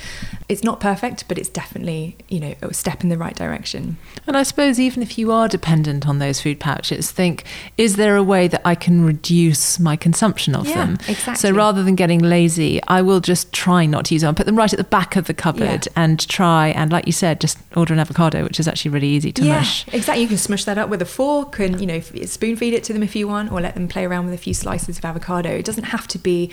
It's 0.47 0.63
not 0.63 0.79
perfect, 0.79 1.27
but 1.27 1.37
it's 1.37 1.49
definitely, 1.49 2.15
you 2.29 2.39
know, 2.39 2.53
a 2.61 2.73
step 2.73 3.03
in 3.03 3.09
the 3.09 3.17
right 3.17 3.35
direction. 3.35 3.97
And 4.27 4.37
I 4.37 4.43
suppose 4.43 4.79
even 4.79 5.01
if 5.01 5.17
you 5.17 5.31
are 5.31 5.47
dependent 5.47 6.07
on 6.07 6.19
those 6.19 6.41
food 6.41 6.59
pouches, 6.59 7.11
think, 7.11 7.43
is 7.77 7.95
there 7.95 8.15
a 8.15 8.23
way 8.23 8.47
that 8.47 8.61
I 8.63 8.75
can 8.75 9.03
reduce 9.03 9.79
my 9.79 9.95
consumption 9.95 10.55
of 10.55 10.67
yeah, 10.67 10.85
them? 10.85 10.93
Exactly. 11.07 11.35
So 11.35 11.51
rather 11.51 11.83
than 11.83 11.95
getting 11.95 12.19
lazy, 12.19 12.81
I 12.87 13.01
will 13.01 13.19
just 13.19 13.51
try 13.51 13.85
not 13.85 14.05
to 14.05 14.13
use 14.15 14.21
them. 14.21 14.35
put 14.35 14.45
them 14.45 14.55
right 14.55 14.71
at 14.71 14.77
the 14.77 14.83
back 14.83 15.15
of 15.15 15.25
the 15.25 15.33
cupboard 15.33 15.87
yeah. 15.87 15.93
and 15.95 16.27
try, 16.29 16.67
and 16.67 16.91
like 16.91 17.07
you 17.07 17.13
said, 17.13 17.41
just 17.41 17.57
order 17.75 17.93
an 17.93 17.99
avocado, 17.99 18.43
which 18.43 18.59
is 18.59 18.67
actually 18.67 18.91
really 18.91 19.09
easy 19.09 19.31
to 19.33 19.43
yeah, 19.43 19.55
mush. 19.57 19.87
Exactly. 19.91 20.21
You 20.21 20.27
can 20.27 20.37
smush 20.37 20.65
that 20.65 20.77
up 20.77 20.89
with 20.89 21.01
a 21.01 21.05
fork 21.05 21.59
and, 21.59 21.81
you 21.81 21.87
know, 21.87 21.99
spoon 21.99 22.55
feed 22.55 22.73
it 22.73 22.83
to 22.85 22.93
them 22.93 23.03
if 23.03 23.15
you 23.15 23.27
want, 23.27 23.51
or 23.51 23.59
let 23.59 23.73
them 23.73 23.87
play 23.87 24.05
around 24.05 24.25
with 24.25 24.33
a 24.33 24.37
few 24.37 24.53
slices 24.53 24.97
of 24.97 25.05
avocado. 25.05 25.49
It 25.49 25.65
doesn't 25.65 25.85
have 25.85 26.07
to 26.09 26.19
be 26.19 26.51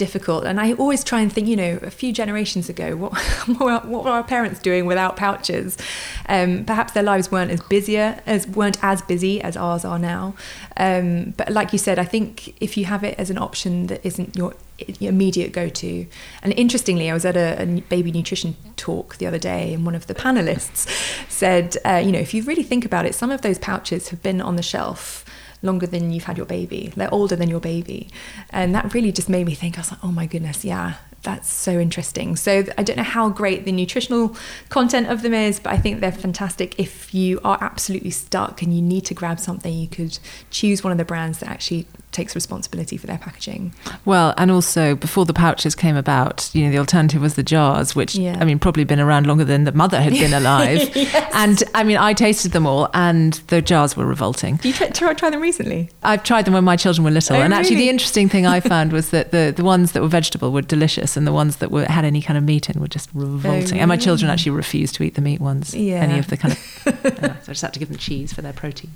difficult. 0.00 0.44
And 0.44 0.58
I 0.58 0.72
always 0.72 1.04
try 1.04 1.20
and 1.20 1.30
think, 1.30 1.46
you 1.46 1.56
know, 1.56 1.78
a 1.82 1.90
few 1.90 2.10
generations 2.10 2.70
ago, 2.70 2.96
what, 2.96 3.12
what 3.58 4.04
were 4.04 4.10
our 4.10 4.24
parents 4.24 4.58
doing 4.58 4.86
without 4.86 5.14
pouches? 5.14 5.76
Um, 6.26 6.64
perhaps 6.64 6.94
their 6.94 7.02
lives 7.02 7.30
weren't 7.30 7.50
as 7.50 7.60
busier 7.64 8.18
as 8.24 8.48
weren't 8.48 8.82
as 8.82 9.02
busy 9.02 9.42
as 9.42 9.58
ours 9.58 9.84
are 9.84 9.98
now. 9.98 10.34
Um, 10.78 11.34
but 11.36 11.50
like 11.50 11.74
you 11.74 11.78
said, 11.78 11.98
I 11.98 12.06
think 12.06 12.56
if 12.62 12.78
you 12.78 12.86
have 12.86 13.04
it 13.04 13.14
as 13.18 13.28
an 13.28 13.36
option 13.36 13.88
that 13.88 14.00
isn't 14.02 14.36
your 14.36 14.54
immediate 15.00 15.52
go-to. 15.52 16.06
And 16.42 16.54
interestingly, 16.54 17.10
I 17.10 17.12
was 17.12 17.26
at 17.26 17.36
a, 17.36 17.62
a, 17.62 17.66
baby 17.90 18.10
nutrition 18.10 18.56
talk 18.76 19.18
the 19.18 19.26
other 19.26 19.38
day, 19.38 19.74
and 19.74 19.84
one 19.84 19.94
of 19.94 20.06
the 20.06 20.14
panelists 20.14 20.88
said, 21.28 21.76
uh, 21.84 22.00
you 22.02 22.10
know, 22.10 22.18
if 22.18 22.32
you 22.32 22.42
really 22.44 22.62
think 22.62 22.86
about 22.86 23.04
it, 23.04 23.14
some 23.14 23.30
of 23.30 23.42
those 23.42 23.58
pouches 23.58 24.08
have 24.08 24.22
been 24.22 24.40
on 24.40 24.56
the 24.56 24.62
shelf 24.62 25.26
longer 25.62 25.86
than 25.86 26.10
you've 26.10 26.24
had 26.24 26.36
your 26.36 26.46
baby. 26.46 26.92
They're 26.96 27.12
older 27.12 27.36
than 27.36 27.48
your 27.48 27.60
baby. 27.60 28.08
And 28.50 28.74
that 28.74 28.94
really 28.94 29.12
just 29.12 29.28
made 29.28 29.46
me 29.46 29.54
think, 29.54 29.76
I 29.76 29.80
was 29.80 29.90
like, 29.90 30.04
oh 30.04 30.12
my 30.12 30.26
goodness, 30.26 30.64
yeah, 30.64 30.94
that's 31.22 31.52
so 31.52 31.78
interesting. 31.78 32.36
So 32.36 32.64
I 32.78 32.82
don't 32.82 32.96
know 32.96 33.02
how 33.02 33.28
great 33.28 33.64
the 33.64 33.72
nutritional 33.72 34.36
content 34.70 35.08
of 35.08 35.22
them 35.22 35.34
is, 35.34 35.60
but 35.60 35.72
I 35.72 35.76
think 35.76 36.00
they're 36.00 36.12
fantastic. 36.12 36.78
If 36.78 37.14
you 37.14 37.40
are 37.44 37.58
absolutely 37.60 38.10
stuck 38.10 38.62
and 38.62 38.74
you 38.74 38.80
need 38.80 39.04
to 39.06 39.14
grab 39.14 39.38
something, 39.38 39.72
you 39.72 39.88
could 39.88 40.18
choose 40.50 40.82
one 40.82 40.92
of 40.92 40.98
the 40.98 41.04
brands 41.04 41.40
that 41.40 41.50
actually 41.50 41.86
takes 42.12 42.34
responsibility 42.34 42.96
for 42.96 43.06
their 43.06 43.18
packaging. 43.18 43.72
Well, 44.04 44.34
and 44.36 44.50
also 44.50 44.94
before 44.96 45.24
the 45.24 45.32
pouches 45.32 45.74
came 45.74 45.96
about, 45.96 46.50
you 46.52 46.64
know, 46.64 46.70
the 46.70 46.78
alternative 46.78 47.22
was 47.22 47.34
the 47.34 47.42
jars, 47.42 47.94
which 47.94 48.14
yeah. 48.14 48.36
I 48.40 48.44
mean 48.44 48.58
probably 48.58 48.84
been 48.84 49.00
around 49.00 49.26
longer 49.26 49.44
than 49.44 49.64
the 49.64 49.72
mother 49.72 50.00
had 50.00 50.12
been 50.12 50.32
alive. 50.42 50.94
yes. 50.96 51.32
And 51.34 51.62
I 51.74 51.84
mean, 51.84 51.96
I 51.96 52.12
tasted 52.12 52.52
them 52.52 52.66
all, 52.66 52.88
and 52.94 53.34
the 53.48 53.62
jars 53.62 53.96
were 53.96 54.06
revolting. 54.06 54.58
You 54.62 54.72
try, 54.72 55.12
try 55.14 55.30
them 55.30 55.40
recently? 55.40 55.90
I've 56.02 56.22
tried 56.22 56.44
them 56.44 56.54
when 56.54 56.64
my 56.64 56.76
children 56.76 57.04
were 57.04 57.10
little, 57.10 57.36
oh, 57.36 57.40
and 57.40 57.54
actually, 57.54 57.76
the 57.76 57.88
interesting 57.88 58.28
thing 58.28 58.46
I 58.46 58.60
found 58.72 58.92
was 58.92 59.10
that 59.10 59.30
the 59.30 59.52
the 59.56 59.64
ones 59.64 59.92
that 59.92 60.02
were 60.02 60.08
vegetable 60.08 60.52
were 60.52 60.62
delicious, 60.62 61.16
and 61.16 61.26
the 61.26 61.32
ones 61.32 61.56
that 61.56 61.70
were 61.70 61.84
had 61.84 62.04
any 62.04 62.22
kind 62.22 62.36
of 62.36 62.44
meat 62.44 62.68
in 62.68 62.80
were 62.80 62.88
just 62.88 63.08
revolting. 63.14 63.50
Oh, 63.50 63.64
really? 63.66 63.80
And 63.80 63.88
my 63.88 63.96
children 63.96 64.30
actually 64.30 64.52
refused 64.52 64.94
to 64.96 65.02
eat 65.02 65.14
the 65.14 65.20
meat 65.22 65.40
ones. 65.40 65.74
Yeah. 65.74 66.00
Any 66.00 66.18
of 66.18 66.28
the 66.28 66.36
kind 66.36 66.54
of, 66.54 66.86
uh, 67.04 67.40
so 67.40 67.50
I 67.50 67.52
just 67.52 67.62
had 67.62 67.72
to 67.74 67.78
give 67.78 67.88
them 67.88 67.98
cheese 67.98 68.32
for 68.32 68.42
their 68.42 68.52
protein. 68.52 68.90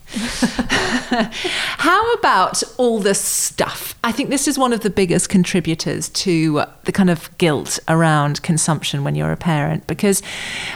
How 1.78 2.12
about 2.14 2.62
all 2.76 3.00
the 3.04 3.14
stuff? 3.14 3.94
I 4.02 4.10
think 4.10 4.30
this 4.30 4.48
is 4.48 4.58
one 4.58 4.72
of 4.72 4.80
the 4.80 4.90
biggest 4.90 5.28
contributors 5.28 6.08
to 6.10 6.64
the 6.84 6.92
kind 6.92 7.10
of 7.10 7.36
guilt 7.38 7.78
around 7.86 8.42
consumption 8.42 9.04
when 9.04 9.14
you're 9.14 9.30
a 9.30 9.36
parent. 9.36 9.86
Because, 9.86 10.22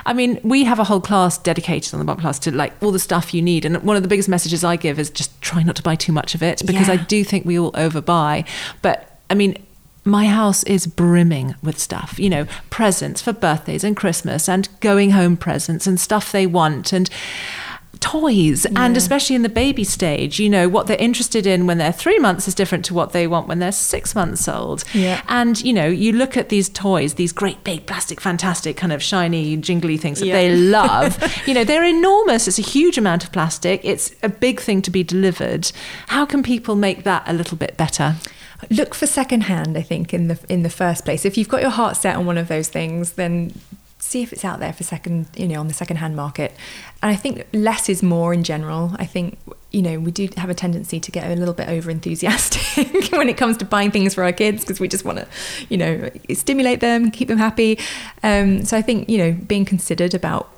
I 0.07 0.13
mean, 0.13 0.39
we 0.45 0.65
have 0.65 0.79
a 0.79 0.85
whole 0.85 1.01
class 1.01 1.37
dedicated 1.39 1.93
on 1.93 1.99
the 1.99 2.07
Bump 2.07 2.21
Class 2.21 2.39
to 2.41 2.55
like 2.55 2.73
all 2.83 2.93
the 2.93 2.99
stuff 2.99 3.35
you 3.35 3.43
need. 3.43 3.65
And 3.65 3.83
one 3.83 3.97
of 3.97 4.03
the 4.03 4.09
biggest 4.09 4.29
messages 4.29 4.63
I 4.63 4.77
give 4.77 4.99
is 4.99 5.11
just 5.11 5.41
try 5.43 5.63
not 5.63 5.77
to 5.77 5.83
buy 5.83 5.97
too 5.97 6.13
much 6.13 6.35
of 6.35 6.43
it 6.43 6.63
because 6.65 6.87
yeah. 6.87 6.95
I 6.95 6.97
do 6.97 7.25
think 7.25 7.45
we 7.45 7.59
all 7.59 7.73
overbuy. 7.73 8.47
But 8.83 9.19
I 9.31 9.35
mean, 9.35 9.57
my 10.05 10.27
house 10.27 10.63
is 10.65 10.87
brimming 10.87 11.55
with 11.63 11.79
stuff, 11.79 12.19
you 12.19 12.31
know, 12.31 12.47
presents 12.71 13.21
for 13.21 13.33
birthdays 13.33 13.85
and 13.85 13.97
Christmas 13.97 14.49
and 14.49 14.69
going 14.81 15.11
home 15.11 15.37
presents 15.37 15.87
and 15.87 16.01
stuff 16.01 16.33
they 16.33 16.47
want. 16.47 16.93
And 16.93 17.11
toys 18.01 18.65
yeah. 18.71 18.85
and 18.85 18.97
especially 18.97 19.35
in 19.35 19.43
the 19.43 19.49
baby 19.49 19.83
stage 19.83 20.39
you 20.39 20.49
know 20.49 20.69
what 20.69 20.87
they're 20.87 20.97
interested 20.99 21.47
in 21.47 21.67
when 21.67 21.79
they're 21.79 21.93
three 21.93 22.19
months 22.19 22.47
is 22.47 22.55
different 22.55 22.85
to 22.85 22.95
what 22.95 23.13
they 23.13 23.27
want 23.27 23.49
when 23.49 23.59
they're 23.59 23.73
six 23.73 24.15
months 24.15 24.47
old. 24.47 24.85
Yeah. 24.93 25.23
and 25.29 25.61
you 25.63 25.73
know 25.73 25.87
you 25.87 26.13
look 26.13 26.37
at 26.37 26.49
these 26.49 26.69
toys 26.69 27.15
these 27.15 27.33
great 27.33 27.65
big 27.65 27.87
plastic 27.87 28.21
fantastic 28.21 28.77
kind 28.77 28.93
of 28.93 29.03
shiny 29.03 29.57
jingly 29.57 29.97
things 29.97 30.21
that 30.21 30.27
yeah. 30.27 30.35
they 30.35 30.55
love. 30.57 31.19
You 31.47 31.55
know 31.55 31.65
they're 31.65 31.85
enormous. 31.85 32.47
It's 32.47 32.59
a 32.59 32.63
huge 32.63 32.99
amount 32.99 33.25
of 33.25 33.33
plastic. 33.33 33.81
It's 33.85 34.15
a 34.23 34.29
big 34.29 34.61
thing 34.61 34.83
to 34.83 34.91
be 34.91 35.03
delivered. 35.03 35.71
How 36.09 36.25
can 36.25 36.43
people 36.43 36.77
make 36.77 37.05
that 37.05 37.23
a 37.27 37.33
little 37.33 37.57
bit 37.57 37.77
better? 37.77 38.17
Look 38.71 38.95
for 38.95 39.07
secondhand 39.07 39.79
i 39.79 39.83
think 39.83 40.13
in 40.13 40.29
the 40.29 40.39
in 40.49 40.63
the 40.63 40.71
first 40.71 41.05
place. 41.05 41.25
If 41.25 41.37
you've 41.37 41.49
got 41.49 41.63
your 41.63 41.71
heart 41.71 41.97
set 41.97 42.17
on 42.17 42.27
one 42.27 42.39
of 42.39 42.49
those 42.49 42.69
things 42.69 43.13
then 43.13 43.53
see 43.99 44.23
if 44.23 44.33
it's 44.33 44.45
out 44.45 44.61
there 44.61 44.73
for 44.73 44.85
second, 44.85 45.27
you 45.37 45.49
know, 45.49 45.61
on 45.61 45.69
the 45.69 45.75
second 45.75 45.97
hand 45.97 46.15
market. 46.15 46.53
And 47.03 47.11
I 47.11 47.17
think 47.17 47.47
less 47.53 47.89
is 47.89 48.03
more 48.03 48.33
in 48.33 48.45
general. 48.45 48.93
I 48.97 49.07
think, 49.07 49.39
you 49.73 49.83
know, 49.83 49.99
we 49.99 50.11
do 50.11 50.29
have 50.37 50.51
a 50.51 50.55
tendency 50.55 51.01
to 51.01 51.11
get 51.11 51.31
a 51.31 51.35
little 51.35 51.55
bit 51.55 51.69
over 51.69 51.91
enthusiastic 51.91 53.13
when 53.13 53.29
it 53.29 53.37
comes 53.37 53.57
to 53.59 53.65
buying 53.65 53.91
things 53.91 54.15
for 54.15 54.23
our 54.23 54.33
kids 54.33 54.65
because 54.65 54.81
we 54.81 54.89
just 54.89 55.05
want 55.05 55.19
to, 55.19 55.27
you 55.69 55.77
know, 55.77 56.11
stimulate 56.33 56.81
them, 56.81 57.11
keep 57.11 57.29
them 57.29 57.39
happy. 57.39 57.79
Um, 58.23 58.65
so 58.65 58.77
I 58.77 58.83
think, 58.83 59.09
you 59.09 59.19
know, 59.19 59.33
being 59.33 59.65
considered 59.65 60.15
about 60.15 60.51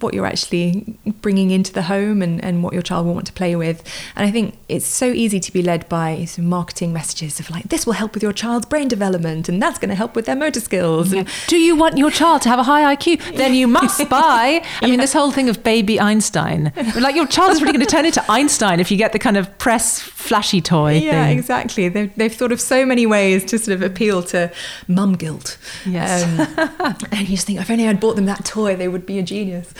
what 0.00 0.14
you're 0.14 0.26
actually 0.26 0.98
bringing 1.20 1.50
into 1.50 1.72
the 1.72 1.82
home 1.82 2.22
and, 2.22 2.42
and 2.44 2.62
what 2.62 2.72
your 2.72 2.82
child 2.82 3.06
will 3.06 3.14
want 3.14 3.26
to 3.26 3.32
play 3.32 3.54
with. 3.56 3.82
And 4.16 4.26
I 4.26 4.30
think 4.30 4.58
it's 4.68 4.86
so 4.86 5.06
easy 5.06 5.40
to 5.40 5.52
be 5.52 5.62
led 5.62 5.88
by 5.88 6.24
some 6.24 6.46
marketing 6.46 6.92
messages 6.92 7.38
of 7.40 7.50
like, 7.50 7.68
this 7.68 7.86
will 7.86 7.92
help 7.94 8.14
with 8.14 8.22
your 8.22 8.32
child's 8.32 8.66
brain 8.66 8.88
development 8.88 9.48
and 9.48 9.62
that's 9.62 9.78
going 9.78 9.90
to 9.90 9.94
help 9.94 10.16
with 10.16 10.26
their 10.26 10.36
motor 10.36 10.60
skills. 10.60 11.12
Yeah. 11.12 11.24
Do 11.46 11.56
you 11.56 11.76
want 11.76 11.98
your 11.98 12.10
child 12.10 12.42
to 12.42 12.48
have 12.48 12.58
a 12.58 12.64
high 12.64 12.94
IQ? 12.94 13.36
Then 13.36 13.54
you 13.54 13.66
must 13.66 14.08
buy. 14.10 14.64
I 14.80 14.86
mean, 14.86 14.98
this 14.98 15.12
whole 15.12 15.30
thing 15.30 15.48
of 15.48 15.62
baby 15.62 16.00
Einstein, 16.00 16.72
like 17.00 17.14
your 17.14 17.26
child 17.26 17.52
is 17.52 17.60
really 17.60 17.72
going 17.72 17.84
to 17.84 17.90
turn 17.90 18.06
into 18.06 18.24
Einstein 18.30 18.80
if 18.80 18.90
you 18.90 18.96
get 18.96 19.12
the 19.12 19.18
kind 19.18 19.36
of 19.36 19.56
press 19.58 20.00
flashy 20.00 20.60
toy. 20.60 20.94
Yeah, 20.94 21.26
thing. 21.26 21.38
exactly. 21.38 21.88
They've, 21.88 22.14
they've 22.16 22.34
thought 22.34 22.52
of 22.52 22.60
so 22.60 22.84
many 22.86 23.06
ways 23.06 23.44
to 23.46 23.58
sort 23.58 23.74
of 23.74 23.82
appeal 23.82 24.22
to 24.24 24.52
mum 24.88 25.14
guilt. 25.14 25.58
Yes. 25.86 26.24
Um, 26.24 26.96
and 27.10 27.20
you 27.28 27.36
just 27.36 27.46
think, 27.46 27.60
if 27.60 27.70
only 27.70 27.88
I'd 27.88 28.00
bought 28.00 28.16
them 28.16 28.26
that 28.26 28.44
toy, 28.44 28.76
they 28.76 28.88
would 28.88 29.06
be 29.06 29.18
a 29.18 29.22
genius. 29.22 29.61
Yes. 29.62 29.74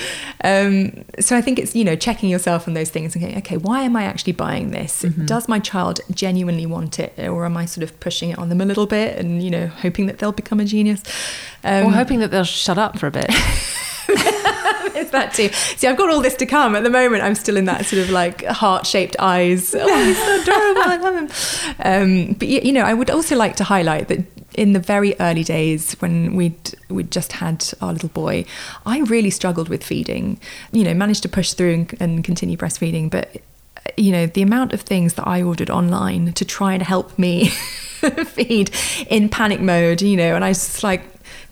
Um, 0.45 1.05
so 1.21 1.37
I 1.37 1.41
think 1.41 1.59
it's, 1.59 1.75
you 1.75 1.85
know, 1.85 1.97
checking 1.97 2.29
yourself 2.29 2.67
on 2.69 2.75
those 2.75 2.91
things 2.91 3.15
and 3.15 3.23
going, 3.23 3.37
okay, 3.39 3.57
why 3.57 3.83
am 3.83 3.97
I 3.97 4.05
actually 4.05 4.33
buying 4.33 4.71
this? 4.71 5.03
Mm-hmm. 5.03 5.27
Does 5.27 5.49
my 5.49 5.59
child 5.59 6.01
genuinely 6.11 6.67
want 6.67 6.99
it? 6.99 7.19
Or 7.19 7.45
am 7.45 7.57
I 7.57 7.67
sort 7.67 7.85
of 7.85 7.99
pushing 8.01 8.31
it 8.31 8.39
on 8.39 8.49
them 8.49 8.61
a 8.61 8.65
little 8.65 8.87
bit 8.87 9.19
and, 9.19 9.43
you 9.43 9.51
know, 9.51 9.67
hoping 9.67 10.07
that 10.07 10.19
they'll 10.19 10.33
become 10.33 10.61
a 10.61 10.65
genius? 10.65 11.03
Um, 11.65 11.87
or 11.87 11.91
hoping 11.93 12.21
that 12.21 12.31
they'll 12.31 12.45
shut 12.45 12.79
up 12.79 12.99
for 12.99 13.07
a 13.07 13.11
bit. 13.11 13.27
it's 14.09 15.11
that 15.11 15.33
too. 15.35 15.49
See, 15.77 15.87
I've 15.87 15.97
got 15.97 16.11
all 16.11 16.21
this 16.21 16.35
to 16.37 16.47
come. 16.47 16.75
At 16.75 16.83
the 16.83 16.91
moment, 16.91 17.23
I'm 17.23 17.35
still 17.35 17.57
in 17.57 17.67
that 17.67 17.87
sort 17.87 18.03
of 18.03 18.11
like 18.11 18.45
heart-shaped 18.45 19.17
eyes. 19.19 19.75
Oh, 19.75 20.05
he's 20.05 20.19
so 20.19 20.43
adorable. 20.43 20.83
I 20.83 20.97
love 20.97 21.15
him. 21.15 21.29
Um, 21.85 22.35
but 22.35 22.47
you 22.49 22.73
know, 22.73 22.83
I 22.83 22.95
would 22.95 23.11
also 23.11 23.35
like 23.35 23.57
to 23.57 23.65
highlight 23.65 24.09
that 24.09 24.25
in 24.55 24.73
the 24.73 24.81
very 24.81 25.15
early 25.21 25.45
days 25.45 25.95
when 26.01 26.35
we'd 26.35 26.75
we'd 26.89 27.11
just 27.11 27.33
had 27.33 27.65
our 27.81 27.93
little 27.93 28.09
boy, 28.09 28.45
I 28.87 29.01
really 29.01 29.31
struggled 29.31 29.69
with 29.69 29.85
feeding. 29.85 30.41
You 30.73 30.85
know, 30.85 30.95
managed 30.95 31.23
to 31.23 31.29
push 31.29 31.53
through 31.53 31.75
and, 31.75 31.95
and 32.01 32.25
continue 32.25 32.57
breastfeeding, 32.57 33.11
but 33.11 33.41
you 33.97 34.13
know 34.13 34.27
the 34.27 34.43
amount 34.43 34.73
of 34.73 34.83
things 34.83 35.15
that 35.15 35.27
I 35.27 35.43
ordered 35.43 35.71
online 35.71 36.33
to 36.35 36.45
try 36.45 36.75
and 36.75 36.83
help 36.83 37.19
me 37.19 37.49
feed 38.27 38.71
in 39.09 39.29
panic 39.29 39.61
mode. 39.61 40.03
You 40.03 40.17
know, 40.17 40.35
and 40.35 40.45
I 40.45 40.49
was 40.49 40.59
just 40.59 40.83
like 40.83 41.03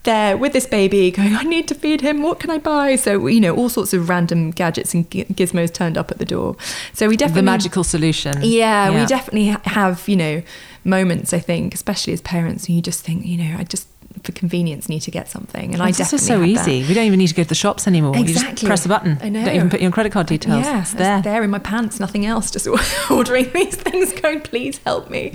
there 0.04 0.36
with 0.36 0.52
this 0.52 0.66
baby 0.66 1.10
going, 1.10 1.34
I 1.34 1.42
need 1.42 1.68
to 1.68 1.74
feed 1.74 2.00
him. 2.00 2.22
What 2.22 2.40
can 2.40 2.50
I 2.50 2.58
buy? 2.58 2.96
So, 2.96 3.26
you 3.26 3.40
know, 3.40 3.54
all 3.54 3.68
sorts 3.68 3.92
of 3.92 4.08
random 4.08 4.50
gadgets 4.50 4.94
and 4.94 5.08
gizmos 5.10 5.72
turned 5.72 5.98
up 5.98 6.10
at 6.10 6.18
the 6.18 6.24
door. 6.24 6.56
So 6.92 7.08
we 7.08 7.16
definitely. 7.16 7.42
The 7.42 7.46
magical 7.46 7.84
solution. 7.84 8.34
Yeah, 8.42 8.90
yeah. 8.90 9.00
we 9.00 9.06
definitely 9.06 9.46
have, 9.70 10.08
you 10.08 10.16
know, 10.16 10.42
moments, 10.84 11.32
I 11.32 11.38
think, 11.38 11.74
especially 11.74 12.12
as 12.12 12.20
parents, 12.20 12.66
and 12.66 12.76
you 12.76 12.82
just 12.82 13.04
think, 13.04 13.24
you 13.26 13.36
know, 13.36 13.56
I 13.58 13.64
just 13.64 13.86
for 14.24 14.32
convenience 14.32 14.88
need 14.88 15.00
to 15.00 15.10
get 15.10 15.28
something. 15.28 15.72
And 15.72 15.82
I 15.82 15.92
definitely 15.92 16.16
is 16.16 16.26
so 16.26 16.42
easy. 16.42 16.82
That. 16.82 16.88
We 16.88 16.94
don't 16.94 17.06
even 17.06 17.18
need 17.18 17.28
to 17.28 17.34
go 17.34 17.42
to 17.42 17.48
the 17.48 17.54
shops 17.54 17.86
anymore. 17.86 18.16
Exactly. 18.16 18.50
You 18.50 18.54
just 18.54 18.64
press 18.66 18.84
a 18.84 18.88
button. 18.88 19.18
I 19.22 19.28
know. 19.28 19.44
Don't 19.44 19.54
even 19.54 19.70
put 19.70 19.80
your 19.80 19.90
credit 19.92 20.10
card 20.12 20.26
details. 20.26 20.64
Yeah, 20.64 20.82
it's 20.82 20.94
there. 20.94 21.18
It's 21.18 21.24
there 21.24 21.42
in 21.42 21.50
my 21.50 21.60
pants, 21.60 22.00
nothing 22.00 22.26
else. 22.26 22.50
Just 22.50 22.66
ordering 23.10 23.50
these 23.52 23.76
things, 23.76 24.12
going, 24.20 24.40
please 24.40 24.78
help 24.78 25.10
me. 25.10 25.30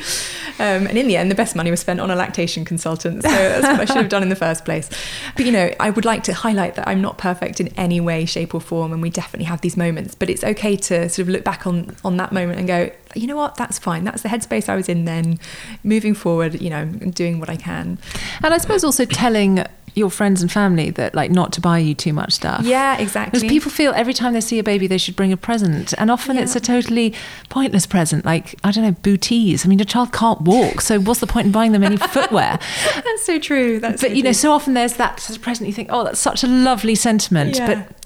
Um, 0.60 0.88
and 0.88 0.98
in 0.98 1.08
the 1.08 1.16
end, 1.18 1.32
the 1.32 1.36
best 1.36 1.56
money 1.56 1.72
was 1.72 1.80
spent 1.80 2.00
on 2.00 2.12
a 2.12 2.16
lactation 2.16 2.66
consultant. 2.66 3.24
So 3.24 3.30
that's 3.30 3.64
what 3.64 3.82
I 3.82 3.86
should 3.86 3.98
have 3.98 4.10
done 4.10 4.24
in 4.24 4.30
the 4.30 4.36
first 4.36 4.66
place. 4.66 4.90
But 5.36 5.46
you 5.46 5.52
know, 5.52 5.72
I 5.80 5.90
would 5.90 6.06
like 6.06 6.24
to 6.24 6.34
highlight 6.34 6.76
that 6.76 6.88
I'm 6.88 7.02
not 7.02 7.18
perfect 7.18 7.60
in 7.60 7.70
any 7.70 8.02
way, 8.02 8.26
shape, 8.26 8.54
or 8.54 8.62
form, 8.62 8.92
and 8.92 9.02
we 9.02 9.10
definitely 9.10 9.46
have 9.46 9.62
these 9.62 9.78
moments. 9.78 10.16
But 10.16 10.30
it's 10.30 10.44
okay 10.44 10.76
to 10.76 11.10
sort 11.10 11.20
of 11.20 11.30
look 11.30 11.44
back 11.44 11.66
on 11.66 11.96
on 12.04 12.18
that 12.18 12.34
moment 12.34 12.60
and 12.60 12.68
go, 12.68 12.92
you 13.16 13.28
know 13.28 13.36
what, 13.36 13.56
that's 13.56 13.80
fine. 13.80 14.04
That's 14.04 14.22
the 14.22 14.30
headspace 14.30 14.70
I 14.70 14.76
was 14.76 14.90
in 14.90 15.06
then. 15.06 15.40
Moving 15.84 16.14
forward, 16.14 16.62
you 16.62 16.70
know, 16.70 16.86
doing 16.86 17.40
what 17.40 17.50
I 17.50 17.56
can. 17.56 17.98
And 18.44 18.54
I 18.54 18.58
suppose 18.58 18.84
also 18.84 19.06
telling 19.06 19.66
your 19.96 20.10
friends 20.10 20.42
and 20.42 20.52
family 20.52 20.90
that 20.92 21.16
like 21.16 21.32
not 21.32 21.54
to 21.54 21.62
buy 21.62 21.80
you 21.80 21.96
too 21.96 22.12
much 22.12 22.34
stuff. 22.34 22.62
Yeah, 22.64 22.98
exactly. 22.98 23.40
Because 23.40 23.50
people 23.50 23.72
feel 23.72 23.94
every 23.96 24.14
time 24.14 24.34
they 24.34 24.42
see 24.42 24.60
a 24.60 24.64
baby 24.64 24.88
they 24.88 24.98
should 24.98 25.16
bring 25.16 25.32
a 25.32 25.38
present, 25.38 25.94
and 25.98 26.12
often 26.12 26.36
yeah. 26.36 26.44
it's 26.44 26.56
a 26.56 26.60
totally 26.60 27.14
pointless 27.50 27.86
present. 27.86 28.26
Like 28.26 28.56
I 28.64 28.72
don't 28.72 28.84
know, 28.84 28.92
booties. 28.92 29.66
I 29.66 29.70
mean, 29.70 29.80
a 29.80 29.86
child 29.86 30.12
can't 30.12 30.42
walk, 30.42 30.82
so 30.82 31.00
what's 31.00 31.22
the 31.22 31.28
point 31.28 31.48
in 31.48 31.52
buying 31.52 31.72
them 31.72 31.84
any 31.84 31.98
footwear? 31.98 32.60
that's 32.96 33.26
so 33.26 33.40
true. 33.40 33.80
That's 33.80 34.02
but 34.02 34.10
so 34.10 34.14
you 34.14 34.22
true. 34.22 34.30
know, 34.30 34.34
so 34.34 34.52
often 34.52 34.74
there's 34.74 34.96
that 34.96 35.22
sort 35.22 35.38
of 35.38 35.44
present. 35.44 35.68
You 35.68 35.74
think, 35.74 35.90
oh, 35.92 36.04
that's 36.04 36.20
such 36.20 36.44
a 36.44 36.48
lovely 36.48 36.96
sentiment, 36.96 37.56
yeah. 37.56 37.68
but 37.68 37.98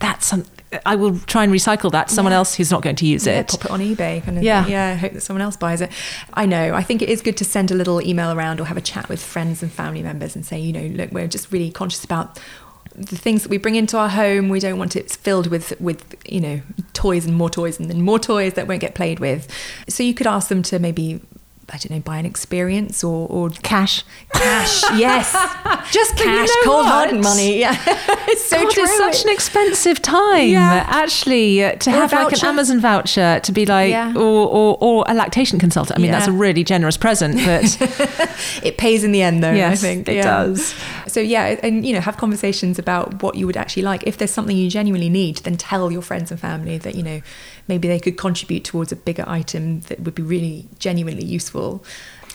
that's 0.00 0.26
some, 0.26 0.46
I 0.84 0.96
will 0.96 1.18
try 1.20 1.44
and 1.44 1.52
recycle 1.52 1.90
that 1.92 2.08
to 2.08 2.14
someone 2.14 2.32
yeah. 2.32 2.38
else 2.38 2.54
who's 2.54 2.70
not 2.70 2.82
going 2.82 2.96
to 2.96 3.06
use 3.06 3.26
yeah, 3.26 3.40
it. 3.40 3.48
Pop 3.48 3.64
it 3.64 3.70
on 3.70 3.80
eBay. 3.80 4.22
Kind 4.22 4.38
of 4.38 4.44
yeah. 4.44 4.64
Thing. 4.64 4.72
Yeah. 4.72 4.88
I 4.88 4.94
hope 4.94 5.12
that 5.12 5.20
someone 5.20 5.42
else 5.42 5.56
buys 5.56 5.80
it. 5.80 5.90
I 6.34 6.46
know. 6.46 6.74
I 6.74 6.82
think 6.82 7.02
it 7.02 7.08
is 7.08 7.20
good 7.20 7.36
to 7.38 7.44
send 7.44 7.70
a 7.70 7.74
little 7.74 8.00
email 8.02 8.32
around 8.32 8.60
or 8.60 8.64
have 8.64 8.76
a 8.76 8.82
chat 8.82 9.08
with 9.08 9.22
friends 9.22 9.62
and 9.62 9.72
family 9.72 10.02
members 10.02 10.34
and 10.34 10.44
say, 10.44 10.58
you 10.58 10.72
know, 10.72 10.86
look, 10.96 11.12
we're 11.12 11.26
just 11.26 11.52
really 11.52 11.70
conscious 11.70 12.04
about 12.04 12.40
the 12.94 13.16
things 13.16 13.42
that 13.42 13.48
we 13.50 13.58
bring 13.58 13.74
into 13.74 13.98
our 13.98 14.08
home. 14.08 14.48
We 14.48 14.60
don't 14.60 14.78
want 14.78 14.96
it 14.96 15.10
filled 15.10 15.48
with, 15.48 15.78
with 15.80 16.16
you 16.26 16.40
know, 16.40 16.62
toys 16.92 17.26
and 17.26 17.34
more 17.34 17.50
toys 17.50 17.80
and 17.80 17.90
then 17.90 18.02
more 18.02 18.18
toys 18.18 18.54
that 18.54 18.68
won't 18.68 18.80
get 18.80 18.94
played 18.94 19.18
with. 19.18 19.50
So 19.88 20.02
you 20.02 20.14
could 20.14 20.26
ask 20.26 20.48
them 20.48 20.62
to 20.64 20.78
maybe 20.78 21.20
I 21.70 21.78
don't 21.78 21.90
know, 21.90 22.00
buy 22.00 22.18
an 22.18 22.26
experience 22.26 23.02
or, 23.02 23.28
or 23.28 23.50
cash. 23.50 24.04
Cash, 24.32 24.82
yes. 24.98 25.32
Just 25.92 26.16
cash, 26.16 26.48
you 26.48 26.56
know 26.56 26.62
cold 26.64 26.86
hard 26.86 27.22
money. 27.22 27.60
Yeah. 27.60 27.76
it's 28.28 28.44
so 28.44 28.62
God, 28.62 28.70
true. 28.70 28.82
It's 28.82 28.96
such 28.96 29.24
an 29.24 29.30
expensive 29.30 30.02
time, 30.02 30.48
yeah. 30.48 30.84
actually, 30.88 31.64
uh, 31.64 31.72
to 31.76 31.90
or 31.90 31.92
have 31.94 32.12
like 32.12 32.32
an 32.32 32.46
Amazon 32.46 32.80
voucher 32.80 33.40
to 33.40 33.52
be 33.52 33.66
like, 33.66 33.90
yeah. 33.90 34.12
or, 34.14 34.48
or, 34.48 34.78
or, 34.80 35.04
a 35.06 35.14
lactation 35.14 35.58
consultant. 35.58 35.98
I 35.98 36.02
mean, 36.02 36.10
yeah. 36.10 36.18
that's 36.18 36.28
a 36.28 36.32
really 36.32 36.64
generous 36.64 36.96
present, 36.96 37.36
but. 37.36 37.76
it 38.62 38.76
pays 38.76 39.04
in 39.04 39.12
the 39.12 39.22
end, 39.22 39.42
though, 39.42 39.52
yes, 39.52 39.82
I 39.82 39.86
think. 39.86 40.08
It 40.08 40.22
does. 40.22 40.74
So, 41.06 41.20
yeah, 41.20 41.58
and, 41.62 41.86
you 41.86 41.94
know, 41.94 42.00
have 42.00 42.16
conversations 42.16 42.78
about 42.78 43.22
what 43.22 43.36
you 43.36 43.46
would 43.46 43.56
actually 43.56 43.82
like. 43.82 44.06
If 44.06 44.18
there's 44.18 44.30
something 44.30 44.56
you 44.56 44.68
genuinely 44.68 45.08
need, 45.08 45.38
then 45.38 45.56
tell 45.56 45.90
your 45.90 46.02
friends 46.02 46.30
and 46.30 46.38
family 46.38 46.78
that, 46.78 46.94
you 46.94 47.02
know, 47.02 47.22
maybe 47.68 47.88
they 47.88 48.00
could 48.00 48.16
contribute 48.16 48.64
towards 48.64 48.92
a 48.92 48.96
bigger 48.96 49.24
item 49.26 49.80
that 49.80 50.00
would 50.00 50.14
be 50.14 50.22
really 50.22 50.68
genuinely 50.78 51.24
useful 51.24 51.84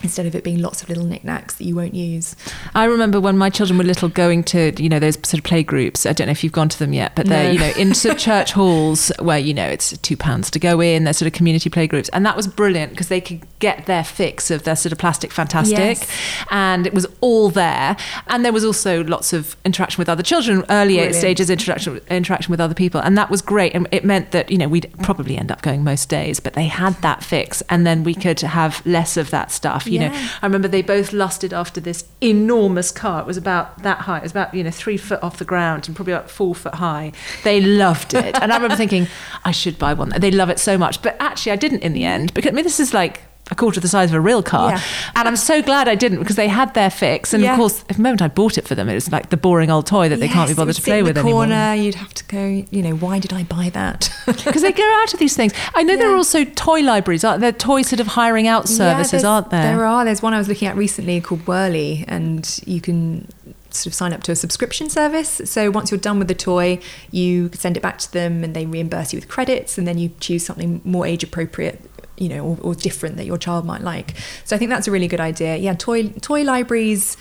instead 0.03 0.25
of 0.25 0.35
it 0.35 0.43
being 0.43 0.59
lots 0.59 0.81
of 0.81 0.89
little 0.89 1.05
knickknacks 1.05 1.55
that 1.55 1.63
you 1.63 1.75
won't 1.75 1.95
use. 1.95 2.35
I 2.75 2.85
remember 2.85 3.19
when 3.19 3.37
my 3.37 3.49
children 3.49 3.77
were 3.77 3.83
little 3.83 4.09
going 4.09 4.43
to, 4.45 4.73
you 4.81 4.89
know, 4.89 4.99
those 4.99 5.15
sort 5.15 5.35
of 5.35 5.43
play 5.43 5.63
groups. 5.63 6.05
I 6.05 6.13
don't 6.13 6.27
know 6.27 6.31
if 6.31 6.43
you've 6.43 6.53
gone 6.53 6.69
to 6.69 6.79
them 6.79 6.93
yet, 6.93 7.15
but 7.15 7.25
they're, 7.27 7.45
no. 7.45 7.51
you 7.51 7.59
know, 7.59 7.71
into 7.77 8.13
church 8.15 8.53
halls 8.53 9.11
where, 9.19 9.39
you 9.39 9.53
know, 9.53 9.65
it's 9.65 9.97
two 9.99 10.17
pounds 10.17 10.49
to 10.51 10.59
go 10.59 10.81
in, 10.81 11.03
they're 11.03 11.13
sort 11.13 11.27
of 11.27 11.33
community 11.33 11.69
play 11.69 11.87
groups. 11.87 12.09
And 12.09 12.25
that 12.25 12.35
was 12.35 12.47
brilliant 12.47 12.91
because 12.91 13.07
they 13.07 13.21
could 13.21 13.41
get 13.59 13.85
their 13.85 14.03
fix 14.03 14.51
of 14.51 14.63
their 14.63 14.75
sort 14.75 14.91
of 14.91 14.97
plastic 14.97 15.31
fantastic. 15.31 15.77
Yes. 15.77 16.07
And 16.49 16.87
it 16.87 16.93
was 16.93 17.05
all 17.21 17.49
there. 17.49 17.97
And 18.27 18.45
there 18.45 18.53
was 18.53 18.63
also 18.63 19.03
lots 19.03 19.33
of 19.33 19.55
interaction 19.65 19.99
with 19.99 20.09
other 20.09 20.23
children, 20.23 20.63
early 20.69 20.95
brilliant. 20.95 21.15
stages 21.15 21.49
interaction 21.49 22.01
interaction 22.09 22.51
with 22.51 22.59
other 22.59 22.73
people. 22.73 23.01
And 23.01 23.17
that 23.17 23.29
was 23.29 23.41
great. 23.41 23.73
And 23.73 23.87
it 23.91 24.05
meant 24.05 24.31
that, 24.31 24.51
you 24.51 24.57
know, 24.57 24.67
we'd 24.67 24.91
probably 25.01 25.37
end 25.37 25.51
up 25.51 25.61
going 25.61 25.83
most 25.83 26.09
days, 26.09 26.39
but 26.39 26.53
they 26.53 26.67
had 26.67 26.95
that 27.01 27.23
fix. 27.23 27.61
And 27.69 27.85
then 27.85 28.03
we 28.03 28.13
could 28.13 28.39
have 28.41 28.85
less 28.85 29.17
of 29.17 29.29
that 29.31 29.51
stuff 29.51 29.87
you 29.89 29.99
yeah. 29.99 30.09
know 30.09 30.29
i 30.41 30.45
remember 30.45 30.67
they 30.67 30.81
both 30.81 31.11
lusted 31.13 31.53
after 31.53 31.79
this 31.79 32.05
enormous 32.21 32.91
car. 32.91 33.21
It 33.21 33.25
was 33.25 33.37
about 33.37 33.83
that 33.83 33.99
high. 33.99 34.17
It 34.17 34.23
was 34.23 34.31
about 34.31 34.53
you 34.53 34.63
know 34.63 34.71
three 34.71 34.97
foot 34.97 35.21
off 35.23 35.37
the 35.37 35.45
ground 35.45 35.87
and 35.87 35.95
probably 35.95 36.13
about 36.13 36.29
four 36.29 36.55
foot 36.55 36.75
high. 36.75 37.11
They 37.43 37.61
loved 37.61 38.13
it. 38.13 38.39
And 38.41 38.51
i 38.51 38.55
remember 38.55 38.75
thinking 38.75 39.07
i 39.45 39.51
should 39.51 39.77
buy 39.79 39.93
one. 39.93 40.09
They 40.09 40.31
love 40.31 40.49
it 40.49 40.59
so 40.59 40.77
much. 40.77 41.01
But 41.01 41.15
actually 41.19 41.53
i 41.53 41.55
didn't 41.55 41.83
in 41.83 41.93
the 41.93 42.05
end 42.05 42.33
because 42.33 42.51
i 42.51 42.55
mean 42.55 42.65
this 42.65 42.79
is 42.79 42.93
like 42.93 43.21
a 43.51 43.55
quarter 43.55 43.79
the 43.79 43.87
size 43.87 44.09
of 44.09 44.15
a 44.15 44.21
real 44.21 44.43
car. 44.43 44.71
Yeah. 44.71 44.81
And 45.15 45.27
I'm 45.27 45.35
so 45.35 45.61
glad 45.61 45.87
I 45.87 45.95
didn't 45.95 46.19
because 46.19 46.35
they 46.35 46.47
had 46.47 46.73
their 46.73 46.89
fix. 46.89 47.33
And 47.33 47.43
yeah. 47.43 47.53
of 47.53 47.57
course, 47.57 47.79
the 47.83 48.01
moment 48.01 48.21
I 48.21 48.27
bought 48.27 48.57
it 48.57 48.67
for 48.67 48.75
them, 48.75 48.89
it 48.89 48.93
was 48.93 49.11
like 49.11 49.29
the 49.29 49.37
boring 49.37 49.69
old 49.71 49.87
toy 49.87 50.09
that 50.09 50.19
yes, 50.19 50.27
they 50.27 50.33
can't 50.33 50.49
be 50.49 50.55
bothered 50.55 50.75
to 50.75 50.81
play 50.81 51.01
with 51.01 51.15
the 51.15 51.21
corner, 51.21 51.53
anymore. 51.53 51.85
You'd 51.85 51.95
have 51.95 52.13
to 52.13 52.25
go, 52.25 52.65
you 52.69 52.83
know, 52.83 52.95
why 52.95 53.19
did 53.19 53.33
I 53.33 53.43
buy 53.43 53.69
that? 53.69 54.11
Because 54.49 54.61
they 54.61 54.71
go 54.71 55.01
out 55.01 55.13
of 55.13 55.19
these 55.19 55.35
things. 55.35 55.53
I 55.75 55.83
know 55.83 55.93
yeah. 55.93 55.99
there 55.99 56.11
are 56.11 56.15
also 56.15 56.43
toy 56.43 56.81
libraries, 56.81 57.23
aren't 57.23 57.41
there? 57.41 57.51
Toy 57.51 57.81
sort 57.81 57.99
of 57.99 58.07
hiring 58.07 58.47
out 58.47 58.67
services, 58.67 59.23
aren't 59.23 59.49
there? 59.49 59.75
There 59.75 59.85
are. 59.85 60.05
There's 60.05 60.21
one 60.21 60.33
I 60.33 60.37
was 60.37 60.47
looking 60.47 60.67
at 60.67 60.75
recently 60.75 61.19
called 61.19 61.41
Whirli, 61.41 62.05
and 62.07 62.59
you 62.65 62.79
can 62.79 63.27
sort 63.71 63.87
of 63.87 63.93
sign 63.93 64.13
up 64.13 64.23
to 64.23 64.31
a 64.31 64.35
subscription 64.35 64.89
service. 64.89 65.41
So 65.45 65.69
once 65.71 65.91
you're 65.91 65.99
done 65.99 66.19
with 66.19 66.27
the 66.27 66.35
toy, 66.35 66.79
you 67.11 67.51
send 67.53 67.77
it 67.77 67.81
back 67.81 67.97
to 67.99 68.11
them 68.11 68.43
and 68.43 68.55
they 68.55 68.65
reimburse 68.65 69.13
you 69.13 69.17
with 69.17 69.27
credits, 69.27 69.77
and 69.77 69.87
then 69.87 69.97
you 69.97 70.11
choose 70.19 70.45
something 70.45 70.81
more 70.83 71.05
age 71.05 71.23
appropriate 71.23 71.81
you 72.19 72.29
know, 72.29 72.43
or, 72.43 72.57
or 72.61 72.75
different 72.75 73.17
that 73.17 73.25
your 73.25 73.37
child 73.37 73.65
might 73.65 73.81
like. 73.81 74.15
So 74.43 74.55
I 74.55 74.59
think 74.59 74.69
that's 74.69 74.87
a 74.87 74.91
really 74.91 75.07
good 75.07 75.19
idea. 75.19 75.55
Yeah, 75.55 75.73
toy 75.73 76.09
toy 76.09 76.43
libraries. 76.43 77.17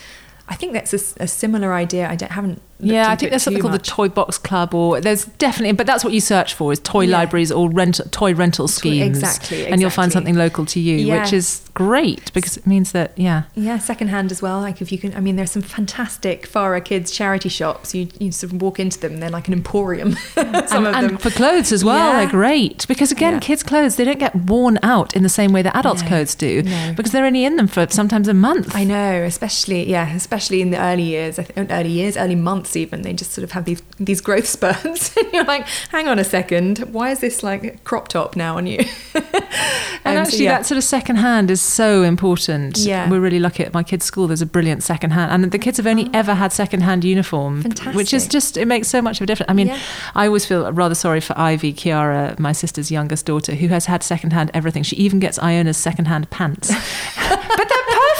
I 0.47 0.55
think 0.55 0.73
that's 0.73 0.93
a, 0.93 1.23
a 1.23 1.27
similar 1.27 1.73
idea. 1.73 2.07
I 2.07 2.17
haven't 2.33 2.61
yeah, 2.79 3.11
I 3.11 3.15
think 3.15 3.31
there's 3.31 3.43
something 3.43 3.61
much. 3.61 3.71
called 3.71 3.81
the 3.81 3.85
Toy 3.85 4.07
Box 4.07 4.37
Club, 4.37 4.73
or 4.73 5.01
there's 5.01 5.25
definitely, 5.25 5.73
but 5.73 5.85
that's 5.85 6.03
what 6.03 6.13
you 6.13 6.21
search 6.21 6.53
for 6.53 6.71
is 6.71 6.79
toy 6.79 7.01
yeah. 7.01 7.17
libraries 7.17 7.51
or 7.51 7.69
rent 7.69 7.99
toy 8.11 8.33
rental 8.33 8.69
schemes. 8.69 9.17
Exactly, 9.17 9.57
exactly, 9.57 9.71
and 9.71 9.81
you'll 9.81 9.89
find 9.89 10.13
something 10.13 10.35
local 10.35 10.65
to 10.67 10.79
you, 10.79 10.95
yeah. 10.95 11.21
which 11.21 11.33
is 11.33 11.61
great 11.73 12.31
because 12.33 12.55
it 12.55 12.65
means 12.65 12.93
that 12.93 13.11
yeah, 13.17 13.43
yeah, 13.55 13.79
secondhand 13.79 14.31
as 14.31 14.41
well. 14.41 14.61
Like 14.61 14.81
if 14.81 14.91
you 14.93 14.97
can, 14.97 15.13
I 15.13 15.19
mean, 15.19 15.35
there's 15.35 15.51
some 15.51 15.61
fantastic 15.61 16.45
FARA 16.45 16.79
Kids 16.79 17.11
charity 17.11 17.49
shops. 17.49 17.93
You 17.93 18.07
you 18.17 18.31
sort 18.31 18.53
of 18.53 18.61
walk 18.61 18.79
into 18.79 18.97
them, 18.97 19.17
they're 19.17 19.29
like 19.29 19.47
an 19.47 19.53
emporium. 19.53 20.13
some 20.33 20.47
and, 20.47 20.55
of 20.55 20.83
them 20.83 20.95
and 20.95 21.21
for 21.21 21.31
clothes 21.31 21.73
as 21.73 21.83
well, 21.83 22.13
yeah. 22.13 22.19
they're 22.19 22.31
great 22.31 22.87
because 22.87 23.11
again, 23.11 23.41
kids' 23.41 23.61
clothes 23.61 23.97
they 23.97 24.05
don't 24.05 24.19
get 24.19 24.33
worn 24.35 24.79
out 24.83 25.15
in 25.15 25.23
the 25.23 25.29
same 25.29 25.51
way 25.51 25.61
that 25.61 25.75
adults' 25.75 26.01
no, 26.03 26.07
clothes 26.07 26.33
do 26.33 26.63
no. 26.63 26.93
because 26.95 27.11
they're 27.11 27.25
only 27.25 27.43
in 27.43 27.57
them 27.57 27.67
for 27.67 27.85
sometimes 27.89 28.29
a 28.29 28.33
month. 28.33 28.73
I 28.73 28.85
know, 28.85 29.23
especially 29.23 29.89
yeah, 29.89 30.15
especially 30.15 30.61
in 30.61 30.71
the 30.71 30.79
early 30.79 31.03
years, 31.03 31.39
early 31.57 31.89
years, 31.89 32.15
early 32.15 32.35
months 32.35 32.68
even. 32.77 33.01
They 33.01 33.13
just 33.13 33.31
sort 33.31 33.43
of 33.43 33.49
of 33.49 33.53
have 33.53 33.65
these 33.65 33.81
these 33.99 34.21
growth 34.21 34.47
spurts 34.55 35.15
and 35.17 35.31
you're 35.33 35.43
like 35.43 35.67
hang 35.89 36.07
on 36.07 36.19
a 36.19 36.23
second 36.23 36.79
why 36.91 37.11
is 37.11 37.19
this 37.19 37.43
like 37.43 37.83
crop 37.83 38.07
top 38.07 38.35
now 38.35 38.57
on 38.57 38.67
you 38.67 38.79
and 39.13 39.25
um, 39.25 40.17
actually 40.17 40.37
so, 40.37 40.43
yeah. 40.43 40.57
that 40.57 40.65
sort 40.65 40.77
of 40.77 40.83
second 40.83 41.17
hand 41.17 41.51
is 41.51 41.61
so 41.61 42.03
important 42.03 42.77
yeah 42.77 43.09
we're 43.09 43.19
really 43.19 43.39
lucky 43.39 43.63
at 43.63 43.73
my 43.73 43.83
kids 43.83 44.05
school 44.05 44.27
there's 44.27 44.41
a 44.41 44.45
brilliant 44.45 44.83
second 44.83 45.11
hand 45.11 45.31
and 45.31 45.51
the 45.51 45.59
kids 45.59 45.77
have 45.77 45.87
only 45.87 46.05
oh. 46.05 46.11
ever 46.13 46.33
had 46.33 46.51
second 46.51 46.81
hand 46.81 47.03
uniform 47.03 47.61
Fantastic. 47.61 47.95
which 47.95 48.13
is 48.13 48.27
just 48.27 48.57
it 48.57 48.65
makes 48.65 48.87
so 48.87 49.01
much 49.01 49.19
of 49.19 49.23
a 49.23 49.27
difference 49.27 49.49
i 49.49 49.53
mean 49.53 49.67
yeah. 49.67 49.79
i 50.15 50.25
always 50.25 50.45
feel 50.45 50.71
rather 50.71 50.95
sorry 50.95 51.19
for 51.19 51.37
ivy 51.37 51.73
kiara 51.73 52.37
my 52.39 52.51
sister's 52.51 52.91
youngest 52.91 53.25
daughter 53.25 53.55
who 53.55 53.67
has 53.67 53.85
had 53.85 54.03
second 54.03 54.31
hand 54.31 54.51
everything 54.53 54.83
she 54.83 54.95
even 54.95 55.19
gets 55.19 55.39
iona's 55.39 55.77
second 55.77 56.05
hand 56.05 56.29
pants 56.29 56.69
but 57.29 57.67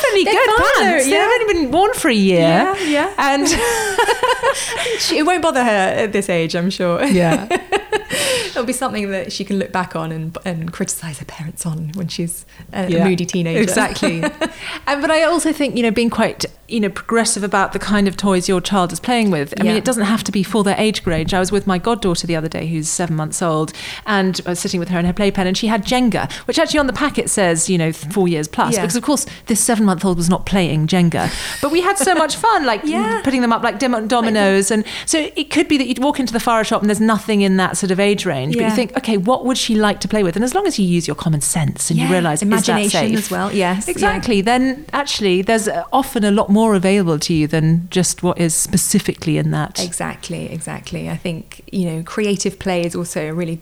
perfectly 0.10 0.24
they're 0.26 0.45
good 0.45 0.60
months. 0.60 1.08
Yeah. 1.08 1.17
They've 1.17 1.41
only 1.41 1.54
been 1.54 1.72
born 1.72 1.93
for 1.93 2.10
a 2.10 2.13
year. 2.13 2.39
Yeah, 2.39 2.76
yeah. 2.84 3.13
And 3.17 3.43
it 5.12 5.26
won't 5.26 5.41
bother 5.41 5.63
her 5.63 5.69
at 5.69 6.12
this 6.12 6.30
age, 6.30 6.56
I'm 6.56 6.69
sure. 6.69 7.04
Yeah. 7.04 7.48
It'll 8.50 8.65
be 8.65 8.74
something 8.74 9.12
that 9.12 9.32
she 9.32 9.45
can 9.45 9.60
look 9.60 9.72
back 9.72 9.95
on 9.95 10.12
and, 10.12 10.38
and 10.43 10.74
criticize 10.74 11.19
her 11.19 11.26
parents 11.26 11.65
on 11.65 11.91
when 11.93 12.08
she's 12.08 12.45
a 12.74 12.89
yeah, 12.89 13.08
moody 13.08 13.26
teenager. 13.26 13.62
Exactly. 13.62 14.24
and, 14.24 15.02
but 15.02 15.12
I 15.12 15.24
also 15.24 15.54
think, 15.54 15.78
you 15.78 15.84
know, 15.84 15.91
being 15.91 16.10
quite 16.10 16.45
you 16.70 16.80
know 16.80 16.90
progressive 16.90 17.44
about 17.44 17.74
the 17.74 17.80
kind 17.80 18.08
of 18.08 18.18
toys 18.18 18.48
your 18.48 18.62
child 18.62 18.92
is 18.92 19.00
playing 19.00 19.32
with. 19.32 19.54
I 19.60 19.64
yeah. 19.64 19.72
mean, 19.72 19.78
it 19.78 19.86
doesn't 19.86 20.06
have 20.06 20.24
to 20.26 20.32
be 20.32 20.44
for 20.44 20.64
their 20.64 20.76
age 20.78 21.04
grade. 21.04 21.34
I 21.34 21.40
was 21.40 21.52
with 21.52 21.68
my 21.68 21.78
goddaughter 21.78 22.28
the 22.28 22.36
other 22.36 22.50
day, 22.50 22.68
who's 22.68 22.90
seven 22.90 23.16
months 23.16 23.42
old, 23.42 23.74
and 24.06 24.40
I 24.46 24.52
was 24.52 24.60
sitting 24.60 24.80
with 24.80 24.90
her 24.90 25.00
in 25.00 25.06
her 25.06 25.14
playpen, 25.14 25.48
and 25.48 25.58
she 25.58 25.68
had 25.68 25.86
Jenga, 25.86 26.32
which 26.48 26.60
actually 26.60 26.80
on 26.80 26.88
the 26.88 26.94
packet 26.94 27.30
says 27.30 27.70
you 27.70 27.78
know 27.78 27.92
four 27.92 28.28
years 28.28 28.48
plus, 28.48 28.76
yeah. 28.76 28.82
because 28.82 28.96
of 28.96 29.04
course 29.04 29.26
this 29.48 29.60
seven-month-old 29.60 30.18
was 30.18 30.30
not 30.30 30.46
playing 30.46 30.88
Jenga, 30.88 31.32
but 31.62 31.72
we 31.72 31.82
had 31.82 31.98
so 31.98 32.16
much 32.16 32.36
fun, 32.48 32.66
like 32.66 32.82
yeah. 32.84 33.22
putting 33.24 33.42
them 33.42 33.54
up 33.54 33.64
like 33.64 33.80
dominoes, 33.80 34.72
and 34.72 34.86
so 35.06 35.30
it 35.36 35.50
could 35.50 35.68
be 35.68 35.78
that 35.78 35.88
you'd 35.88 36.00
walk 36.00 36.20
into 36.20 36.34
the 36.34 36.40
FARA 36.40 36.64
shop 36.64 36.82
and 36.82 36.90
there's 36.90 37.02
nothing 37.02 37.42
in 37.42 37.58
that 37.58 37.78
sort 37.78 37.92
of 37.92 38.00
age 38.00 38.26
range, 38.26 38.56
but 38.56 38.64
you 38.64 38.72
think, 38.72 38.96
okay, 38.98 39.17
what 39.17 39.46
would 39.46 39.58
she 39.58 39.76
like 39.76 40.00
to 40.02 40.08
play 40.08 40.24
with? 40.24 40.36
And 40.36 40.44
as 40.44 40.54
long 40.54 40.67
as 40.67 40.78
you 40.80 40.86
use 40.86 41.08
your 41.08 41.15
common 41.15 41.42
sense 41.42 41.90
and 41.90 42.00
you 42.00 42.08
realise 42.08 42.42
imagination 42.42 43.15
as 43.15 43.32
well, 43.32 43.54
yes, 43.54 43.88
exactly, 43.88 44.42
then 44.42 44.86
actually 44.94 45.42
there's 45.42 45.67
uh, 45.67 45.84
often 45.94 46.24
a 46.24 46.32
lot 46.32 46.50
more 46.50 46.59
more 46.60 46.76
available 46.76 47.18
to 47.18 47.34
you 47.34 47.48
than 47.48 47.88
just 47.90 48.22
what 48.22 48.38
is 48.38 48.54
specifically 48.54 49.38
in 49.38 49.52
that. 49.52 49.82
Exactly, 49.82 50.52
exactly. 50.52 51.10
I 51.10 51.16
think, 51.16 51.62
you 51.72 51.86
know, 51.90 52.04
creative 52.04 52.60
play 52.60 52.86
is 52.86 52.96
also 52.96 53.30
a 53.30 53.34
really 53.34 53.62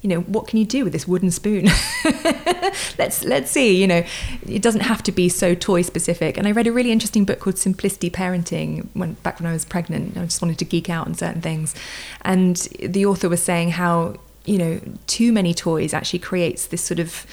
you 0.00 0.08
know 0.08 0.20
what 0.20 0.46
can 0.46 0.58
you 0.58 0.64
do 0.64 0.84
with 0.84 0.92
this 0.92 1.08
wooden 1.08 1.30
spoon 1.30 1.64
let's 2.98 3.24
let's 3.24 3.50
see 3.50 3.76
you 3.76 3.86
know 3.86 4.02
it 4.46 4.62
doesn't 4.62 4.82
have 4.82 5.02
to 5.02 5.10
be 5.10 5.28
so 5.28 5.54
toy 5.54 5.82
specific 5.82 6.38
and 6.38 6.46
i 6.46 6.52
read 6.52 6.66
a 6.66 6.72
really 6.72 6.92
interesting 6.92 7.24
book 7.24 7.40
called 7.40 7.58
simplicity 7.58 8.08
parenting 8.08 8.86
when 8.94 9.14
back 9.24 9.40
when 9.40 9.46
i 9.46 9.52
was 9.52 9.64
pregnant 9.64 10.16
i 10.16 10.24
just 10.24 10.40
wanted 10.40 10.58
to 10.58 10.64
geek 10.64 10.88
out 10.88 11.06
on 11.06 11.14
certain 11.14 11.42
things 11.42 11.74
and 12.22 12.56
the 12.80 13.04
author 13.04 13.28
was 13.28 13.42
saying 13.42 13.70
how 13.70 14.14
you 14.44 14.58
know 14.58 14.80
too 15.06 15.32
many 15.32 15.52
toys 15.52 15.92
actually 15.92 16.20
creates 16.20 16.66
this 16.66 16.82
sort 16.82 17.00
of 17.00 17.26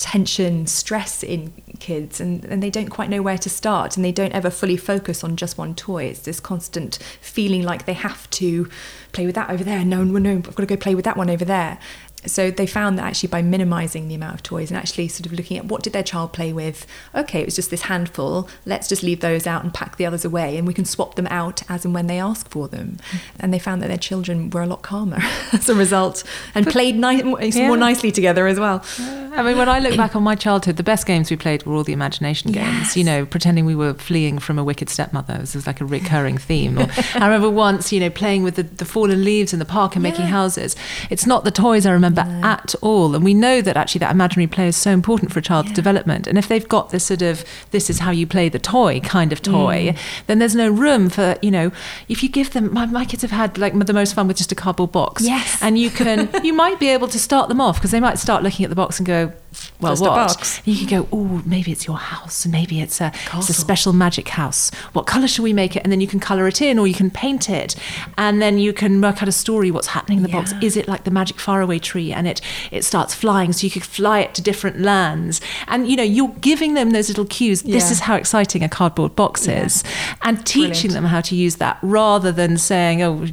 tension, 0.00 0.66
stress 0.66 1.22
in 1.22 1.52
kids, 1.78 2.20
and, 2.20 2.44
and 2.46 2.62
they 2.62 2.70
don't 2.70 2.88
quite 2.88 3.10
know 3.10 3.20
where 3.20 3.38
to 3.38 3.50
start, 3.50 3.96
and 3.96 4.04
they 4.04 4.10
don't 4.10 4.32
ever 4.32 4.50
fully 4.50 4.76
focus 4.76 5.22
on 5.22 5.36
just 5.36 5.58
one 5.58 5.74
toy. 5.74 6.04
It's 6.04 6.20
this 6.20 6.40
constant 6.40 6.98
feeling 7.20 7.62
like 7.62 7.84
they 7.84 7.92
have 7.92 8.28
to 8.30 8.68
play 9.12 9.26
with 9.26 9.34
that 9.34 9.50
over 9.50 9.62
there. 9.62 9.84
No, 9.84 10.02
no, 10.02 10.18
no, 10.18 10.36
I've 10.36 10.56
got 10.56 10.56
to 10.56 10.66
go 10.66 10.76
play 10.76 10.94
with 10.94 11.04
that 11.04 11.16
one 11.16 11.30
over 11.30 11.44
there 11.44 11.78
so 12.26 12.50
they 12.50 12.66
found 12.66 12.98
that 12.98 13.04
actually 13.04 13.28
by 13.28 13.42
minimizing 13.42 14.08
the 14.08 14.14
amount 14.14 14.34
of 14.34 14.42
toys 14.42 14.70
and 14.70 14.78
actually 14.78 15.08
sort 15.08 15.26
of 15.26 15.32
looking 15.32 15.56
at 15.56 15.64
what 15.66 15.82
did 15.82 15.92
their 15.92 16.02
child 16.02 16.32
play 16.32 16.52
with 16.52 16.86
okay 17.14 17.40
it 17.40 17.44
was 17.44 17.56
just 17.56 17.70
this 17.70 17.82
handful 17.82 18.48
let's 18.66 18.88
just 18.88 19.02
leave 19.02 19.20
those 19.20 19.46
out 19.46 19.62
and 19.62 19.72
pack 19.72 19.96
the 19.96 20.06
others 20.06 20.24
away 20.24 20.56
and 20.56 20.66
we 20.66 20.74
can 20.74 20.84
swap 20.84 21.14
them 21.14 21.26
out 21.28 21.62
as 21.68 21.84
and 21.84 21.94
when 21.94 22.06
they 22.06 22.18
ask 22.18 22.48
for 22.50 22.68
them. 22.68 22.98
Mm. 23.10 23.20
And 23.40 23.54
they 23.54 23.58
found 23.58 23.82
that 23.82 23.88
their 23.88 23.98
children 23.98 24.50
were 24.50 24.62
a 24.62 24.66
lot 24.66 24.82
calmer 24.82 25.18
as 25.52 25.68
a 25.68 25.74
result 25.74 26.24
and 26.54 26.64
but, 26.64 26.72
played 26.72 26.96
ni- 26.96 27.22
yeah. 27.48 27.66
more 27.66 27.76
nicely 27.76 28.12
together 28.12 28.46
as 28.46 28.58
well. 28.58 28.84
I 29.32 29.42
mean 29.42 29.56
when 29.56 29.68
i 29.68 29.78
look 29.78 29.96
back 29.96 30.16
on 30.16 30.24
my 30.24 30.34
childhood 30.34 30.76
the 30.76 30.82
best 30.82 31.06
games 31.06 31.30
we 31.30 31.36
played 31.36 31.64
were 31.64 31.74
all 31.74 31.84
the 31.84 31.92
imagination 31.92 32.50
games 32.50 32.66
yes. 32.66 32.96
you 32.96 33.04
know 33.04 33.24
pretending 33.24 33.64
we 33.64 33.76
were 33.76 33.94
fleeing 33.94 34.40
from 34.40 34.58
a 34.58 34.64
wicked 34.64 34.88
stepmother. 34.88 35.38
This 35.38 35.54
is 35.54 35.66
like 35.66 35.80
a 35.80 35.84
recurring 35.84 36.36
theme. 36.36 36.78
Or, 36.78 36.88
i 37.14 37.26
remember 37.26 37.48
once 37.48 37.92
you 37.92 38.00
know 38.00 38.10
playing 38.10 38.42
with 38.42 38.56
the, 38.56 38.64
the 38.64 38.84
fallen 38.84 39.24
leaves 39.24 39.52
in 39.52 39.58
the 39.58 39.64
park 39.64 39.96
and 39.96 40.04
yeah. 40.04 40.10
making 40.10 40.26
houses. 40.26 40.76
It's 41.10 41.26
not 41.26 41.44
the 41.44 41.50
toys 41.50 41.86
i 41.86 41.92
remember 41.92 42.09
remember 42.14 42.46
at 42.46 42.74
all. 42.80 43.14
And 43.14 43.24
we 43.24 43.34
know 43.34 43.60
that 43.60 43.76
actually 43.76 44.00
that 44.00 44.10
imaginary 44.10 44.46
play 44.46 44.68
is 44.68 44.76
so 44.76 44.90
important 44.90 45.32
for 45.32 45.38
a 45.38 45.42
child's 45.42 45.70
yeah. 45.70 45.74
development. 45.74 46.26
And 46.26 46.38
if 46.38 46.48
they've 46.48 46.68
got 46.68 46.90
this 46.90 47.04
sort 47.04 47.22
of 47.22 47.44
this 47.70 47.90
is 47.90 48.00
how 48.00 48.10
you 48.10 48.26
play 48.26 48.48
the 48.48 48.58
toy 48.58 49.00
kind 49.00 49.32
of 49.32 49.42
toy, 49.42 49.92
mm. 49.92 49.98
then 50.26 50.38
there's 50.38 50.54
no 50.54 50.70
room 50.70 51.08
for 51.10 51.36
you 51.42 51.50
know 51.50 51.72
if 52.08 52.22
you 52.22 52.28
give 52.28 52.52
them. 52.52 52.72
My, 52.72 52.86
my 52.86 53.04
kids 53.04 53.22
have 53.22 53.30
had 53.30 53.58
like 53.58 53.78
the 53.78 53.92
most 53.92 54.14
fun 54.14 54.28
with 54.28 54.36
just 54.36 54.52
a 54.52 54.54
cardboard 54.54 54.92
box. 54.92 55.22
Yes, 55.22 55.58
and 55.62 55.78
you 55.78 55.90
can 55.90 56.30
you 56.44 56.52
might 56.52 56.78
be 56.78 56.88
able 56.88 57.08
to 57.08 57.18
start 57.18 57.48
them 57.48 57.60
off 57.60 57.76
because 57.76 57.90
they 57.90 58.00
might 58.00 58.18
start 58.18 58.42
looking 58.42 58.64
at 58.64 58.70
the 58.70 58.76
box 58.76 58.98
and 58.98 59.06
go, 59.06 59.32
well, 59.80 59.96
Just 59.96 60.02
what? 60.02 60.62
You 60.64 60.76
could 60.76 60.88
go, 60.88 61.08
oh, 61.12 61.42
maybe 61.44 61.72
it's 61.72 61.86
your 61.86 61.96
house, 61.96 62.46
maybe 62.46 62.80
it's 62.80 63.00
a, 63.00 63.12
it's 63.34 63.48
a 63.48 63.52
special 63.52 63.92
magic 63.92 64.28
house. 64.28 64.70
What 64.92 65.06
colour 65.06 65.26
should 65.26 65.42
we 65.42 65.52
make 65.52 65.74
it? 65.74 65.82
And 65.82 65.90
then 65.90 66.00
you 66.00 66.06
can 66.06 66.20
colour 66.20 66.46
it 66.46 66.62
in, 66.62 66.78
or 66.78 66.86
you 66.86 66.94
can 66.94 67.10
paint 67.10 67.50
it, 67.50 67.74
and 68.16 68.40
then 68.40 68.58
you 68.58 68.72
can 68.72 69.00
work 69.00 69.22
out 69.22 69.28
a 69.28 69.32
story. 69.32 69.70
What's 69.70 69.88
happening 69.88 70.18
in 70.18 70.22
the 70.22 70.28
yeah. 70.30 70.36
box? 70.36 70.54
Is 70.62 70.76
it 70.76 70.86
like 70.86 71.04
the 71.04 71.10
magic 71.10 71.40
faraway 71.40 71.78
tree, 71.78 71.99
and 72.08 72.26
it 72.26 72.40
it 72.70 72.84
starts 72.84 73.14
flying, 73.14 73.52
so 73.52 73.64
you 73.66 73.70
could 73.70 73.84
fly 73.84 74.20
it 74.20 74.34
to 74.34 74.42
different 74.42 74.80
lands, 74.80 75.40
and 75.66 75.88
you 75.88 75.96
know 75.96 76.02
you're 76.02 76.34
giving 76.40 76.74
them 76.74 76.90
those 76.90 77.08
little 77.08 77.26
cues. 77.26 77.62
Yeah. 77.62 77.74
This 77.74 77.90
is 77.90 78.00
how 78.00 78.16
exciting 78.16 78.62
a 78.62 78.68
cardboard 78.68 79.14
box 79.14 79.46
yeah. 79.46 79.64
is, 79.64 79.84
and 80.22 80.44
teaching 80.46 80.70
Brilliant. 80.70 80.92
them 80.94 81.04
how 81.04 81.20
to 81.20 81.36
use 81.36 81.56
that 81.56 81.78
rather 81.82 82.32
than 82.32 82.56
saying, 82.56 83.02
oh, 83.02 83.26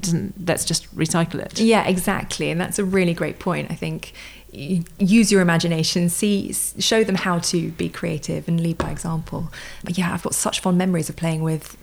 let's 0.46 0.66
just 0.66 0.94
recycle 0.96 1.40
it. 1.40 1.60
Yeah, 1.60 1.88
exactly, 1.88 2.52
and 2.52 2.60
that's 2.60 2.80
a 2.80 2.86
really 2.86 3.14
great 3.14 3.40
point. 3.40 3.72
I 3.72 3.76
think 3.76 4.14
use 4.52 5.32
your 5.32 5.42
imagination 5.42 6.10
see 6.10 6.54
show 6.54 7.04
them 7.04 7.16
how 7.16 7.38
to 7.38 7.70
be 7.72 7.90
creative 7.90 8.48
and 8.48 8.62
lead 8.62 8.78
by 8.78 8.90
example 8.90 9.52
but 9.84 9.98
yeah 9.98 10.14
i've 10.14 10.24
got 10.24 10.34
such 10.34 10.62
fond 10.62 10.78
memories 10.78 11.10
of 11.10 11.16
playing 11.16 11.44
with 11.44 11.78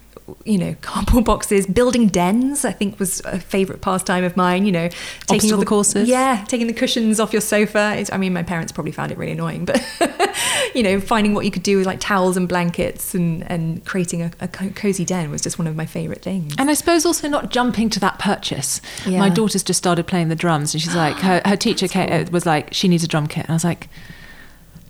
you 0.45 0.57
know, 0.57 0.75
cardboard 0.81 1.25
boxes, 1.25 1.67
building 1.67 2.09
dens. 2.09 2.65
I 2.65 2.73
think 2.73 2.99
was 2.99 3.21
a 3.25 3.39
favourite 3.39 3.83
pastime 3.83 4.25
of 4.25 4.37
mine. 4.37 4.65
You 4.65 4.73
know, 4.73 4.89
taking 5.27 5.53
all 5.53 5.59
the 5.59 5.67
courses. 5.67 6.09
Yeah, 6.09 6.45
taking 6.49 6.67
the 6.67 6.73
cushions 6.73 7.21
off 7.21 7.33
your 7.33 7.43
sofa. 7.43 7.95
It's, 7.97 8.11
I 8.13 8.17
mean, 8.17 8.33
my 8.33 8.43
parents 8.43 8.73
probably 8.73 8.93
found 8.93 9.13
it 9.13 9.19
really 9.19 9.33
annoying, 9.33 9.65
but 9.65 9.83
you 10.75 10.83
know, 10.83 11.01
finding 11.01 11.35
what 11.35 11.45
you 11.45 11.51
could 11.51 11.63
do 11.63 11.77
with 11.77 11.87
like 11.87 12.01
towels 12.01 12.37
and 12.37 12.49
blankets 12.49 13.15
and 13.15 13.49
and 13.51 13.85
creating 13.85 14.23
a, 14.23 14.31
a 14.41 14.49
cozy 14.49 15.05
den 15.05 15.31
was 15.31 15.43
just 15.43 15.59
one 15.59 15.67
of 15.67 15.77
my 15.77 15.87
favourite 15.87 16.23
things. 16.23 16.55
And 16.59 16.71
I 16.71 16.75
suppose 16.75 17.05
also 17.05 17.29
not 17.29 17.51
jumping 17.51 17.91
to 17.91 18.01
that 18.01 18.19
purchase. 18.19 18.81
Yeah. 19.07 19.19
My 19.19 19.29
daughter's 19.29 19.63
just 19.63 19.79
started 19.79 20.07
playing 20.07 20.29
the 20.29 20.37
drums, 20.37 20.75
and 20.75 20.83
she's 20.83 20.97
like, 20.97 21.17
her, 21.17 21.43
her 21.45 21.57
teacher 21.57 21.89
cool. 21.89 22.25
was 22.31 22.47
like, 22.47 22.73
she 22.73 22.89
needs 22.89 23.05
a 23.05 23.09
drum 23.09 23.27
kit, 23.27 23.45
and 23.45 23.51
I 23.51 23.55
was 23.55 23.65
like. 23.65 23.89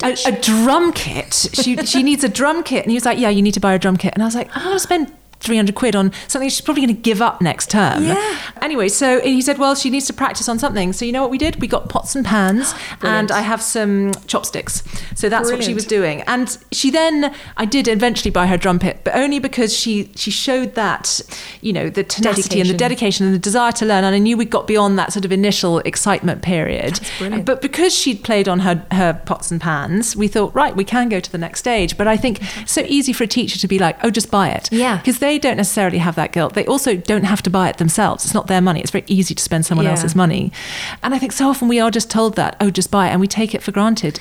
A, 0.03 0.12
a, 0.26 0.32
drum 0.32 0.93
kit. 0.93 1.32
She 1.55 1.76
she 1.87 2.03
needs 2.03 2.24
a 2.24 2.28
drum 2.28 2.62
kit, 2.64 2.82
and 2.82 2.91
he 2.91 2.97
was 2.97 3.07
like, 3.07 3.18
"Yeah, 3.18 3.30
you 3.30 3.41
need 3.41 3.55
to 3.55 3.61
buy 3.61 3.72
a 3.72 3.78
drum 3.78 3.97
kit." 3.97 4.12
And 4.12 4.22
I 4.22 4.26
was 4.26 4.35
like, 4.35 4.55
"I'm 4.55 4.64
going 4.64 4.74
to 4.74 4.80
spend 4.80 5.12
300 5.45 5.74
quid 5.74 5.95
on 5.95 6.12
something 6.28 6.49
she's 6.49 6.61
probably 6.61 6.82
going 6.84 6.97
to 6.97 7.01
give 7.01 7.20
up 7.22 7.40
next 7.40 7.70
term. 7.70 8.05
Yeah. 8.05 8.38
Anyway, 8.62 8.88
so 8.88 9.20
he 9.20 9.42
said, 9.42 9.59
well, 9.59 9.74
she 9.74 9.90
needs 9.90 10.07
to 10.07 10.12
practice 10.12 10.49
on 10.49 10.59
something. 10.59 10.92
So 10.92 11.05
you 11.05 11.12
know 11.12 11.22
what 11.22 11.30
we 11.30 11.38
did? 11.38 11.61
We 11.61 11.68
got 11.68 11.88
pots 11.88 12.14
and 12.16 12.24
pans 12.24 12.74
and 13.03 13.30
I 13.30 13.40
have 13.40 13.62
some 13.62 14.12
chopsticks. 14.26 14.82
So 15.14 15.28
that's 15.28 15.49
Brilliant. 15.49 15.61
what 15.61 15.64
she 15.64 15.74
was 15.74 15.86
doing. 15.86 16.22
And 16.22 16.57
she 16.72 16.90
then, 16.90 17.34
I 17.57 17.64
did 17.64 17.88
eventually 17.88 18.30
buy 18.30 18.47
her 18.47 18.57
drum 18.57 18.78
kit, 18.78 19.01
but 19.05 19.14
only 19.14 19.38
because 19.38 19.76
she, 19.76 20.11
she 20.16 20.30
showed 20.30 20.74
that, 20.74 21.20
you 21.61 21.72
know, 21.72 21.88
the 21.90 22.05
tenacity 22.05 22.42
dedication. 22.42 22.61
and 22.61 22.70
the 22.70 22.78
dedication 22.78 23.26
and 23.26 23.34
the 23.34 23.38
desire 23.38 23.72
to 23.72 23.84
learn. 23.84 24.05
And 24.05 24.14
I 24.14 24.18
knew 24.18 24.36
we 24.36 24.45
got 24.45 24.66
beyond 24.66 24.99
that 24.99 25.12
sort 25.12 25.24
of 25.24 25.32
initial 25.32 25.78
excitement 25.80 26.42
period. 26.42 27.01
But 27.45 27.61
because 27.61 27.95
she'd 27.95 28.24
played 28.24 28.49
on 28.49 28.61
her, 28.61 28.86
her 28.90 29.20
pots 29.26 29.51
and 29.51 29.61
pans, 29.61 30.16
we 30.16 30.28
thought, 30.28 30.55
right, 30.55 30.74
we 30.74 30.84
can 30.84 31.09
go 31.09 31.20
to 31.20 31.30
the 31.30 31.38
next 31.38 31.61
stage. 31.61 31.97
But 31.97 32.09
I 32.09 32.16
think 32.16 32.40
it's 32.62 32.72
so 32.72 32.82
easy 32.86 33.12
for 33.12 33.24
a 33.24 33.26
teacher 33.26 33.59
to 33.59 33.68
be 33.68 33.78
like, 33.78 33.97
oh, 34.03 34.11
just 34.11 34.30
buy 34.30 34.51
it. 34.51 34.70
Yeah. 34.72 34.99
Because 34.99 35.18
they 35.18 35.34
don't 35.39 35.57
necessarily 35.57 35.99
have 35.99 36.14
that 36.16 36.32
guilt. 36.32 36.55
They 36.55 36.66
also 36.66 36.97
don't 36.97 37.24
have 37.24 37.43
to 37.43 37.51
buy 37.51 37.68
it 37.68 37.78
themselves. 37.78 38.24
It's 38.24 38.35
not 38.35 38.47
their 38.47 38.61
money. 38.61 38.80
It's 38.80 38.91
very 38.91 39.05
easy 39.07 39.35
to 39.35 39.43
spend 39.43 39.66
someone 39.66 39.85
yeah. 39.85 39.93
else's 39.93 40.14
money. 40.14 40.53
And 41.03 41.14
I 41.14 41.18
think 41.18 41.32
so 41.32 41.49
often 41.49 41.68
we 41.68 41.80
are 41.80 41.91
just 41.91 42.11
told 42.11 42.37
that, 42.37 42.57
oh, 42.61 42.70
just 42.70 42.91
buy 42.91 43.09
it, 43.09 43.11
and 43.11 43.20
we 43.20 43.26
take 43.28 43.55
it 43.55 43.62
for 43.62 43.72
granted. 43.72 44.20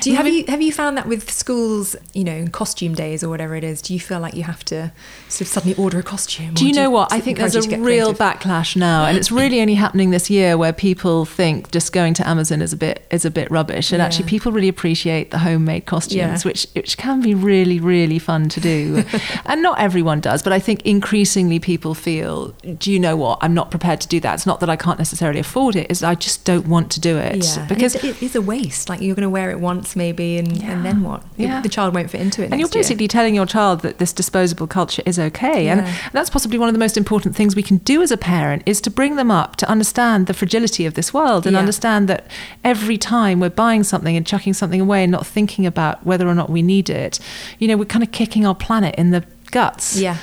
Do 0.00 0.10
you 0.10 0.16
have 0.16 0.26
you 0.26 0.44
have 0.48 0.62
you 0.62 0.72
found 0.72 0.96
that 0.96 1.06
with 1.06 1.30
schools, 1.30 1.96
you 2.12 2.24
know, 2.24 2.46
costume 2.48 2.94
days 2.94 3.22
or 3.22 3.28
whatever 3.28 3.54
it 3.54 3.64
is? 3.64 3.82
Do 3.82 3.94
you 3.94 4.00
feel 4.00 4.20
like 4.20 4.34
you 4.34 4.42
have 4.42 4.64
to 4.66 4.92
sort 5.28 5.42
of 5.42 5.48
suddenly 5.48 5.76
order 5.76 5.98
a 5.98 6.02
costume? 6.02 6.54
Do 6.54 6.66
you 6.66 6.72
know 6.72 6.90
what? 6.90 7.12
I 7.12 7.20
think 7.20 7.38
there's 7.38 7.54
a 7.54 7.78
real 7.78 8.14
backlash 8.14 8.76
now, 8.76 9.04
and 9.04 9.16
it's 9.16 9.30
really 9.30 9.60
only 9.60 9.74
happening 9.74 10.10
this 10.10 10.30
year 10.30 10.56
where 10.56 10.72
people 10.72 11.24
think 11.24 11.70
just 11.70 11.92
going 11.92 12.14
to 12.14 12.28
Amazon 12.28 12.62
is 12.62 12.72
a 12.72 12.76
bit 12.76 13.06
is 13.10 13.24
a 13.24 13.30
bit 13.30 13.50
rubbish, 13.50 13.92
and 13.92 14.00
yeah. 14.00 14.06
actually 14.06 14.26
people 14.28 14.52
really 14.52 14.68
appreciate 14.68 15.30
the 15.30 15.38
homemade 15.38 15.86
costumes, 15.86 16.16
yeah. 16.16 16.48
which 16.48 16.66
which 16.74 16.96
can 16.96 17.20
be 17.20 17.34
really 17.34 17.78
really 17.78 18.18
fun 18.18 18.48
to 18.48 18.60
do, 18.60 19.04
and 19.46 19.62
not 19.62 19.78
everyone 19.78 20.20
does, 20.20 20.42
but 20.42 20.52
I 20.52 20.58
think 20.58 20.82
increasingly 20.86 21.58
people 21.58 21.94
feel, 21.94 22.48
do 22.78 22.90
you 22.92 22.98
know 22.98 23.16
what? 23.16 23.38
I'm 23.42 23.54
not 23.54 23.70
prepared 23.70 24.00
to 24.02 24.08
do 24.08 24.20
that. 24.20 24.34
It's 24.34 24.46
not 24.46 24.60
that 24.60 24.70
I 24.70 24.76
can't 24.76 24.98
necessarily 24.98 25.40
afford 25.40 25.76
it; 25.76 25.90
is 25.90 26.02
I 26.02 26.14
just 26.14 26.44
don't 26.44 26.66
want 26.66 26.90
to 26.92 27.00
do 27.00 27.18
it 27.18 27.44
yeah. 27.44 27.66
because 27.66 27.94
it 27.96 28.22
is 28.22 28.34
a 28.34 28.42
waste. 28.42 28.88
Like 28.88 29.00
you're 29.00 29.14
going 29.14 29.22
to 29.22 29.30
wear 29.30 29.50
it 29.50 29.60
once 29.60 29.73
once 29.74 29.96
maybe 29.96 30.38
and, 30.38 30.56
yeah. 30.56 30.70
and 30.70 30.84
then 30.84 31.02
what 31.02 31.22
yeah. 31.36 31.60
the 31.60 31.68
child 31.68 31.94
won't 31.94 32.10
fit 32.10 32.20
into 32.20 32.42
it 32.42 32.50
and 32.50 32.60
you're 32.60 32.68
basically 32.68 33.04
year. 33.04 33.08
telling 33.08 33.34
your 33.34 33.46
child 33.46 33.80
that 33.80 33.98
this 33.98 34.12
disposable 34.12 34.66
culture 34.66 35.02
is 35.04 35.18
okay 35.18 35.66
yeah. 35.66 35.78
and 35.78 36.12
that's 36.12 36.30
possibly 36.30 36.58
one 36.58 36.68
of 36.68 36.74
the 36.74 36.78
most 36.78 36.96
important 36.96 37.34
things 37.34 37.56
we 37.56 37.62
can 37.62 37.78
do 37.78 38.02
as 38.02 38.10
a 38.10 38.16
parent 38.16 38.62
is 38.66 38.80
to 38.80 38.90
bring 38.90 39.16
them 39.16 39.30
up 39.30 39.56
to 39.56 39.68
understand 39.68 40.26
the 40.26 40.34
fragility 40.34 40.86
of 40.86 40.94
this 40.94 41.12
world 41.12 41.46
and 41.46 41.56
understand 41.56 42.08
that 42.08 42.26
every 42.62 42.98
time 42.98 43.40
we're 43.40 43.50
buying 43.50 43.82
something 43.82 44.16
and 44.16 44.26
chucking 44.26 44.54
something 44.54 44.80
away 44.80 45.02
and 45.02 45.12
not 45.12 45.26
thinking 45.26 45.66
about 45.66 46.04
whether 46.04 46.28
or 46.28 46.34
not 46.34 46.48
we 46.48 46.62
need 46.62 46.88
it 46.88 47.18
you 47.58 47.66
know 47.66 47.76
we're 47.76 47.84
kind 47.84 48.04
of 48.04 48.12
kicking 48.12 48.46
our 48.46 48.54
planet 48.54 48.94
in 48.96 49.10
the 49.10 49.24
guts 49.50 49.98
yeah 49.98 50.18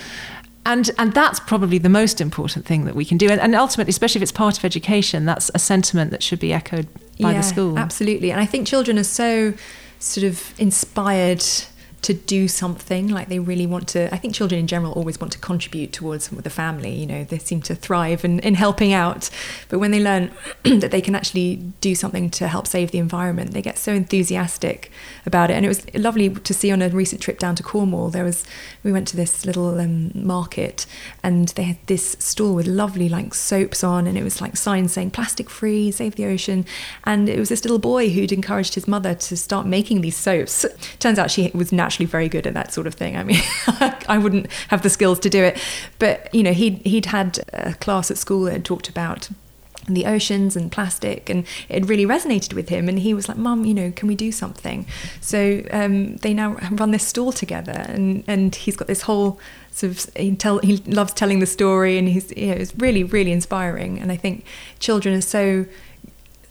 and 0.66 0.92
and 0.98 1.14
that's 1.14 1.40
probably 1.40 1.78
the 1.78 1.90
most 1.90 2.22
important 2.22 2.66
thing 2.66 2.86
that 2.86 2.96
we 2.96 3.04
can 3.04 3.18
do 3.18 3.30
and, 3.30 3.42
and 3.42 3.56
ultimately 3.56 3.90
especially 3.90 4.20
if 4.20 4.24
it's 4.24 4.32
part 4.32 4.58
of 4.58 4.66
education 4.66 5.26
that's 5.26 5.50
a 5.56 5.60
sentiment 5.60 6.12
that 6.12 6.22
should 6.22 6.40
be 6.40 6.54
echoed 6.54 6.88
by 7.22 7.32
yeah, 7.32 7.38
the 7.38 7.44
school. 7.44 7.78
absolutely. 7.78 8.32
And 8.32 8.40
i 8.40 8.46
think 8.46 8.68
children 8.68 8.98
are 8.98 9.04
so 9.04 9.54
sort 10.00 10.26
of 10.26 10.54
inspired 10.60 11.44
to 12.02 12.14
do 12.14 12.48
something 12.48 13.08
like 13.08 13.30
they 13.30 13.40
really 13.40 13.66
want 13.68 13.88
to 13.88 14.14
i 14.14 14.18
think 14.18 14.34
children 14.34 14.60
in 14.60 14.68
general 14.68 14.92
always 14.94 15.20
want 15.20 15.32
to 15.32 15.40
contribute 15.40 15.94
towards 15.94 16.30
the 16.30 16.50
family 16.50 16.94
you 16.94 17.06
know 17.06 17.24
they 17.24 17.38
seem 17.38 17.62
to 17.62 17.76
thrive 17.76 18.24
in, 18.24 18.40
in 18.40 18.56
helping 18.56 18.94
out. 18.94 19.30
But 19.70 19.80
when 19.80 19.92
they 19.92 20.00
learn 20.00 20.32
that 20.64 20.92
they 20.92 21.02
can 21.02 21.16
actually 21.16 21.56
do 21.82 21.96
something 21.96 22.30
to 22.32 22.48
help 22.48 22.68
save 22.68 22.92
the 22.92 23.00
environment 23.00 23.52
they 23.52 23.62
get 23.62 23.78
so 23.78 23.94
enthusiastic 23.94 24.92
about 25.26 25.50
it. 25.50 25.56
And 25.56 25.66
it 25.66 25.68
was 25.68 25.94
lovely 25.96 26.30
to 26.30 26.54
see 26.54 26.72
on 26.72 26.82
a 26.82 26.90
recent 26.90 27.22
trip 27.22 27.40
down 27.40 27.56
to 27.56 27.64
cornwall 27.64 28.10
there 28.10 28.24
was 28.24 28.46
we 28.84 28.92
went 28.92 29.08
to 29.10 29.18
this 29.18 29.46
little 29.46 29.80
um, 29.80 30.12
market 30.14 30.86
and 31.24 31.50
they 31.50 31.64
had 31.64 31.78
this 31.88 32.16
stall 32.20 32.56
with 32.56 32.68
lovely 32.68 33.10
like 33.10 33.34
soaps 33.34 33.84
on 33.84 34.08
and 34.08 34.18
it 34.18 34.24
was 34.24 34.42
like 34.42 34.56
signs 34.58 34.94
saying 34.94 35.12
plastic 35.12 35.50
free 35.50 35.92
save 35.92 36.16
the 36.16 36.26
ocean. 36.26 36.66
And 37.06 37.30
it 37.30 37.40
was 37.40 37.50
this 37.50 37.64
little 37.64 37.80
boy 37.80 38.10
who'd 38.10 38.32
encouraged 38.32 38.76
his 38.76 38.88
mother 38.88 39.16
to 39.16 39.38
start 39.38 39.66
making 39.66 40.02
these 40.02 40.18
soaps. 40.18 40.66
Turns 41.00 41.18
out 41.18 41.32
she 41.32 41.52
was 41.54 41.72
naturally 41.72 41.91
actually 41.92 42.06
very 42.06 42.30
good 42.30 42.48
at 42.48 42.54
that 42.54 42.72
sort 42.72 42.88
of 42.88 42.94
thing. 42.94 43.18
I 43.18 43.24
mean, 43.24 43.42
I 44.08 44.18
wouldn't 44.18 44.50
have 44.70 44.82
the 44.82 44.90
skills 44.90 45.20
to 45.20 45.30
do 45.30 45.44
it, 45.44 45.62
but 46.00 46.34
you 46.34 46.42
know, 46.42 46.54
he'd 46.54 46.78
he'd 46.86 47.08
had 47.08 47.40
a 47.52 47.74
class 47.74 48.10
at 48.10 48.18
school 48.18 48.44
that 48.44 48.54
had 48.54 48.66
talked 48.66 48.88
about 48.88 49.30
the 49.90 50.06
oceans 50.06 50.56
and 50.56 50.72
plastic 50.72 51.28
and 51.28 51.44
it 51.68 51.86
really 51.88 52.06
resonated 52.06 52.54
with 52.54 52.70
him. 52.70 52.88
And 52.88 53.00
he 53.00 53.14
was 53.14 53.28
like 53.28 53.38
mum 53.38 53.66
you 53.66 53.74
know 53.74 53.92
can 53.92 54.08
we 54.08 54.16
do 54.16 54.32
something? 54.32 54.86
So 55.20 55.64
um, 55.72 56.16
they 56.18 56.34
now 56.34 56.54
run 56.72 56.92
this 56.92 57.06
stall 57.06 57.34
together 57.34 57.84
and 57.90 58.24
and 58.26 58.56
he's 58.56 58.78
got 58.78 58.88
this 58.88 59.02
whole 59.02 59.38
sort 59.72 59.92
of 59.92 60.16
he 60.16 60.34
tell 60.36 60.60
he 60.60 60.78
loves 60.88 61.14
telling 61.14 61.40
the 61.40 61.46
story 61.46 61.98
and 61.98 62.08
he's 62.08 62.32
you 62.38 62.48
know 62.48 62.54
it's 62.54 62.74
really 62.76 63.04
really 63.04 63.34
inspiring. 63.34 64.00
And 64.00 64.14
i 64.14 64.16
think 64.16 64.46
children 64.80 65.14
are 65.14 65.28
so 65.40 65.66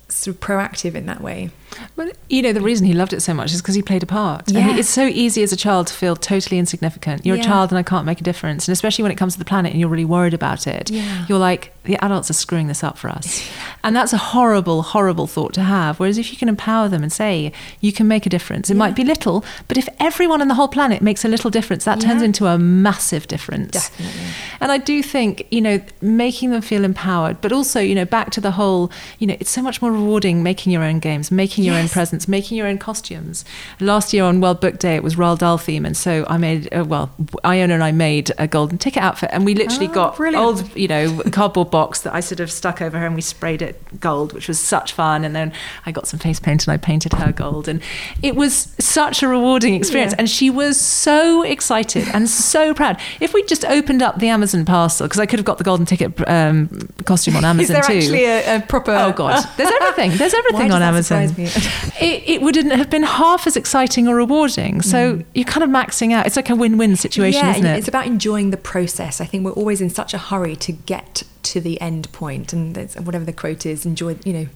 sort 0.09 0.35
of 0.37 0.41
proactive 0.41 0.95
in 0.95 1.07
that 1.07 1.23
way 1.23 1.51
well, 1.97 2.11
you 2.29 2.43
know, 2.43 2.53
the 2.53 2.61
reason 2.61 2.87
he 2.87 2.93
loved 2.93 3.13
it 3.13 3.21
so 3.21 3.35
much 3.35 3.53
is 3.53 3.61
because 3.61 3.75
he 3.75 3.83
played 3.83 4.03
a 4.03 4.07
part. 4.07 4.51
Yeah. 4.51 4.77
it's 4.77 4.89
so 4.89 5.07
easy 5.07 5.43
as 5.43 5.53
a 5.53 5.57
child 5.57 5.89
to 5.89 5.95
feel 5.95 6.17
totally 6.17 6.59
insignificant. 6.59 7.25
You're 7.25 7.37
yeah. 7.37 7.43
a 7.43 7.47
child 7.47 7.71
and 7.71 7.79
I 7.79 7.83
can't 7.83 8.07
make 8.07 8.21
a 8.21 8.25
difference. 8.25 8.69
And 8.69 8.73
especially 8.73 9.03
when 9.03 9.13
it 9.13 9.17
comes 9.17 9.35
to 9.35 9.39
the 9.39 9.45
planet 9.45 9.73
and 9.73 9.81
you're 9.81 9.89
really 9.89 10.05
worried 10.05 10.35
about 10.35 10.67
it, 10.67 10.91
yeah. 10.91 11.27
you're 11.29 11.39
like, 11.39 11.73
the 11.85 11.97
adults 12.05 12.31
are 12.31 12.35
screwing 12.35 12.69
this 12.69 12.85
up 12.85 12.99
for 12.99 13.09
us. 13.09 13.49
And 13.83 13.97
that's 13.97 14.13
a 14.13 14.19
horrible, 14.19 14.83
horrible 14.83 15.27
thought 15.27 15.55
to 15.55 15.63
have. 15.63 15.99
Whereas 15.99 16.19
if 16.19 16.31
you 16.31 16.37
can 16.37 16.51
empower 16.51 16.89
them 16.91 17.03
and 17.03 17.11
say, 17.11 17.51
you 17.81 17.95
can 17.95 18.07
make 18.07 18.27
a 18.27 18.29
difference, 18.29 18.69
it 18.69 18.77
might 18.77 18.95
be 18.95 19.05
little, 19.05 19.43
but 19.69 19.79
if 19.79 19.89
everyone 19.99 20.43
on 20.43 20.49
the 20.49 20.55
whole 20.55 20.69
planet 20.69 21.01
makes 21.01 21.25
a 21.25 21.29
little 21.29 21.51
difference, 21.51 21.87
that 21.87 21.99
turns 21.99 22.21
into 22.21 22.47
a 22.47 22.59
massive 22.59 23.27
difference. 23.27 23.71
Definitely. 23.71 24.21
And 24.61 24.71
I 24.71 24.77
do 24.77 25.03
think, 25.03 25.47
you 25.51 25.63
know, 25.63 25.81
making 26.03 26.51
them 26.51 26.61
feel 26.61 26.85
empowered, 26.85 27.41
but 27.41 27.53
also, 27.53 27.81
you 27.81 27.95
know, 27.95 28.05
back 28.05 28.31
to 28.33 28.41
the 28.43 28.51
whole, 28.51 28.93
you 29.19 29.27
know, 29.27 29.37
it's 29.41 29.51
so 29.51 29.63
much 29.63 29.81
more 29.81 29.91
rewarding 29.91 30.43
making 30.43 30.73
your 30.73 30.83
own 30.83 30.99
games, 30.99 31.31
making 31.31 31.60
making 31.61 31.73
your 31.73 31.81
yes. 31.81 31.91
own 31.91 31.93
presents, 31.93 32.29
making 32.29 32.59
your 32.59 32.67
own 32.67 32.79
costumes. 32.79 33.45
Last 33.81 34.13
year 34.13 34.25
on 34.25 34.41
World 34.41 34.61
Book 34.61 34.79
Day, 34.79 34.97
it 34.97 35.03
was 35.03 35.17
Roald 35.17 35.39
Dahl 35.39 35.59
theme, 35.59 35.85
and 35.85 35.97
so 35.97 36.25
I 36.29 36.39
made 36.39 36.73
uh, 36.73 36.85
well, 36.85 37.11
Iona 37.45 37.75
and 37.75 37.85
I 37.85 37.93
made 37.93 38.33
a 38.39 38.47
golden 38.47 38.79
ticket 38.79 39.03
outfit, 39.03 39.31
and 39.33 39.45
we 39.45 39.55
literally 39.55 39.89
oh, 39.89 39.93
got 39.93 40.17
brilliant. 40.17 40.45
old, 40.45 40.77
you 40.77 40.89
know, 40.89 41.23
cardboard 41.31 41.71
box 41.71 42.01
that 42.03 42.15
I 42.15 42.21
sort 42.21 42.41
of 42.41 42.51
stuck 42.51 42.81
over 42.81 42.99
her, 42.99 43.07
and 43.07 43.15
we 43.15 43.21
sprayed 43.21 43.63
it 43.63 44.01
gold, 44.01 44.33
which 44.33 44.49
was 44.49 44.59
such 44.59 44.93
fun. 44.93 45.25
And 45.25 45.35
then 45.35 45.53
I 45.87 45.93
got 45.93 46.07
some 46.07 46.19
face 46.19 46.41
paint, 46.41 46.67
and 46.67 46.73
I 46.73 46.77
painted 46.77 47.13
her 47.15 47.33
gold, 47.33 47.69
and 47.69 47.83
it 48.23 48.37
was 48.37 48.75
such 48.79 49.23
a 49.23 49.29
rewarding 49.29 49.75
experience. 49.75 50.13
Yeah. 50.13 50.21
And 50.21 50.31
she 50.31 50.51
was 50.51 50.81
so 50.81 51.43
excited 51.43 52.09
and 52.09 52.29
so 52.29 52.75
proud. 52.75 53.01
If 53.21 53.35
we 53.35 53.43
just 53.45 53.65
opened 53.65 54.03
up 54.03 54.19
the 54.19 54.29
Amazon 54.29 54.65
parcel, 54.65 55.07
because 55.07 55.21
I 55.21 55.27
could 55.27 55.39
have 55.39 55.47
got 55.47 55.59
the 55.59 55.65
golden 55.65 55.87
ticket 55.87 56.13
um, 56.29 56.89
costume 57.05 57.37
on 57.37 57.45
Amazon 57.51 57.63
Is 57.63 57.69
there 57.69 57.83
too. 57.83 57.99
actually 57.99 58.25
a, 58.25 58.57
a 58.57 58.61
proper? 58.61 58.93
Oh 58.93 59.13
God, 59.13 59.47
there's 59.57 59.71
everything. 59.71 60.17
There's 60.17 60.35
everything 60.41 60.73
on 60.73 60.83
Amazon. 60.83 61.29
it, 62.01 62.23
it, 62.29 62.43
wouldn't 62.43 62.73
have 62.73 62.91
been 62.91 63.03
half 63.03 63.47
as 63.47 63.57
exciting 63.57 64.09
or 64.09 64.17
rewarding. 64.17 64.83
So 64.83 65.17
mm. 65.17 65.25
you're 65.35 65.45
kind 65.45 65.65
of 65.65 65.71
maxing 65.71 66.13
out. 66.13 66.27
It's 66.27 66.37
like 66.37 66.51
a 66.51 66.57
win-win 66.57 66.97
situation, 66.97 67.45
yeah, 67.45 67.53
isn't 67.53 67.67
it? 67.67 67.79
It's 67.79 67.89
about 67.89 68.07
enjoying 68.07 68.51
the 68.51 68.57
process. 68.57 69.21
I 69.21 69.25
think 69.25 69.45
we're 69.45 69.53
always 69.53 69.81
in 69.81 69.91
such 69.91 70.15
a 70.15 70.19
hurry 70.19 70.57
to 70.57 70.73
get 70.73 71.23
to 71.45 71.61
the 71.61 71.81
end 71.81 72.11
point, 72.13 72.53
and 72.53 72.77
whatever 73.03 73.25
the 73.25 73.33
quote 73.33 73.67
is, 73.67 73.87
enjoy. 73.87 74.19
You 74.25 74.33
know, 74.33 74.47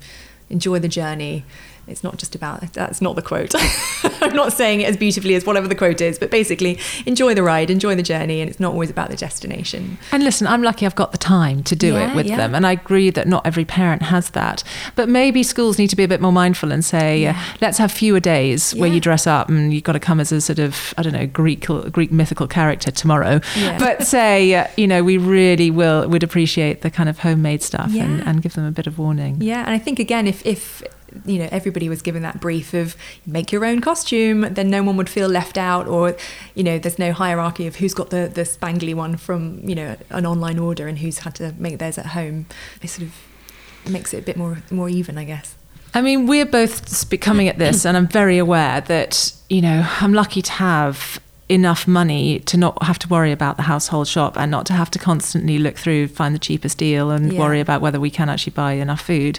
enjoy 0.50 0.78
the 0.78 0.88
journey 0.88 1.44
it's 1.86 2.02
not 2.02 2.16
just 2.16 2.34
about 2.34 2.60
that's 2.72 3.00
not 3.00 3.16
the 3.16 3.22
quote. 3.22 3.54
I'm 4.22 4.34
not 4.34 4.52
saying 4.52 4.80
it 4.80 4.88
as 4.88 4.96
beautifully 4.96 5.34
as 5.34 5.44
whatever 5.44 5.68
the 5.68 5.74
quote 5.74 6.00
is 6.00 6.18
but 6.18 6.30
basically 6.30 6.78
enjoy 7.06 7.34
the 7.34 7.42
ride 7.42 7.70
enjoy 7.70 7.94
the 7.94 8.02
journey 8.02 8.40
and 8.40 8.50
it's 8.50 8.60
not 8.60 8.72
always 8.72 8.90
about 8.90 9.10
the 9.10 9.16
destination. 9.16 9.98
And 10.12 10.24
listen 10.24 10.46
i'm 10.46 10.62
lucky 10.62 10.86
i've 10.86 10.94
got 10.94 11.12
the 11.12 11.18
time 11.18 11.62
to 11.64 11.76
do 11.76 11.94
yeah, 11.94 12.10
it 12.10 12.16
with 12.16 12.26
yeah. 12.26 12.36
them 12.36 12.54
and 12.54 12.66
i 12.66 12.72
agree 12.72 13.10
that 13.10 13.26
not 13.26 13.46
every 13.46 13.64
parent 13.64 14.02
has 14.02 14.30
that. 14.30 14.62
But 14.94 15.08
maybe 15.08 15.42
schools 15.42 15.78
need 15.78 15.88
to 15.88 15.96
be 15.96 16.04
a 16.04 16.08
bit 16.08 16.20
more 16.20 16.32
mindful 16.32 16.72
and 16.72 16.84
say 16.84 17.22
yeah. 17.22 17.42
let's 17.60 17.78
have 17.78 17.92
fewer 17.92 18.20
days 18.20 18.74
where 18.74 18.88
you 18.88 19.00
dress 19.00 19.26
up 19.26 19.48
and 19.48 19.72
you've 19.72 19.84
got 19.84 19.92
to 19.92 20.00
come 20.00 20.20
as 20.20 20.32
a 20.32 20.40
sort 20.40 20.58
of 20.58 20.94
i 20.96 21.02
don't 21.02 21.12
know 21.12 21.26
greek 21.26 21.66
greek 21.90 22.12
mythical 22.12 22.46
character 22.46 22.90
tomorrow. 22.90 23.40
But 23.78 24.06
say 24.06 24.54
uh, 24.54 24.66
you 24.76 24.86
know 24.86 25.02
we 25.02 25.18
really 25.18 25.70
will 25.70 26.08
would 26.08 26.22
appreciate 26.22 26.82
the 26.82 26.90
kind 26.90 27.08
of 27.08 27.20
homemade 27.20 27.62
stuff 27.62 27.92
and, 27.94 28.20
and 28.22 28.42
give 28.42 28.54
them 28.54 28.64
a 28.64 28.70
bit 28.70 28.86
of 28.86 28.98
warning. 28.98 29.40
Yeah 29.40 29.60
and 29.60 29.70
i 29.70 29.78
think 29.78 29.98
again 29.98 30.26
if 30.26 30.44
if 30.46 30.82
you 31.24 31.38
know 31.38 31.48
everybody 31.50 31.88
was 31.88 32.02
given 32.02 32.22
that 32.22 32.40
brief 32.40 32.74
of 32.74 32.96
make 33.26 33.52
your 33.52 33.64
own 33.64 33.80
costume 33.80 34.42
then 34.54 34.70
no 34.70 34.82
one 34.82 34.96
would 34.96 35.08
feel 35.08 35.28
left 35.28 35.56
out 35.56 35.86
or 35.86 36.16
you 36.54 36.62
know 36.62 36.78
there's 36.78 36.98
no 36.98 37.12
hierarchy 37.12 37.66
of 37.66 37.76
who's 37.76 37.94
got 37.94 38.10
the 38.10 38.30
the 38.34 38.42
spangly 38.42 38.94
one 38.94 39.16
from 39.16 39.60
you 39.62 39.74
know 39.74 39.96
an 40.10 40.26
online 40.26 40.58
order 40.58 40.88
and 40.88 40.98
who's 40.98 41.18
had 41.18 41.34
to 41.34 41.54
make 41.58 41.78
theirs 41.78 41.98
at 41.98 42.06
home. 42.06 42.46
It 42.82 42.88
sort 42.88 43.08
of 43.08 43.90
makes 43.90 44.14
it 44.14 44.18
a 44.18 44.22
bit 44.22 44.36
more 44.36 44.62
more 44.70 44.88
even 44.88 45.18
i 45.18 45.24
guess. 45.24 45.56
I 45.96 46.00
mean, 46.00 46.26
we're 46.26 46.46
both 46.46 47.08
coming 47.20 47.46
at 47.46 47.58
this, 47.58 47.86
and 47.86 47.96
I'm 47.96 48.08
very 48.08 48.38
aware 48.38 48.80
that, 48.80 49.32
you 49.48 49.62
know, 49.62 49.86
I'm 50.00 50.12
lucky 50.12 50.42
to 50.42 50.50
have 50.50 51.20
enough 51.48 51.86
money 51.86 52.38
to 52.40 52.56
not 52.56 52.82
have 52.82 52.98
to 52.98 53.08
worry 53.08 53.32
about 53.32 53.56
the 53.56 53.62
household 53.62 54.08
shop 54.08 54.36
and 54.36 54.50
not 54.50 54.66
to 54.66 54.72
have 54.72 54.90
to 54.90 54.98
constantly 54.98 55.58
look 55.58 55.76
through, 55.76 56.08
find 56.08 56.34
the 56.34 56.38
cheapest 56.38 56.78
deal, 56.78 57.10
and 57.10 57.32
yeah. 57.32 57.38
worry 57.38 57.60
about 57.60 57.80
whether 57.80 58.00
we 58.00 58.10
can 58.10 58.28
actually 58.28 58.52
buy 58.52 58.72
enough 58.72 59.02
food. 59.02 59.38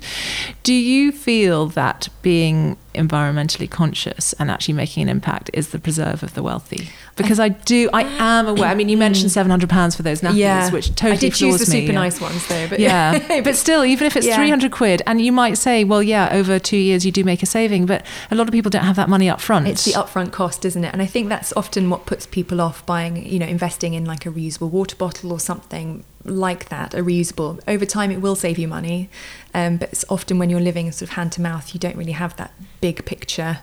Do 0.63 0.73
you 0.73 1.11
feel 1.11 1.67
that 1.67 2.09
being 2.21 2.77
environmentally 2.95 3.69
conscious 3.69 4.33
and 4.33 4.49
actually 4.49 4.73
making 4.73 5.03
an 5.03 5.09
impact 5.09 5.49
is 5.53 5.69
the 5.69 5.79
preserve 5.79 6.23
of 6.23 6.33
the 6.33 6.43
wealthy? 6.43 6.89
Because 7.15 7.39
I, 7.39 7.45
I 7.45 7.49
do, 7.49 7.89
I 7.93 8.03
am 8.03 8.47
aware. 8.47 8.69
I 8.69 8.75
mean, 8.75 8.89
you 8.89 8.97
mentioned 8.97 9.29
mm. 9.29 9.33
seven 9.33 9.49
hundred 9.49 9.69
pounds 9.69 9.95
for 9.95 10.03
those 10.03 10.21
nappies, 10.21 10.37
yeah. 10.37 10.71
which 10.71 10.89
totally 10.95 11.17
I 11.17 11.19
did 11.19 11.33
choose 11.33 11.59
the 11.59 11.65
super 11.65 11.93
nice 11.93 12.19
ones 12.19 12.47
though, 12.47 12.67
but 12.67 12.79
yeah, 12.79 13.41
but 13.43 13.55
still, 13.55 13.85
even 13.85 14.07
if 14.07 14.15
it's 14.15 14.25
yeah. 14.25 14.35
three 14.35 14.49
hundred 14.49 14.71
quid, 14.71 15.01
and 15.05 15.21
you 15.21 15.31
might 15.31 15.57
say, 15.57 15.83
well, 15.83 16.01
yeah, 16.01 16.29
over 16.31 16.59
two 16.59 16.77
years 16.77 17.05
you 17.05 17.11
do 17.11 17.23
make 17.23 17.43
a 17.43 17.45
saving, 17.45 17.85
but 17.85 18.05
a 18.31 18.35
lot 18.35 18.47
of 18.47 18.51
people 18.51 18.69
don't 18.69 18.85
have 18.85 18.95
that 18.95 19.09
money 19.09 19.29
up 19.29 19.39
front. 19.39 19.67
It's 19.67 19.85
the 19.85 19.91
upfront 19.91 20.31
cost, 20.31 20.65
isn't 20.65 20.83
it? 20.83 20.91
And 20.91 21.01
I 21.01 21.05
think 21.05 21.29
that's 21.29 21.53
often 21.53 21.89
what 21.89 22.05
puts 22.05 22.25
people 22.25 22.61
off 22.61 22.85
buying, 22.85 23.25
you 23.25 23.39
know, 23.39 23.45
investing 23.45 23.93
in 23.93 24.05
like 24.05 24.25
a 24.25 24.29
reusable 24.29 24.69
water 24.69 24.95
bottle 24.95 25.31
or 25.31 25.39
something 25.39 26.03
like 26.25 26.69
that, 26.69 26.93
a 26.93 26.97
reusable. 26.97 27.61
Over 27.67 27.85
time, 27.85 28.11
it 28.11 28.21
will 28.21 28.35
save 28.35 28.57
you 28.57 28.67
money, 28.67 29.09
um, 29.53 29.77
but 29.77 29.89
it's 29.89 30.05
often 30.09 30.39
when 30.39 30.49
you're 30.49 30.59
living 30.59 30.91
sort 30.91 31.09
of 31.09 31.15
hand 31.15 31.31
to 31.33 31.41
mouth, 31.41 31.73
you 31.73 31.79
don't 31.79 31.95
really 31.95 32.13
have 32.13 32.35
that 32.37 32.51
big 32.81 33.05
picture 33.05 33.59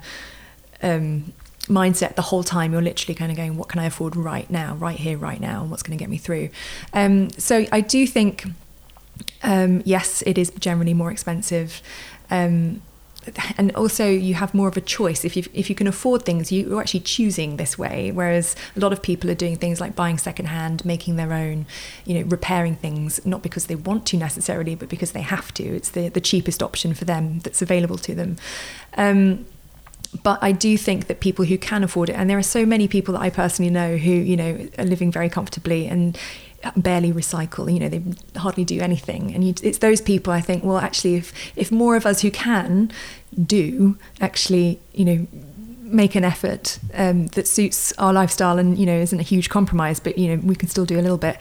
um, 0.82 1.32
mindset 1.66 2.14
the 2.14 2.22
whole 2.22 2.42
time. 2.42 2.72
You're 2.72 2.82
literally 2.82 3.14
kind 3.14 3.30
of 3.30 3.36
going, 3.36 3.56
what 3.56 3.68
can 3.68 3.80
I 3.80 3.86
afford 3.86 4.16
right 4.16 4.50
now, 4.50 4.74
right 4.76 4.96
here, 4.96 5.18
right 5.18 5.40
now, 5.40 5.62
and 5.62 5.70
what's 5.70 5.82
going 5.82 5.96
to 5.96 6.02
get 6.02 6.10
me 6.10 6.18
through. 6.18 6.50
Um, 6.92 7.30
so 7.30 7.66
I 7.72 7.80
do 7.80 8.06
think, 8.06 8.46
um, 9.42 9.82
yes, 9.84 10.22
it 10.22 10.38
is 10.38 10.50
generally 10.58 10.94
more 10.94 11.10
expensive. 11.10 11.82
Um, 12.30 12.82
and 13.56 13.74
also 13.76 14.08
you 14.08 14.34
have 14.34 14.54
more 14.54 14.68
of 14.68 14.76
a 14.76 14.80
choice. 14.80 15.24
If 15.24 15.36
you 15.36 15.44
if 15.52 15.68
you 15.68 15.76
can 15.76 15.86
afford 15.86 16.24
things 16.24 16.50
you're 16.52 16.80
actually 16.80 17.00
choosing 17.00 17.56
this 17.56 17.78
way 17.78 18.10
whereas 18.12 18.56
a 18.76 18.80
lot 18.80 18.92
of 18.92 19.02
people 19.02 19.30
are 19.30 19.34
doing 19.34 19.56
things 19.56 19.80
like 19.80 19.94
buying 19.94 20.18
secondhand 20.18 20.84
making 20.84 21.16
their 21.16 21.32
own 21.32 21.66
you 22.04 22.14
know 22.14 22.26
repairing 22.28 22.76
things 22.76 23.24
not 23.24 23.42
because 23.42 23.66
they 23.66 23.74
want 23.74 24.06
to 24.06 24.16
necessarily 24.16 24.74
but 24.74 24.88
because 24.88 25.12
they 25.12 25.22
have 25.22 25.52
to. 25.54 25.64
It's 25.64 25.90
the 25.90 26.08
the 26.08 26.20
cheapest 26.20 26.62
option 26.62 26.94
for 26.94 27.04
them 27.04 27.40
that's 27.40 27.62
available 27.62 27.98
to 27.98 28.14
them. 28.14 28.36
Um, 28.96 29.46
but 30.22 30.38
I 30.42 30.52
do 30.52 30.76
think 30.76 31.06
that 31.06 31.20
people 31.20 31.46
who 31.46 31.56
can 31.56 31.82
afford 31.82 32.10
it, 32.10 32.14
and 32.14 32.28
there 32.28 32.36
are 32.36 32.42
so 32.42 32.66
many 32.66 32.86
people 32.86 33.14
that 33.14 33.22
I 33.22 33.30
personally 33.30 33.70
know 33.70 33.96
who, 33.96 34.10
you 34.10 34.36
know, 34.36 34.68
are 34.78 34.84
living 34.84 35.10
very 35.10 35.30
comfortably 35.30 35.86
and 35.86 36.18
barely 36.76 37.12
recycle. 37.12 37.72
You 37.72 37.80
know, 37.80 37.88
they 37.88 38.02
hardly 38.38 38.64
do 38.64 38.80
anything, 38.80 39.34
and 39.34 39.44
you, 39.44 39.54
it's 39.62 39.78
those 39.78 40.00
people. 40.00 40.32
I 40.32 40.40
think, 40.40 40.64
well, 40.64 40.78
actually, 40.78 41.16
if 41.16 41.32
if 41.56 41.70
more 41.70 41.96
of 41.96 42.06
us 42.06 42.22
who 42.22 42.30
can 42.30 42.90
do 43.46 43.96
actually, 44.20 44.78
you 44.92 45.04
know, 45.04 45.26
make 45.82 46.14
an 46.14 46.24
effort 46.24 46.78
um, 46.94 47.26
that 47.28 47.46
suits 47.46 47.92
our 47.98 48.12
lifestyle 48.12 48.58
and 48.58 48.78
you 48.78 48.86
know 48.86 48.98
isn't 48.98 49.20
a 49.20 49.24
huge 49.24 49.48
compromise, 49.48 50.00
but 50.00 50.18
you 50.18 50.28
know 50.28 50.42
we 50.44 50.54
can 50.54 50.68
still 50.68 50.84
do 50.84 50.98
a 50.98 51.02
little 51.02 51.18
bit. 51.18 51.38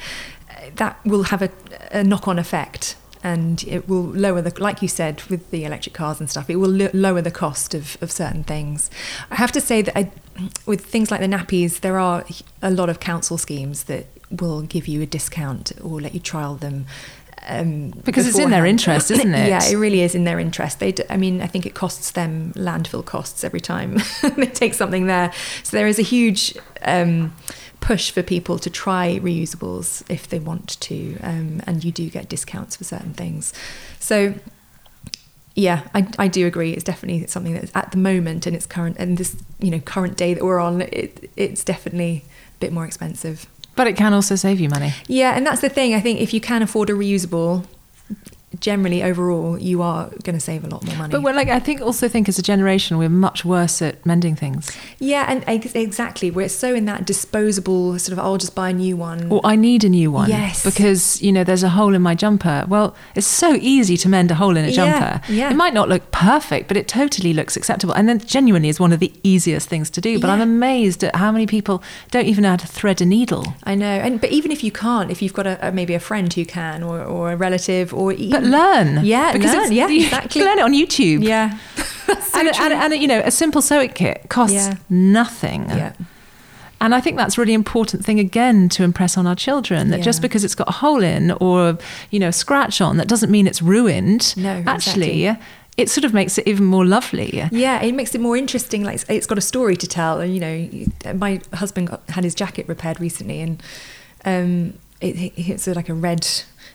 That 0.75 1.03
will 1.05 1.23
have 1.23 1.41
a, 1.41 1.49
a 1.91 2.03
knock-on 2.03 2.37
effect 2.37 2.95
and 3.23 3.63
it 3.67 3.87
will 3.87 4.03
lower 4.03 4.41
the 4.41 4.53
like 4.61 4.81
you 4.81 4.87
said 4.87 5.21
with 5.23 5.51
the 5.51 5.63
electric 5.63 5.93
cars 5.93 6.19
and 6.19 6.29
stuff 6.29 6.49
it 6.49 6.55
will 6.55 6.69
lo- 6.69 6.89
lower 6.93 7.21
the 7.21 7.31
cost 7.31 7.73
of, 7.73 7.97
of 8.01 8.11
certain 8.11 8.43
things 8.43 8.89
i 9.29 9.35
have 9.35 9.51
to 9.51 9.61
say 9.61 9.81
that 9.81 9.97
I, 9.97 10.11
with 10.65 10.83
things 10.83 11.11
like 11.11 11.19
the 11.19 11.27
nappies 11.27 11.81
there 11.81 11.99
are 11.99 12.25
a 12.61 12.71
lot 12.71 12.89
of 12.89 12.99
council 12.99 13.37
schemes 13.37 13.83
that 13.83 14.07
will 14.31 14.61
give 14.61 14.87
you 14.87 15.01
a 15.01 15.05
discount 15.05 15.71
or 15.81 15.99
let 16.01 16.13
you 16.13 16.19
trial 16.19 16.55
them 16.55 16.85
Um, 17.47 17.89
because 18.05 18.25
beforehand. 18.25 18.27
it's 18.27 18.39
in 18.39 18.49
their 18.51 18.65
interest, 18.67 19.11
isn't 19.11 19.33
it? 19.41 19.47
yeah, 19.49 19.63
it 19.63 19.75
really 19.75 20.01
is 20.01 20.13
in 20.15 20.23
their 20.25 20.39
interest. 20.39 20.79
They, 20.79 20.91
do, 20.91 21.03
I 21.09 21.17
mean, 21.17 21.41
I 21.41 21.47
think 21.47 21.65
it 21.65 21.73
costs 21.73 22.11
them 22.11 22.53
landfill 22.55 23.03
costs 23.03 23.43
every 23.43 23.61
time 23.61 23.97
they 24.37 24.45
take 24.45 24.73
something 24.75 25.07
there. 25.07 25.31
So 25.63 25.75
there 25.77 25.87
is 25.87 25.97
a 25.99 26.03
huge 26.03 26.55
um, 26.83 27.33
push 27.79 28.11
for 28.11 28.21
people 28.21 28.59
to 28.59 28.69
try 28.69 29.19
reusables 29.23 30.03
if 30.07 30.27
they 30.27 30.37
want 30.39 30.79
to, 30.81 31.17
um, 31.21 31.61
and 31.65 31.83
you 31.83 31.91
do 31.91 32.09
get 32.11 32.29
discounts 32.29 32.75
for 32.75 32.83
certain 32.83 33.13
things. 33.13 33.53
So 33.99 34.35
yeah, 35.55 35.81
I, 35.93 36.07
I 36.17 36.27
do 36.27 36.45
agree. 36.47 36.71
It's 36.71 36.83
definitely 36.83 37.27
something 37.27 37.53
that's 37.55 37.71
at 37.75 37.91
the 37.91 37.97
moment 37.97 38.47
in 38.47 38.55
its 38.55 38.65
current 38.67 38.95
and 38.99 39.17
this 39.17 39.35
you 39.59 39.69
know 39.71 39.79
current 39.79 40.15
day 40.15 40.33
that 40.35 40.43
we're 40.43 40.59
on. 40.59 40.81
It, 40.81 41.29
it's 41.35 41.63
definitely 41.63 42.23
a 42.55 42.59
bit 42.59 42.71
more 42.71 42.85
expensive. 42.85 43.47
But 43.75 43.87
it 43.87 43.95
can 43.95 44.13
also 44.13 44.35
save 44.35 44.59
you 44.59 44.69
money. 44.69 44.93
Yeah, 45.07 45.35
and 45.35 45.45
that's 45.45 45.61
the 45.61 45.69
thing. 45.69 45.93
I 45.93 45.99
think 45.99 46.19
if 46.19 46.33
you 46.33 46.41
can 46.41 46.61
afford 46.61 46.89
a 46.89 46.93
reusable, 46.93 47.65
generally 48.61 49.01
overall 49.01 49.57
you 49.57 49.81
are 49.81 50.07
going 50.23 50.35
to 50.35 50.39
save 50.39 50.63
a 50.63 50.67
lot 50.67 50.85
more 50.85 50.95
money. 50.95 51.11
But 51.11 51.23
we're 51.23 51.33
like 51.33 51.49
i 51.49 51.59
think 51.59 51.81
also 51.81 52.07
think 52.07 52.29
as 52.29 52.37
a 52.39 52.43
generation 52.43 52.97
we're 52.97 53.09
much 53.09 53.43
worse 53.43 53.81
at 53.81 54.05
mending 54.05 54.35
things. 54.35 54.71
Yeah 54.99 55.25
and 55.27 55.43
ex- 55.47 55.75
exactly. 55.75 56.31
We're 56.31 56.47
so 56.47 56.73
in 56.73 56.85
that 56.85 57.05
disposable 57.05 57.97
sort 57.99 58.13
of 58.13 58.19
i'll 58.19 58.37
just 58.37 58.55
buy 58.55 58.69
a 58.69 58.73
new 58.73 58.95
one. 58.95 59.31
Or 59.31 59.41
i 59.43 59.55
need 59.55 59.83
a 59.83 59.89
new 59.89 60.11
one. 60.11 60.29
Yes. 60.29 60.63
Because 60.63 61.21
you 61.21 61.31
know 61.31 61.43
there's 61.43 61.63
a 61.63 61.69
hole 61.69 61.93
in 61.95 62.01
my 62.01 62.15
jumper. 62.15 62.65
Well 62.69 62.95
it's 63.15 63.27
so 63.27 63.55
easy 63.55 63.97
to 63.97 64.07
mend 64.07 64.31
a 64.31 64.35
hole 64.35 64.55
in 64.55 64.63
a 64.63 64.71
jumper. 64.71 65.21
yeah, 65.27 65.33
yeah. 65.33 65.51
it 65.51 65.55
might 65.55 65.73
not 65.73 65.89
look 65.89 66.11
perfect 66.11 66.67
but 66.67 66.77
it 66.77 66.87
totally 66.87 67.33
looks 67.33 67.57
acceptable. 67.57 67.93
And 67.95 68.07
then 68.07 68.19
genuinely 68.19 68.69
is 68.69 68.79
one 68.79 68.93
of 68.93 68.99
the 68.99 69.11
easiest 69.23 69.67
things 69.67 69.89
to 69.89 70.01
do. 70.01 70.19
But 70.19 70.27
yeah. 70.27 70.33
i'm 70.33 70.41
amazed 70.41 71.03
at 71.03 71.15
how 71.15 71.31
many 71.31 71.47
people 71.47 71.81
don't 72.11 72.27
even 72.27 72.43
know 72.43 72.51
how 72.51 72.57
to 72.57 72.67
thread 72.67 73.01
a 73.01 73.05
needle. 73.05 73.55
I 73.63 73.73
know. 73.73 73.85
And 73.87 74.21
but 74.21 74.29
even 74.29 74.51
if 74.51 74.63
you 74.63 74.71
can't 74.71 75.09
if 75.09 75.23
you've 75.23 75.33
got 75.33 75.47
a, 75.47 75.67
a 75.67 75.71
maybe 75.71 75.95
a 75.95 75.99
friend 75.99 76.31
who 76.31 76.45
can 76.45 76.83
or, 76.83 77.03
or 77.03 77.31
a 77.31 77.35
relative 77.35 77.91
or 77.91 78.13
even 78.13 78.29
but 78.29 78.50
learn. 78.51 79.05
Yeah, 79.05 79.33
because 79.33 79.53
learn. 79.53 79.71
yeah, 79.71 79.89
exactly. 79.89 80.41
learn 80.45 80.59
it 80.59 80.61
on 80.61 80.73
YouTube. 80.73 81.23
Yeah, 81.23 81.57
so 82.07 82.39
and, 82.39 82.49
and, 82.49 82.73
and, 82.73 83.01
you 83.01 83.07
know, 83.07 83.21
a 83.23 83.31
simple 83.31 83.61
sewing 83.61 83.89
kit 83.89 84.25
costs 84.29 84.55
yeah. 84.55 84.77
nothing. 84.89 85.69
Yeah. 85.69 85.93
And 86.79 86.95
I 86.95 87.01
think 87.01 87.15
that's 87.15 87.37
really 87.37 87.53
important 87.53 88.03
thing 88.03 88.19
again 88.19 88.67
to 88.69 88.83
impress 88.83 89.15
on 89.15 89.27
our 89.27 89.35
children 89.35 89.89
that 89.89 89.97
yeah. 89.97 90.03
just 90.03 90.19
because 90.19 90.43
it's 90.43 90.55
got 90.55 90.67
a 90.67 90.71
hole 90.71 91.03
in 91.03 91.29
or 91.33 91.77
you 92.09 92.19
know 92.19 92.29
a 92.29 92.33
scratch 92.33 92.81
on, 92.81 92.97
that 92.97 93.07
doesn't 93.07 93.29
mean 93.29 93.45
it's 93.45 93.61
ruined. 93.61 94.35
No, 94.35 94.63
actually. 94.65 95.25
Exactly 95.25 95.45
it 95.77 95.89
sort 95.89 96.05
of 96.05 96.13
makes 96.13 96.37
it 96.37 96.47
even 96.47 96.65
more 96.65 96.85
lovely. 96.85 97.47
Yeah, 97.51 97.81
it 97.81 97.93
makes 97.93 98.13
it 98.13 98.21
more 98.21 98.35
interesting. 98.35 98.83
Like 98.83 99.01
it's 99.09 99.27
got 99.27 99.37
a 99.37 99.41
story 99.41 99.75
to 99.77 99.87
tell. 99.87 100.19
And 100.19 100.33
you 100.33 100.39
know, 100.39 101.13
my 101.13 101.41
husband 101.53 101.87
got, 101.87 102.07
had 102.09 102.23
his 102.23 102.35
jacket 102.35 102.67
repaired 102.67 102.99
recently, 102.99 103.41
and 103.41 103.63
um, 104.25 104.73
it, 104.99 105.33
it's 105.37 105.67
like 105.67 105.89
a 105.89 105.93
red 105.93 106.27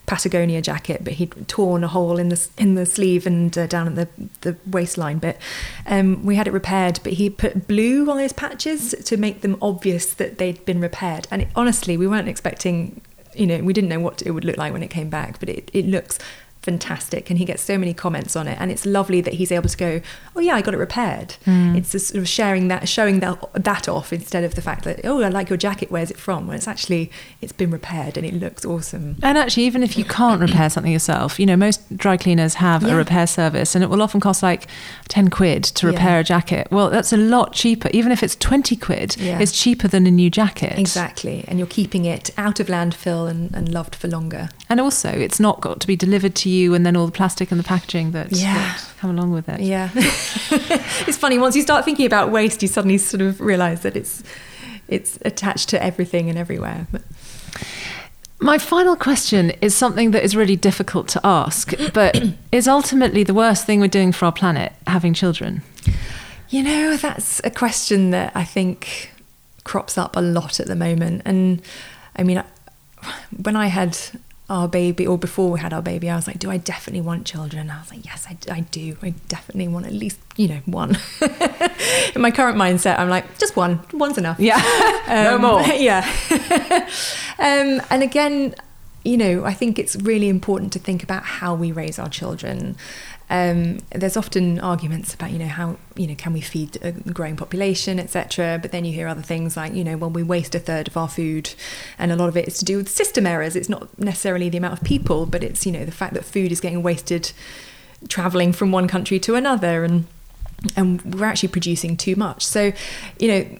Patagonia 0.07 0.63
jacket, 0.63 1.03
but 1.03 1.15
he'd 1.15 1.49
torn 1.49 1.83
a 1.85 1.89
hole 1.89 2.19
in 2.19 2.29
the 2.29 2.49
in 2.57 2.75
the 2.75 2.87
sleeve 2.87 3.27
and 3.27 3.57
uh, 3.59 3.67
down 3.67 3.89
at 3.89 3.95
the 3.97 4.29
the 4.43 4.57
waistline 4.71 5.19
bit. 5.19 5.39
Um, 5.87 6.25
we 6.25 6.37
had 6.37 6.47
it 6.47 6.53
repaired, 6.53 7.01
but 7.03 7.15
he 7.15 7.29
put 7.29 7.67
blue 7.67 8.09
on 8.11 8.19
his 8.19 8.33
patches 8.33 8.95
to 9.05 9.17
make 9.17 9.41
them 9.41 9.57
obvious 9.61 10.15
that 10.15 10.39
they'd 10.39 10.65
been 10.65 10.81
repaired. 10.81 11.27
And 11.31 11.43
it, 11.43 11.49
honestly, 11.57 11.97
we 11.97 12.07
weren't 12.07 12.29
expecting. 12.29 13.01
You 13.35 13.47
know, 13.47 13.59
we 13.63 13.75
didn't 13.75 13.91
know 13.91 14.01
what 14.01 14.23
it 14.23 14.31
would 14.31 14.47
look 14.47 14.57
like 14.57 14.73
when 14.73 14.83
it 14.83 14.89
came 14.89 15.11
back, 15.11 15.39
but 15.41 15.51
it, 15.51 15.71
it 15.75 15.87
looks 15.87 16.19
fantastic 16.67 17.31
and 17.31 17.39
he 17.39 17.45
gets 17.45 17.63
so 17.63 17.79
many 17.79 17.95
comments 17.95 18.35
on 18.35 18.49
it. 18.49 18.59
And 18.61 18.73
it's 18.73 18.85
lovely 18.85 19.21
that 19.21 19.35
he's 19.35 19.53
able 19.53 19.69
to 19.69 19.77
go 19.77 20.01
oh 20.35 20.41
yeah 20.41 20.57
i 20.57 20.61
got 20.61 20.75
it 20.75 20.79
repaired. 20.79 21.37
Mm. 21.47 21.79
it's 21.79 21.93
just 21.93 22.09
sort 22.09 22.19
of 22.19 22.29
sharing 22.29 22.67
that 22.69 22.89
showing 22.89 23.21
that 23.21 23.39
that 23.55 23.89
off 23.89 24.13
instead 24.13 24.43
of 24.43 24.57
the 24.57 24.63
fact 24.63 24.83
that 24.85 25.01
oh 25.05 25.23
i 25.23 25.29
like 25.29 25.49
your 25.49 25.57
jacket. 25.57 25.91
Where's 25.91 26.11
it 26.11 26.19
from? 26.19 26.47
When 26.47 26.57
it's 26.57 26.69
actually 26.75 27.11
it's 27.41 27.53
been 27.53 27.71
repaired 27.71 28.17
and 28.19 28.27
it 28.27 28.35
looks 28.35 28.65
awesome. 28.65 29.17
And 29.23 29.39
actually 29.39 29.63
even 29.71 29.83
if 29.85 29.97
you 29.97 30.05
can't 30.05 30.41
repair 30.41 30.69
something 30.69 30.93
yourself 30.93 31.39
you 31.39 31.47
know 31.47 31.57
most 31.57 31.81
dry 31.97 32.17
cleaners 32.17 32.55
have 32.55 32.83
yeah. 32.83 32.95
a 32.95 32.97
repair 32.97 33.29
service 33.29 33.75
and 33.77 33.85
it 33.85 33.89
will 33.89 34.03
often 34.03 34.21
cost 34.21 34.43
like 34.43 34.67
10 35.09 35.31
quid 35.31 35.63
to 35.79 35.87
repair 35.87 36.17
yeah. 36.17 36.21
a 36.21 36.25
jacket. 36.25 36.67
Well 36.73 36.91
that's 36.91 37.13
a 37.13 37.17
lot 37.17 37.53
cheaper. 37.53 37.89
Even 37.93 38.11
if 38.11 38.25
it's 38.25 38.35
20 38.35 38.75
quid 38.77 39.17
yeah. 39.17 39.39
it's 39.39 39.53
cheaper 39.53 39.87
than 39.87 40.05
a 40.07 40.11
new 40.11 40.31
jacket. 40.31 40.77
Exactly. 40.77 41.45
And 41.47 41.59
you're 41.59 41.75
keeping 41.81 42.05
it 42.05 42.31
out 42.37 42.59
of 42.59 42.67
landfill 42.67 43.31
and, 43.31 43.55
and 43.55 43.73
loved 43.73 43.95
for 43.95 44.09
longer. 44.09 44.49
And 44.69 44.81
also 44.81 45.11
it's 45.11 45.39
not 45.39 45.61
got 45.61 45.81
to 45.81 45.87
be 45.87 45.97
delivered 45.97 46.35
to 46.37 46.51
you 46.51 46.56
you 46.57 46.75
and 46.75 46.85
then 46.85 46.97
all 46.97 47.07
the 47.07 47.13
plastic 47.13 47.51
and 47.51 47.61
the 47.61 47.65
packaging 47.65 48.13
that, 48.13 48.33
yeah. 48.33 48.55
that 48.55 48.93
come 48.99 49.11
along 49.11 49.33
with 49.33 49.49
it. 49.49 49.61
Yeah. 49.61 49.91
it's 49.95 51.17
funny, 51.17 51.39
once 51.39 51.57
you 51.57 51.63
start 51.63 51.85
thinking 51.85 52.07
about 52.07 52.31
waste, 52.31 52.63
you 52.63 52.69
suddenly 52.69 52.99
sort 52.99 53.21
of 53.21 53.41
realise 53.41 53.81
that 53.81 53.97
it's 53.97 54.23
it's 54.89 55.19
attached 55.25 55.69
to 55.71 55.83
everything 55.83 56.29
and 56.29 56.39
everywhere. 56.39 56.87
But. 56.93 57.03
My 58.39 58.59
final 58.59 58.97
question 58.97 59.51
is 59.63 59.75
something 59.75 60.11
that 60.11 60.23
is 60.23 60.37
really 60.37 60.57
difficult 60.57 61.09
to 61.09 61.21
ask, 61.25 61.73
but 61.95 62.23
is 62.53 62.69
ultimately 62.69 63.25
the 63.25 63.35
worst 63.35 63.65
thing 63.65 63.81
we're 63.81 63.89
doing 63.89 64.13
for 64.13 64.27
our 64.27 64.33
planet 64.33 64.73
having 64.87 65.15
children? 65.15 65.63
You 66.51 66.63
know, 66.63 66.97
that's 66.97 67.41
a 67.45 67.51
question 67.51 68.11
that 68.11 68.33
I 68.37 68.45
think 68.45 69.11
crops 69.65 69.99
up 69.99 70.17
a 70.17 70.21
lot 70.21 70.61
at 70.61 70.67
the 70.67 70.77
moment. 70.77 71.23
And 71.25 71.63
I 72.15 72.23
mean, 72.23 72.43
when 73.43 73.57
I 73.57 73.67
had 73.67 73.99
our 74.49 74.69
baby, 74.69 75.07
or 75.07 75.19
before 75.19 75.51
we 75.51 75.59
had 75.59 75.73
our 75.73 75.83
baby, 75.83 76.09
I 76.09 76.15
was 76.15 76.27
like, 76.27 76.39
do 76.39 76.51
I 76.51 76.57
definitely 76.57 77.01
want 77.01 77.27
children? 77.27 77.69
I 77.69 77.81
was 77.81 77.91
like, 77.91 78.05
yes, 78.05 78.27
I, 78.29 78.37
I 78.53 78.61
do. 78.61 78.97
I 79.03 79.11
definitely 79.29 79.67
want 79.69 79.87
at 79.87 79.93
least, 79.93 80.21
you 80.37 80.47
know, 80.49 80.61
one. 80.67 80.97
In 82.15 82.21
my 82.21 82.31
current 82.31 82.57
mindset, 82.57 82.99
I'm 82.99 83.09
like, 83.09 83.39
just 83.39 83.57
one. 83.57 83.81
One's 83.93 84.19
enough. 84.19 84.39
Yeah. 84.39 84.63
Um, 85.07 85.25
no 85.25 85.39
more. 85.39 85.63
Yeah. 85.77 86.05
um, 87.39 87.81
and 87.91 88.03
again, 88.03 88.57
you 89.05 89.17
know, 89.17 89.45
I 89.45 89.55
think 89.55 89.79
it's 89.79 89.95
really 89.95 90.29
important 90.29 90.73
to 90.73 90.81
think 90.81 91.05
about 91.05 91.23
how 91.23 91.55
we 91.55 91.71
raise 91.71 91.97
our 91.99 92.09
children. 92.09 92.77
Um, 93.29 93.81
there's 93.91 94.17
often 94.17 94.61
arguments 94.61 95.13
about 95.13 95.33
you 95.33 95.41
know 95.41 95.49
how 95.49 95.79
you 95.97 96.07
know 96.07 96.15
can 96.15 96.33
we 96.33 96.41
feed 96.41 96.79
a 96.81 96.93
growing 96.93 97.35
population 97.35 97.99
etc 97.99 98.57
but 98.63 98.71
then 98.71 98.85
you 98.85 98.93
hear 98.93 99.09
other 99.09 99.21
things 99.21 99.57
like 99.57 99.75
you 99.75 99.83
know 99.83 99.97
well 99.97 100.11
we 100.11 100.23
waste 100.23 100.55
a 100.55 100.61
third 100.61 100.87
of 100.87 100.97
our 100.97 101.09
food 101.09 101.53
and 101.99 102.13
a 102.13 102.17
lot 102.17 102.29
of 102.29 102.37
it 102.37 102.47
is 102.47 102.57
to 102.59 102.65
do 102.65 102.77
with 102.77 102.89
system 102.89 103.27
errors 103.27 103.57
it's 103.57 103.69
not 103.69 103.89
necessarily 103.99 104.49
the 104.49 104.59
amount 104.59 104.75
of 104.75 104.85
people 104.85 105.27
but 105.27 105.43
it's 105.43 105.67
you 105.67 105.73
know 105.73 105.85
the 105.85 105.91
fact 105.91 106.15
that 106.15 106.25
food 106.25 106.53
is 106.53 106.61
getting 106.61 106.85
wasted 106.85 107.33
traveling 108.09 108.53
from 108.53 108.71
one 108.71 108.87
country 108.87 109.19
to 109.19 109.35
another 109.35 109.83
and 109.83 110.07
and 110.77 111.03
we're 111.17 111.27
actually 111.27 111.49
producing 111.49 111.97
too 111.97 112.15
much 112.15 112.47
so 112.47 112.73
you 113.19 113.27
know 113.27 113.59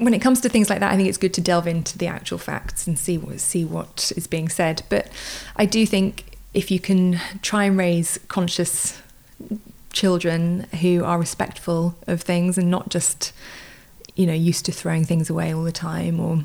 when 0.00 0.14
it 0.14 0.20
comes 0.20 0.40
to 0.40 0.48
things 0.48 0.70
like 0.70 0.80
that, 0.80 0.92
I 0.92 0.96
think 0.96 1.08
it's 1.08 1.18
good 1.18 1.34
to 1.34 1.40
delve 1.40 1.66
into 1.66 1.98
the 1.98 2.06
actual 2.06 2.38
facts 2.38 2.86
and 2.86 2.98
see 2.98 3.18
what 3.18 3.38
see 3.38 3.64
what 3.64 4.12
is 4.16 4.26
being 4.26 4.48
said. 4.48 4.82
But 4.88 5.08
I 5.56 5.66
do 5.66 5.84
think 5.84 6.29
if 6.54 6.70
you 6.70 6.80
can 6.80 7.20
try 7.42 7.64
and 7.64 7.78
raise 7.78 8.18
conscious 8.28 9.00
children 9.92 10.66
who 10.80 11.04
are 11.04 11.18
respectful 11.18 11.96
of 12.06 12.20
things 12.22 12.56
and 12.56 12.70
not 12.70 12.88
just 12.88 13.32
you 14.14 14.26
know 14.26 14.32
used 14.32 14.64
to 14.64 14.72
throwing 14.72 15.04
things 15.04 15.28
away 15.30 15.52
all 15.52 15.64
the 15.64 15.72
time 15.72 16.20
or 16.20 16.44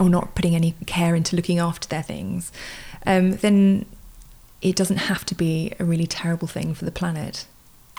or 0.00 0.08
not 0.08 0.34
putting 0.34 0.54
any 0.54 0.72
care 0.86 1.14
into 1.14 1.36
looking 1.36 1.58
after 1.58 1.88
their 1.88 2.02
things 2.02 2.52
um, 3.06 3.32
then 3.36 3.84
it 4.62 4.76
doesn't 4.76 4.96
have 4.96 5.26
to 5.26 5.34
be 5.34 5.72
a 5.78 5.84
really 5.84 6.06
terrible 6.06 6.48
thing 6.48 6.72
for 6.74 6.84
the 6.84 6.90
planet. 6.90 7.46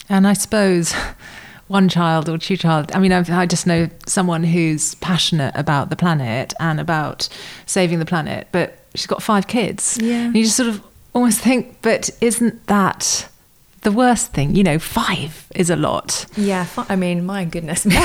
And 0.09 0.27
i 0.27 0.33
suppose 0.33 0.93
one 1.67 1.89
child 1.89 2.29
or 2.29 2.37
two 2.37 2.55
child 2.55 2.91
i 2.93 2.99
mean 2.99 3.11
I've, 3.11 3.29
i 3.29 3.45
just 3.45 3.65
know 3.65 3.89
someone 4.05 4.43
who's 4.43 4.95
passionate 4.95 5.53
about 5.55 5.89
the 5.89 5.95
planet 5.95 6.53
and 6.59 6.79
about 6.79 7.27
saving 7.65 7.99
the 7.99 8.05
planet 8.05 8.47
but 8.51 8.85
she's 8.95 9.07
got 9.07 9.21
five 9.21 9.47
kids. 9.47 9.97
Yeah. 10.01 10.25
And 10.25 10.35
you 10.35 10.43
just 10.43 10.57
sort 10.57 10.69
of 10.69 10.83
almost 11.15 11.39
think, 11.39 11.77
but 11.81 12.09
isn't 12.21 12.67
that 12.67 13.27
the 13.81 13.91
worst 13.91 14.33
thing? 14.33 14.53
You 14.53 14.63
know, 14.63 14.77
five 14.77 15.47
is 15.55 15.69
a 15.69 15.75
lot. 15.75 16.25
Yeah, 16.35 16.67
I 16.77 16.95
mean, 16.95 17.25
my 17.25 17.45
goodness. 17.45 17.87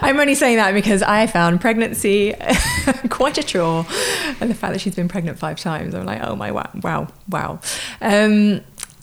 I'm 0.00 0.18
only 0.18 0.34
saying 0.34 0.56
that 0.56 0.74
because 0.74 1.02
I 1.02 1.26
found 1.28 1.60
pregnancy 1.60 2.34
quite 3.10 3.38
a 3.38 3.42
chore. 3.42 3.86
And 4.40 4.50
the 4.50 4.54
fact 4.54 4.72
that 4.72 4.80
she's 4.80 4.96
been 4.96 5.08
pregnant 5.08 5.38
five 5.38 5.58
times, 5.60 5.94
I'm 5.94 6.04
like, 6.04 6.20
oh 6.22 6.34
my, 6.34 6.50
wow, 6.50 6.68
wow, 6.82 7.08
wow. 7.28 7.60
Um, 8.00 8.60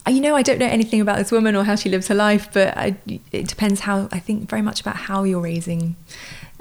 you 0.08 0.22
know, 0.22 0.36
I 0.36 0.44
don't 0.44 0.60
know 0.60 0.68
anything 0.68 1.02
about 1.02 1.18
this 1.18 1.32
woman 1.32 1.56
or 1.56 1.64
how 1.64 1.76
she 1.76 1.90
lives 1.90 2.10
her 2.10 2.16
life, 2.16 2.50
but 2.54 2.78
I, 2.78 2.96
it 3.32 3.48
depends 3.48 3.80
how, 3.80 4.10
I 4.12 4.20
think 4.20 4.50
very 4.50 4.62
much 4.62 4.82
about 4.82 4.98
how 4.98 5.24
you're 5.24 5.40
raising 5.40 5.96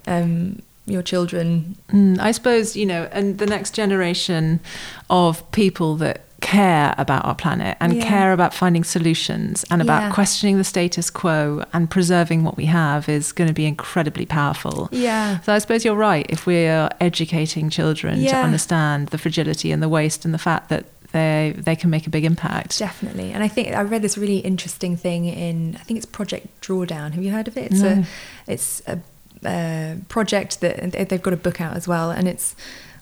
um, 0.06 0.62
your 0.86 1.02
children. 1.02 1.76
Mm, 1.88 2.18
I 2.18 2.32
suppose, 2.32 2.76
you 2.76 2.86
know, 2.86 3.08
and 3.12 3.38
the 3.38 3.46
next 3.46 3.74
generation 3.74 4.60
of 5.08 5.50
people 5.52 5.96
that 5.96 6.24
care 6.44 6.94
about 6.98 7.24
our 7.24 7.34
planet 7.34 7.74
and 7.80 7.96
yeah. 7.96 8.06
care 8.06 8.32
about 8.34 8.52
finding 8.52 8.84
solutions 8.84 9.64
and 9.70 9.80
about 9.80 10.02
yeah. 10.02 10.12
questioning 10.12 10.58
the 10.58 10.64
status 10.64 11.08
quo 11.08 11.64
and 11.72 11.90
preserving 11.90 12.44
what 12.44 12.58
we 12.58 12.66
have 12.66 13.08
is 13.08 13.32
going 13.32 13.48
to 13.48 13.54
be 13.54 13.64
incredibly 13.64 14.26
powerful. 14.26 14.90
Yeah. 14.92 15.40
So 15.40 15.54
I 15.54 15.58
suppose 15.58 15.86
you're 15.86 15.94
right 15.94 16.26
if 16.28 16.46
we're 16.46 16.90
educating 17.00 17.70
children 17.70 18.20
yeah. 18.20 18.32
to 18.32 18.36
understand 18.36 19.08
the 19.08 19.16
fragility 19.16 19.72
and 19.72 19.82
the 19.82 19.88
waste 19.88 20.26
and 20.26 20.34
the 20.34 20.38
fact 20.38 20.68
that 20.68 20.84
they 21.12 21.54
they 21.56 21.76
can 21.76 21.88
make 21.88 22.06
a 22.06 22.10
big 22.10 22.24
impact. 22.24 22.78
Definitely. 22.78 23.32
And 23.32 23.42
I 23.42 23.48
think 23.48 23.68
I 23.68 23.82
read 23.82 24.02
this 24.02 24.18
really 24.18 24.38
interesting 24.38 24.96
thing 24.96 25.24
in 25.24 25.76
I 25.80 25.84
think 25.84 25.96
it's 25.96 26.06
Project 26.06 26.48
Drawdown. 26.60 27.12
Have 27.12 27.24
you 27.24 27.30
heard 27.32 27.48
of 27.48 27.56
it? 27.56 27.70
It's 27.70 27.80
no. 27.80 27.88
a 27.88 28.52
it's 28.52 28.82
a 28.86 28.98
uh, 29.44 29.96
project 30.08 30.60
that 30.60 31.08
they've 31.08 31.22
got 31.22 31.32
a 31.32 31.38
book 31.38 31.60
out 31.60 31.76
as 31.76 31.86
well, 31.86 32.10
and 32.10 32.28
it's 32.28 32.54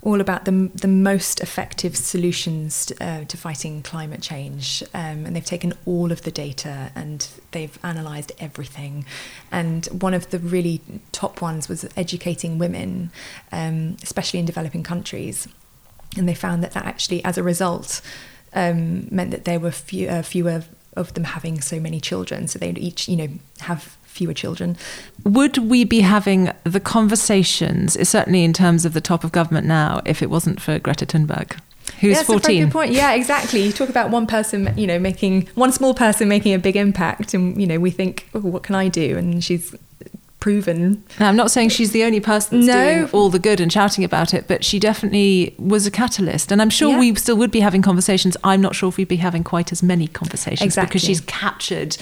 all 0.03 0.20
about 0.20 0.45
the, 0.45 0.70
the 0.74 0.88
most 0.88 1.40
effective 1.40 1.97
solutions 1.97 2.93
uh, 3.01 3.24
to 3.24 3.36
fighting 3.36 3.82
climate 3.82 4.20
change. 4.20 4.82
Um, 4.93 5.24
and 5.24 5.36
they've 5.36 5.45
taken 5.45 5.74
all 5.86 6.11
of 6.11 6.22
the 6.22 6.32
data 6.32 6.90
and 6.97 7.28
they've 7.53 7.78
analysed 7.84 8.32
everything. 8.40 9.05
And 9.53 9.86
one 9.86 10.12
of 10.12 10.30
the 10.30 10.40
really 10.40 10.80
top 11.12 11.40
ones 11.40 11.68
was 11.68 11.88
educating 11.97 12.59
women, 12.59 13.12
um, 13.53 13.97
especially 14.03 14.40
in 14.40 14.45
developing 14.45 14.82
countries. 14.82 15.47
And 16.16 16.28
they 16.28 16.34
found 16.34 16.64
that 16.64 16.72
that 16.72 16.84
actually, 16.84 17.24
as 17.24 17.38
a 17.38 17.43
result, 17.45 18.03
um, 18.55 19.07
meant 19.11 19.30
that 19.30 19.45
there 19.45 19.61
were 19.61 19.70
few, 19.70 20.09
uh, 20.09 20.22
fewer 20.22 20.64
of 20.95 21.14
them 21.14 21.24
having 21.24 21.61
so 21.61 21.80
many 21.80 22.01
children. 22.01 22.49
So 22.49 22.59
they'd 22.59 22.78
each, 22.78 23.09
you 23.09 23.16
know, 23.16 23.28
have 23.61 23.97
fewer 24.05 24.34
children. 24.34 24.76
Would 25.24 25.59
we 25.59 25.84
be 25.84 26.01
having 26.01 26.53
the 26.64 26.80
conversations, 26.80 27.97
eh, 27.97 28.05
certainly 28.05 28.45
in 28.45 28.53
terms 28.53 28.84
of 28.84 28.93
the 28.93 29.01
top 29.01 29.24
of 29.24 29.32
government 29.32 29.66
now, 29.66 30.03
if 30.05 30.22
it 30.22 30.30
wasn't 30.30 30.61
for 30.61 30.78
Greta 30.78 31.07
Thunberg? 31.07 31.59
Who's 32.01 32.16
yeah, 32.16 32.22
14? 32.24 32.64
good 32.64 32.72
point. 32.72 32.93
Yeah, 32.93 33.12
exactly. 33.12 33.62
You 33.62 33.72
talk 33.72 33.88
about 33.88 34.11
one 34.11 34.26
person, 34.26 34.72
you 34.76 34.86
know, 34.86 34.99
making 34.99 35.49
one 35.55 35.72
small 35.72 35.95
person 35.95 36.28
making 36.28 36.53
a 36.53 36.59
big 36.59 36.76
impact, 36.76 37.32
and 37.34 37.61
you 37.61 37.66
know, 37.66 37.78
we 37.78 37.90
think, 37.90 38.28
oh, 38.34 38.40
what 38.40 38.62
can 38.62 38.74
I 38.74 38.88
do? 38.88 39.16
And 39.16 39.43
she's 39.43 39.74
proven. 40.43 41.05
Now, 41.20 41.28
I'm 41.28 41.36
not 41.36 41.53
saying 41.53 41.68
she's 41.68 41.93
the 41.93 42.03
only 42.03 42.18
person 42.18 42.62
that's 42.62 42.66
no. 42.66 42.95
doing 42.95 43.11
all 43.12 43.30
the 43.30 43.38
good 43.38 43.61
and 43.61 43.72
shouting 43.72 44.03
about 44.03 44.34
it, 44.34 44.49
but 44.49 44.64
she 44.64 44.80
definitely 44.80 45.55
was 45.57 45.86
a 45.86 45.90
catalyst. 45.90 46.51
And 46.51 46.61
I'm 46.61 46.68
sure 46.68 46.90
yeah. 46.90 46.99
we 46.99 47.14
still 47.14 47.36
would 47.36 47.53
be 47.53 47.61
having 47.61 47.80
conversations. 47.80 48.36
I'm 48.43 48.61
not 48.61 48.74
sure 48.74 48.88
if 48.88 48.97
we'd 48.97 49.07
be 49.07 49.18
having 49.18 49.45
quite 49.45 49.70
as 49.70 49.84
many 49.84 50.09
conversations 50.09 50.62
exactly. 50.62 50.88
because 50.88 51.05
she's 51.05 51.20
captured 51.20 51.97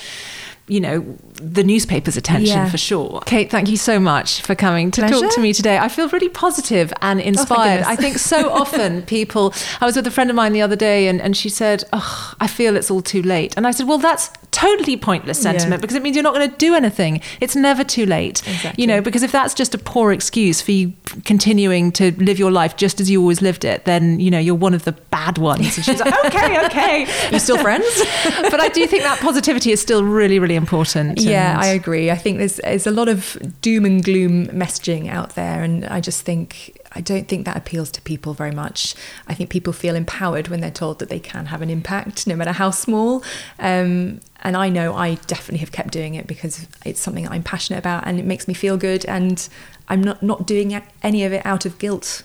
you 0.70 0.80
know, 0.80 1.00
the 1.34 1.64
newspaper's 1.64 2.16
attention 2.16 2.56
yeah. 2.56 2.70
for 2.70 2.78
sure. 2.78 3.20
Kate, 3.26 3.50
thank 3.50 3.68
you 3.68 3.76
so 3.76 3.98
much 3.98 4.40
for 4.42 4.54
coming 4.54 4.90
to 4.92 5.00
Pleasure. 5.00 5.20
talk 5.20 5.34
to 5.34 5.40
me 5.40 5.52
today. 5.52 5.78
I 5.78 5.88
feel 5.88 6.08
really 6.08 6.28
positive 6.28 6.92
and 7.02 7.20
oh, 7.20 7.24
inspired. 7.24 7.82
Oh, 7.84 7.88
I 7.88 7.96
think 7.96 8.18
so 8.18 8.50
often 8.52 9.02
people, 9.02 9.52
I 9.80 9.86
was 9.86 9.96
with 9.96 10.06
a 10.06 10.10
friend 10.10 10.30
of 10.30 10.36
mine 10.36 10.52
the 10.52 10.62
other 10.62 10.76
day 10.76 11.08
and, 11.08 11.20
and 11.20 11.36
she 11.36 11.48
said, 11.48 11.82
Oh, 11.92 12.34
I 12.40 12.46
feel 12.46 12.76
it's 12.76 12.90
all 12.90 13.02
too 13.02 13.22
late. 13.22 13.54
And 13.56 13.66
I 13.66 13.72
said, 13.72 13.88
Well, 13.88 13.98
that's 13.98 14.30
totally 14.52 14.96
pointless 14.96 15.40
sentiment 15.40 15.78
yeah. 15.78 15.80
because 15.80 15.96
it 15.96 16.02
means 16.02 16.16
you're 16.16 16.22
not 16.22 16.34
going 16.34 16.50
to 16.50 16.56
do 16.56 16.74
anything. 16.74 17.20
It's 17.40 17.56
never 17.56 17.84
too 17.84 18.06
late. 18.06 18.46
Exactly. 18.46 18.82
You 18.82 18.86
know, 18.86 19.00
because 19.00 19.22
if 19.22 19.32
that's 19.32 19.54
just 19.54 19.74
a 19.74 19.78
poor 19.78 20.12
excuse 20.12 20.60
for 20.60 20.72
you 20.72 20.92
continuing 21.24 21.92
to 21.92 22.12
live 22.22 22.38
your 22.38 22.50
life 22.50 22.76
just 22.76 23.00
as 23.00 23.10
you 23.10 23.20
always 23.20 23.42
lived 23.42 23.64
it, 23.64 23.84
then, 23.84 24.20
you 24.20 24.30
know, 24.30 24.38
you're 24.38 24.54
one 24.54 24.74
of 24.74 24.84
the 24.84 24.92
bad 24.92 25.38
ones. 25.38 25.76
And 25.76 25.84
she's 25.84 26.00
like, 26.00 26.24
okay, 26.26 26.64
okay. 26.66 27.06
You're 27.30 27.40
still 27.40 27.58
friends? 27.58 27.86
but 28.42 28.60
I 28.60 28.68
do 28.68 28.86
think 28.86 29.02
that 29.02 29.18
positivity 29.20 29.72
is 29.72 29.80
still 29.80 30.04
really, 30.04 30.38
really 30.38 30.56
important. 30.60 31.20
Yeah, 31.20 31.56
I 31.58 31.68
agree. 31.68 32.10
I 32.10 32.16
think 32.16 32.38
there's, 32.38 32.56
there's 32.56 32.86
a 32.86 32.90
lot 32.90 33.08
of 33.08 33.36
doom 33.60 33.84
and 33.84 34.04
gloom 34.04 34.46
messaging 34.48 35.08
out 35.08 35.34
there. 35.34 35.62
And 35.62 35.84
I 35.86 36.00
just 36.00 36.22
think 36.22 36.76
I 36.92 37.00
don't 37.00 37.28
think 37.28 37.44
that 37.44 37.56
appeals 37.56 37.90
to 37.92 38.02
people 38.02 38.34
very 38.34 38.50
much. 38.50 38.94
I 39.28 39.34
think 39.34 39.50
people 39.50 39.72
feel 39.72 39.94
empowered 39.94 40.48
when 40.48 40.60
they're 40.60 40.70
told 40.70 40.98
that 40.98 41.08
they 41.08 41.20
can 41.20 41.46
have 41.46 41.62
an 41.62 41.70
impact, 41.70 42.26
no 42.26 42.34
matter 42.34 42.52
how 42.52 42.70
small. 42.70 43.22
Um, 43.58 44.20
and 44.42 44.56
I 44.56 44.68
know 44.68 44.94
I 44.94 45.14
definitely 45.26 45.58
have 45.58 45.72
kept 45.72 45.92
doing 45.92 46.14
it 46.14 46.26
because 46.26 46.66
it's 46.84 47.00
something 47.00 47.28
I'm 47.28 47.42
passionate 47.42 47.78
about 47.78 48.06
and 48.06 48.18
it 48.18 48.24
makes 48.24 48.48
me 48.48 48.54
feel 48.54 48.76
good. 48.76 49.04
And 49.06 49.48
I'm 49.88 50.02
not, 50.02 50.22
not 50.22 50.46
doing 50.46 50.80
any 51.02 51.24
of 51.24 51.32
it 51.32 51.46
out 51.46 51.64
of 51.64 51.78
guilt. 51.78 52.24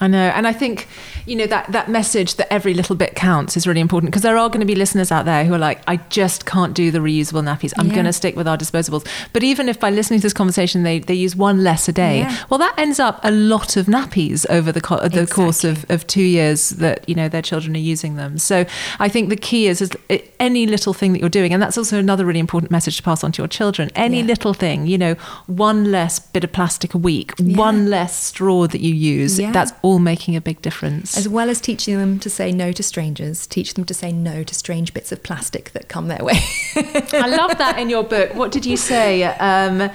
I 0.00 0.08
know. 0.08 0.28
And 0.34 0.46
I 0.46 0.52
think, 0.52 0.88
you 1.24 1.36
know, 1.36 1.46
that, 1.46 1.70
that 1.70 1.88
message 1.88 2.34
that 2.34 2.52
every 2.52 2.74
little 2.74 2.96
bit 2.96 3.14
counts 3.14 3.56
is 3.56 3.66
really 3.66 3.80
important 3.80 4.10
because 4.10 4.22
there 4.22 4.36
are 4.36 4.48
going 4.48 4.60
to 4.60 4.66
be 4.66 4.74
listeners 4.74 5.12
out 5.12 5.24
there 5.24 5.44
who 5.44 5.54
are 5.54 5.58
like, 5.58 5.82
I 5.86 5.96
just 5.96 6.46
can't 6.46 6.74
do 6.74 6.90
the 6.90 6.98
reusable 6.98 7.44
nappies. 7.44 7.72
I'm 7.78 7.86
yeah. 7.86 7.94
going 7.94 8.06
to 8.06 8.12
stick 8.12 8.34
with 8.34 8.48
our 8.48 8.58
disposables. 8.58 9.06
But 9.32 9.44
even 9.44 9.68
if 9.68 9.78
by 9.78 9.90
listening 9.90 10.18
to 10.18 10.24
this 10.24 10.32
conversation, 10.32 10.82
they, 10.82 10.98
they 10.98 11.14
use 11.14 11.36
one 11.36 11.62
less 11.62 11.88
a 11.88 11.92
day, 11.92 12.18
yeah. 12.18 12.44
well, 12.50 12.58
that 12.58 12.76
ends 12.76 12.98
up 12.98 13.20
a 13.22 13.30
lot 13.30 13.76
of 13.76 13.86
nappies 13.86 14.44
over 14.50 14.72
the, 14.72 14.80
co- 14.80 14.98
the 14.98 15.06
exactly. 15.06 15.26
course 15.26 15.62
of, 15.62 15.88
of 15.90 16.06
two 16.08 16.22
years 16.22 16.70
that, 16.70 17.08
you 17.08 17.14
know, 17.14 17.28
their 17.28 17.42
children 17.42 17.76
are 17.76 17.78
using 17.78 18.16
them. 18.16 18.36
So 18.38 18.66
I 18.98 19.08
think 19.08 19.28
the 19.28 19.36
key 19.36 19.68
is, 19.68 19.80
is 19.80 19.92
any 20.40 20.66
little 20.66 20.92
thing 20.92 21.12
that 21.12 21.20
you're 21.20 21.28
doing, 21.28 21.52
and 21.52 21.62
that's 21.62 21.78
also 21.78 21.98
another 21.98 22.24
really 22.24 22.40
important 22.40 22.72
message 22.72 22.96
to 22.96 23.02
pass 23.02 23.22
on 23.22 23.30
to 23.32 23.42
your 23.42 23.48
children, 23.48 23.90
any 23.94 24.18
yeah. 24.20 24.26
little 24.26 24.54
thing, 24.54 24.86
you 24.86 24.98
know, 24.98 25.14
one 25.46 25.92
less 25.92 26.18
bit 26.18 26.42
of 26.42 26.52
plastic 26.52 26.94
a 26.94 26.98
week, 26.98 27.32
one 27.38 27.88
less 27.88 28.20
straw 28.20 28.66
that 28.66 28.80
you 28.80 28.92
use, 28.92 29.36
that's 29.36 29.72
all 29.82 29.93
making 29.98 30.36
a 30.36 30.40
big 30.40 30.62
difference. 30.62 31.16
As 31.16 31.28
well 31.28 31.50
as 31.50 31.60
teaching 31.60 31.98
them 31.98 32.18
to 32.20 32.30
say 32.30 32.52
no 32.52 32.72
to 32.72 32.82
strangers, 32.82 33.46
teach 33.46 33.74
them 33.74 33.84
to 33.84 33.94
say 33.94 34.12
no 34.12 34.42
to 34.42 34.54
strange 34.54 34.94
bits 34.94 35.12
of 35.12 35.22
plastic 35.22 35.70
that 35.72 35.88
come 35.88 36.08
their 36.08 36.22
way. 36.24 36.38
I 36.76 37.28
love 37.28 37.58
that 37.58 37.78
in 37.78 37.90
your 37.90 38.04
book. 38.04 38.34
What 38.34 38.52
did 38.52 38.66
you 38.66 38.76
say? 38.76 39.24
Um, 39.24 39.90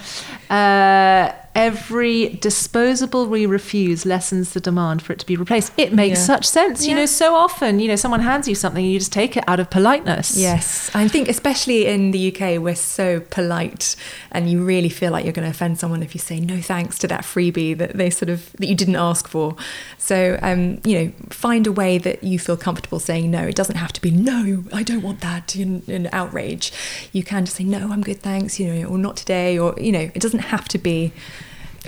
uh, 0.49 1.31
every 1.59 2.29
disposable 2.29 3.27
we 3.27 3.45
refuse 3.45 4.05
lessens 4.05 4.53
the 4.53 4.61
demand 4.61 5.01
for 5.01 5.11
it 5.11 5.19
to 5.19 5.25
be 5.25 5.35
replaced. 5.35 5.73
It 5.75 5.91
makes 5.91 6.19
yeah. 6.19 6.25
such 6.25 6.45
sense. 6.45 6.85
Yeah. 6.85 6.91
You 6.91 6.95
know, 6.95 7.05
so 7.05 7.35
often, 7.35 7.79
you 7.79 7.89
know, 7.89 7.97
someone 7.97 8.21
hands 8.21 8.47
you 8.47 8.55
something 8.55 8.85
and 8.85 8.93
you 8.93 8.97
just 8.97 9.11
take 9.11 9.35
it 9.35 9.43
out 9.45 9.59
of 9.59 9.69
politeness. 9.69 10.37
Yes. 10.37 10.89
I 10.95 11.09
think 11.09 11.27
especially 11.27 11.85
in 11.85 12.11
the 12.11 12.33
UK, 12.33 12.61
we're 12.61 12.75
so 12.75 13.19
polite 13.19 13.97
and 14.31 14.49
you 14.49 14.63
really 14.63 14.87
feel 14.87 15.11
like 15.11 15.25
you're 15.25 15.33
going 15.33 15.45
to 15.45 15.51
offend 15.51 15.77
someone 15.77 16.01
if 16.01 16.15
you 16.15 16.19
say 16.19 16.39
no 16.39 16.61
thanks 16.61 16.97
to 16.99 17.07
that 17.07 17.23
freebie 17.23 17.77
that 17.77 17.97
they 17.97 18.09
sort 18.09 18.29
of, 18.29 18.53
that 18.53 18.67
you 18.67 18.75
didn't 18.75 18.95
ask 18.95 19.27
for. 19.27 19.57
So, 19.97 20.39
um, 20.41 20.79
you 20.85 20.97
know, 20.97 21.11
find 21.29 21.67
a 21.67 21.73
way 21.73 21.97
that 21.97 22.23
you 22.23 22.39
feel 22.39 22.55
comfortable 22.55 22.99
saying 22.99 23.29
no. 23.29 23.43
It 23.43 23.55
doesn't 23.55 23.75
have 23.75 23.91
to 23.93 24.01
be, 24.01 24.11
no, 24.11 24.63
I 24.71 24.83
don't 24.83 25.01
want 25.01 25.19
that 25.21 25.57
in, 25.57 25.83
in 25.87 26.07
outrage. 26.13 26.71
You 27.11 27.23
can 27.23 27.43
just 27.43 27.57
say, 27.57 27.65
no, 27.65 27.91
I'm 27.91 28.01
good, 28.01 28.21
thanks, 28.21 28.61
you 28.61 28.73
know, 28.73 28.87
or 28.87 28.97
not 28.97 29.17
today, 29.17 29.59
or, 29.59 29.75
you 29.77 29.91
know, 29.91 30.09
it 30.15 30.21
doesn't 30.21 30.39
have 30.39 30.69
to 30.69 30.77
be 30.77 31.11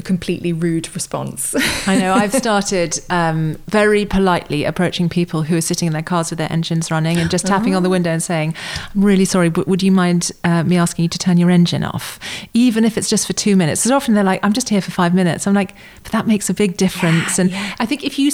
a 0.02 0.04
completely 0.04 0.52
rude 0.52 0.94
response. 0.94 1.56
I 1.88 1.98
know. 1.98 2.14
I've 2.14 2.34
started 2.34 3.00
um, 3.10 3.58
very 3.68 4.06
politely 4.06 4.66
approaching 4.66 5.08
people 5.10 5.44
who 5.44 5.56
are 5.56 5.62
sitting 5.62 5.88
in 5.88 5.94
their 5.94 6.02
cars 6.02 6.32
with 6.32 6.40
their 6.40 6.52
engines 6.52 6.92
running 6.92 7.18
and 7.18 7.30
just 7.30 7.46
tapping 7.46 7.74
oh. 7.74 7.78
on 7.78 7.84
the 7.84 7.90
oh. 7.90 7.92
window 7.92 8.12
and 8.12 8.22
saying, 8.22 8.54
"I'm 8.94 9.06
really 9.06 9.26
sorry, 9.26 9.50
but 9.50 9.68
would 9.68 9.84
you 9.84 9.92
mind 9.92 10.32
uh, 10.44 10.64
me 10.64 10.78
asking 10.78 11.04
you 11.04 11.10
to 11.10 11.18
turn 11.18 11.38
your 11.38 11.50
engine 11.50 11.84
off, 11.84 12.20
even 12.54 12.84
if 12.84 12.98
it's 12.98 13.10
just 13.10 13.28
for 13.28 13.34
two 13.34 13.56
minutes?" 13.56 13.82
Because 13.82 13.92
often 13.92 14.16
they're 14.16 14.24
like, 14.24 14.44
"I'm 14.44 14.54
just 14.54 14.70
here 14.70 14.82
for 14.82 14.92
five 14.92 15.14
minutes." 15.14 15.48
I'm 15.48 15.54
like, 15.54 15.76
"But 16.04 16.12
that 16.12 16.28
makes 16.28 16.50
a 16.50 16.54
big 16.54 16.78
difference." 16.78 17.38
Yeah, 17.38 17.42
and 17.42 17.52
yeah. 17.52 17.76
I 17.80 17.86
think 17.86 18.04
if 18.04 18.18
you 18.20 18.32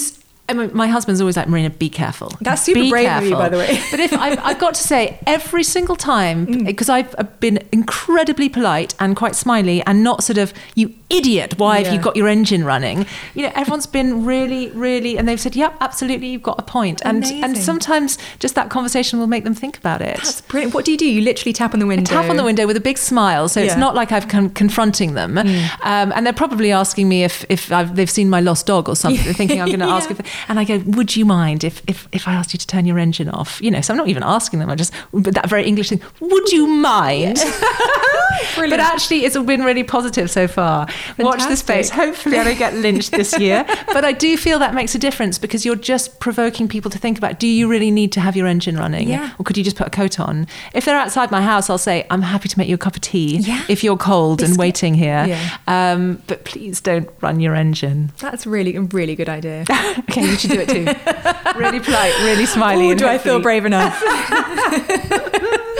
I 0.48 0.54
mean, 0.54 0.70
my 0.72 0.86
husband's 0.86 1.20
always 1.20 1.36
like, 1.36 1.48
Marina, 1.48 1.70
be 1.70 1.90
careful. 1.90 2.32
That's 2.40 2.62
super 2.62 2.80
be 2.80 2.90
brave 2.90 3.06
careful. 3.06 3.26
of 3.26 3.30
you, 3.30 3.36
by 3.36 3.48
the 3.48 3.58
way. 3.58 3.82
but 3.90 4.00
if 4.00 4.12
I've, 4.14 4.38
I've, 4.38 4.58
got 4.58 4.74
to 4.74 4.82
say, 4.82 5.18
every 5.26 5.62
single 5.62 5.96
time, 5.96 6.64
because 6.64 6.88
mm. 6.88 7.14
I've 7.18 7.40
been 7.40 7.66
incredibly 7.70 8.48
polite 8.48 8.94
and 8.98 9.14
quite 9.14 9.36
smiley 9.36 9.82
and 9.82 10.02
not 10.02 10.24
sort 10.24 10.38
of, 10.38 10.54
you 10.74 10.94
idiot, 11.10 11.58
why 11.58 11.78
yeah. 11.78 11.84
have 11.84 11.94
you 11.94 12.00
got 12.00 12.16
your 12.16 12.28
engine 12.28 12.64
running? 12.64 13.06
You 13.34 13.42
know, 13.42 13.52
everyone's 13.54 13.86
been 13.86 14.24
really, 14.24 14.70
really, 14.70 15.18
and 15.18 15.28
they've 15.28 15.40
said, 15.40 15.54
yep, 15.54 15.76
absolutely, 15.80 16.28
you've 16.28 16.42
got 16.42 16.58
a 16.58 16.62
point. 16.62 17.02
And, 17.04 17.24
and 17.24 17.56
sometimes 17.56 18.18
just 18.38 18.54
that 18.54 18.70
conversation 18.70 19.18
will 19.18 19.26
make 19.26 19.44
them 19.44 19.54
think 19.54 19.76
about 19.76 20.00
it. 20.00 20.16
That's 20.16 20.40
brilliant. 20.42 20.74
What 20.74 20.86
do 20.86 20.92
you 20.92 20.98
do? 20.98 21.06
You 21.06 21.20
literally 21.20 21.52
tap 21.52 21.74
on 21.74 21.80
the 21.80 21.86
window. 21.86 22.10
I 22.12 22.22
tap 22.22 22.30
on 22.30 22.36
the 22.36 22.44
window 22.44 22.66
with 22.66 22.76
a 22.76 22.80
big 22.80 22.96
smile. 22.96 23.48
So 23.48 23.60
yeah. 23.60 23.66
it's 23.66 23.76
not 23.76 23.94
like 23.94 24.12
I've 24.12 24.28
come 24.28 24.48
confronting 24.50 25.12
them. 25.14 25.34
Mm. 25.34 25.70
Um, 25.82 26.12
and 26.14 26.24
they're 26.24 26.32
probably 26.32 26.72
asking 26.72 27.08
me 27.08 27.24
if, 27.24 27.44
if 27.50 27.70
I've, 27.70 27.96
they've 27.96 28.10
seen 28.10 28.30
my 28.30 28.40
lost 28.40 28.66
dog 28.66 28.88
or 28.88 28.96
something, 28.96 29.18
They're 29.24 29.34
thinking 29.34 29.60
I'm 29.60 29.68
going 29.68 29.78
to 29.80 29.86
ask 29.86 30.10
if, 30.10 30.20
and 30.48 30.58
I 30.58 30.64
go, 30.64 30.78
would 30.86 31.16
you 31.16 31.24
mind 31.24 31.64
if, 31.64 31.82
if, 31.86 32.08
if 32.12 32.28
I 32.28 32.32
asked 32.32 32.52
you 32.52 32.58
to 32.58 32.66
turn 32.66 32.86
your 32.86 32.98
engine 32.98 33.28
off? 33.28 33.60
You 33.60 33.70
know, 33.70 33.80
so 33.80 33.92
I'm 33.92 33.98
not 33.98 34.08
even 34.08 34.22
asking 34.22 34.60
them. 34.60 34.70
I 34.70 34.74
just, 34.74 34.92
but 35.12 35.34
that 35.34 35.48
very 35.48 35.64
English 35.64 35.88
thing, 35.88 36.00
would 36.20 36.52
you 36.52 36.66
mind? 36.66 37.38
but 38.56 38.80
actually, 38.80 39.24
it's 39.24 39.36
been 39.36 39.62
really 39.62 39.84
positive 39.84 40.30
so 40.30 40.46
far. 40.46 40.86
Fantastic. 40.86 41.24
Watch 41.24 41.48
the 41.48 41.56
space. 41.56 41.90
Hopefully, 41.90 42.38
I 42.38 42.44
don't 42.44 42.58
get 42.58 42.74
lynched 42.74 43.12
this 43.12 43.38
year. 43.38 43.64
but 43.86 44.04
I 44.04 44.12
do 44.12 44.36
feel 44.36 44.58
that 44.58 44.74
makes 44.74 44.94
a 44.94 44.98
difference 44.98 45.38
because 45.38 45.64
you're 45.64 45.76
just 45.76 46.20
provoking 46.20 46.68
people 46.68 46.90
to 46.90 46.98
think 46.98 47.18
about 47.18 47.40
do 47.40 47.46
you 47.46 47.68
really 47.68 47.90
need 47.90 48.12
to 48.12 48.20
have 48.20 48.36
your 48.36 48.46
engine 48.46 48.76
running? 48.76 49.08
Yeah. 49.08 49.32
Or 49.38 49.44
could 49.44 49.56
you 49.56 49.64
just 49.64 49.76
put 49.76 49.86
a 49.86 49.90
coat 49.90 50.20
on? 50.20 50.46
If 50.74 50.84
they're 50.84 50.98
outside 50.98 51.30
my 51.30 51.42
house, 51.42 51.70
I'll 51.70 51.78
say, 51.78 52.06
I'm 52.10 52.22
happy 52.22 52.48
to 52.48 52.58
make 52.58 52.68
you 52.68 52.74
a 52.74 52.78
cup 52.78 52.96
of 52.96 53.02
tea 53.02 53.38
yeah. 53.38 53.64
if 53.68 53.82
you're 53.82 53.96
cold 53.96 54.42
and 54.42 54.56
waiting 54.56 54.94
here. 54.94 55.24
Yeah. 55.26 55.58
Um, 55.66 56.22
but 56.26 56.44
please 56.44 56.80
don't 56.80 57.08
run 57.20 57.40
your 57.40 57.54
engine. 57.54 58.12
That's 58.18 58.46
really 58.46 58.76
a 58.76 58.82
really 58.82 59.14
good 59.14 59.28
idea. 59.28 59.64
okay, 59.98 60.27
you 60.30 60.38
should 60.38 60.50
do 60.50 60.60
it 60.60 60.68
too. 60.68 60.84
really 61.58 61.80
polite, 61.80 62.16
really 62.20 62.46
smiley. 62.46 62.90
Ooh, 62.90 62.94
do 62.94 63.06
I 63.06 63.18
feel 63.18 63.40
brave 63.40 63.64
enough? 63.64 64.00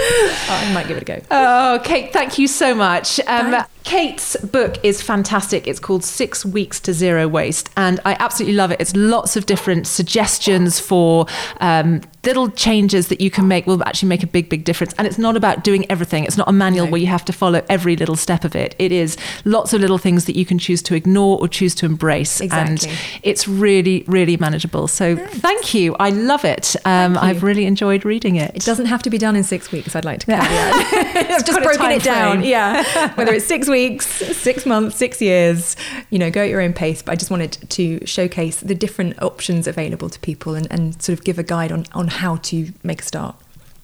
oh, 0.01 0.49
I 0.49 0.72
might 0.72 0.88
give 0.88 0.96
it 0.96 1.03
a 1.03 1.07
go. 1.07 1.20
Oh, 1.30 1.80
Kate, 1.84 2.12
thank 2.12 2.38
you 2.38 2.49
so 2.49 2.74
much. 2.74 3.20
Um, 3.26 3.64
Kate's 3.89 4.36
book 4.36 4.76
is 4.84 5.01
fantastic. 5.01 5.66
It's 5.66 5.80
called 5.80 6.05
Six 6.05 6.45
Weeks 6.45 6.78
to 6.80 6.93
Zero 6.93 7.26
Waste, 7.26 7.70
and 7.74 8.01
I 8.05 8.18
absolutely 8.20 8.55
love 8.55 8.70
it. 8.70 8.78
It's 8.82 8.95
lots 8.95 9.34
of 9.34 9.47
different 9.47 9.86
suggestions 9.86 10.78
for 10.78 11.24
um, 11.62 12.03
little 12.22 12.51
changes 12.51 13.09
that 13.09 13.22
you 13.22 13.30
can 13.30 13.49
make 13.49 13.66
will 13.66 13.82
actually 13.84 14.11
make 14.11 14.22
a 14.22 14.26
big, 14.26 14.51
big 14.51 14.62
difference. 14.64 14.93
And 14.99 15.07
it's 15.07 15.16
not 15.16 15.39
about 15.39 15.64
doing 15.64 15.91
everything. 15.91 16.24
It's 16.24 16.36
not 16.36 16.51
a 16.51 16.53
manual 16.53 16.84
no. 16.84 16.93
where 16.93 17.01
you 17.01 17.07
have 17.07 17.24
to 17.24 17.32
follow 17.32 17.64
every 17.70 17.97
little 17.97 18.16
step 18.16 18.45
of 18.45 18.55
it. 18.55 18.76
It 18.78 18.93
is 18.93 19.16
lots 19.47 19.72
of 19.72 19.80
little 19.80 19.97
things 19.97 20.26
that 20.26 20.36
you 20.36 20.45
can 20.45 20.59
choose 20.59 20.82
to 20.82 20.95
ignore 20.95 21.39
or 21.41 21.49
choose 21.49 21.74
to 21.76 21.86
embrace. 21.86 22.43
Exactly. 22.43 22.91
And 22.91 22.99
it's 23.22 23.49
really, 23.49 24.05
really 24.07 24.36
manageable. 24.36 24.89
So 24.89 25.14
nice. 25.14 25.30
thank 25.39 25.72
you. 25.72 25.97
I 25.99 26.11
love 26.11 26.45
it. 26.45 26.76
Um, 26.84 27.16
I've 27.16 27.43
really 27.43 27.64
enjoyed 27.64 28.05
reading 28.05 28.36
it. 28.36 28.55
It 28.55 28.64
doesn't 28.64 28.86
have 28.86 29.03
to 29.05 29.11
be 29.11 29.16
done 29.16 29.34
in 29.34 29.45
six 29.45 29.72
weeks. 29.72 29.97
I'd 29.97 30.05
like 30.05 30.20
to 30.20 30.26
caveat. 30.32 31.30
I've 31.30 31.47
just 31.47 31.62
broken 31.62 31.91
it 31.93 32.03
down. 32.03 32.45
Yeah, 32.45 33.14
whether 33.14 33.32
it's 33.32 33.47
six 33.47 33.66
weeks 33.66 33.78
weeks, 33.79 34.07
six 34.37 34.66
months, 34.66 34.97
six 34.97 35.20
years, 35.22 35.76
you 36.11 36.18
know, 36.18 36.31
go 36.31 36.43
at 36.43 36.49
your 36.49 36.61
own 36.61 36.72
pace. 36.72 37.01
But 37.03 37.12
I 37.12 37.16
just 37.16 37.31
wanted 37.31 37.53
to 37.53 38.05
showcase 38.07 38.61
the 38.61 38.74
different 38.74 39.20
options 39.22 39.66
available 39.66 40.09
to 40.11 40.18
people 40.20 40.55
and, 40.55 40.66
and 40.70 41.01
sort 41.01 41.18
of 41.18 41.24
give 41.24 41.39
a 41.39 41.43
guide 41.43 41.70
on, 41.70 41.85
on 41.93 42.09
how 42.09 42.37
to 42.51 42.72
make 42.83 43.01
a 43.03 43.05
start. 43.05 43.37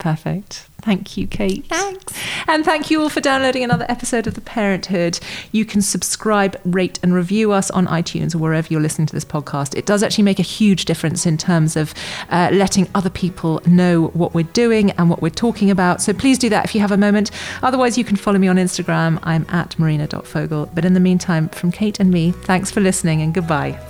Perfect. 0.04 0.66
Thank 0.82 1.16
you, 1.16 1.26
Kate. 1.26 1.64
Thanks. 1.64 2.12
And 2.46 2.62
thank 2.62 2.90
you 2.90 3.00
all 3.00 3.08
for 3.08 3.22
downloading 3.22 3.64
another 3.64 3.86
episode 3.88 4.26
of 4.26 4.34
The 4.34 4.42
Parenthood. 4.42 5.18
You 5.50 5.64
can 5.64 5.80
subscribe, 5.80 6.60
rate, 6.62 6.98
and 7.02 7.14
review 7.14 7.52
us 7.52 7.70
on 7.70 7.86
iTunes 7.86 8.34
or 8.34 8.38
wherever 8.38 8.68
you're 8.70 8.82
listening 8.82 9.06
to 9.06 9.14
this 9.14 9.24
podcast. 9.24 9.74
It 9.74 9.86
does 9.86 10.02
actually 10.02 10.24
make 10.24 10.38
a 10.38 10.42
huge 10.42 10.84
difference 10.84 11.24
in 11.24 11.38
terms 11.38 11.74
of 11.74 11.94
uh, 12.28 12.50
letting 12.52 12.86
other 12.94 13.08
people 13.08 13.62
know 13.64 14.08
what 14.08 14.34
we're 14.34 14.42
doing 14.42 14.90
and 14.90 15.08
what 15.08 15.22
we're 15.22 15.30
talking 15.30 15.70
about. 15.70 16.02
So 16.02 16.12
please 16.12 16.38
do 16.38 16.50
that 16.50 16.66
if 16.66 16.74
you 16.74 16.82
have 16.82 16.92
a 16.92 16.98
moment. 16.98 17.30
Otherwise, 17.62 17.96
you 17.96 18.04
can 18.04 18.16
follow 18.16 18.38
me 18.38 18.48
on 18.48 18.56
Instagram. 18.56 19.18
I'm 19.22 19.46
at 19.48 19.78
marina.fogle. 19.78 20.66
But 20.74 20.84
in 20.84 20.92
the 20.92 21.00
meantime, 21.00 21.48
from 21.48 21.72
Kate 21.72 21.98
and 21.98 22.10
me, 22.10 22.32
thanks 22.32 22.70
for 22.70 22.82
listening 22.82 23.22
and 23.22 23.32
goodbye. 23.32 23.80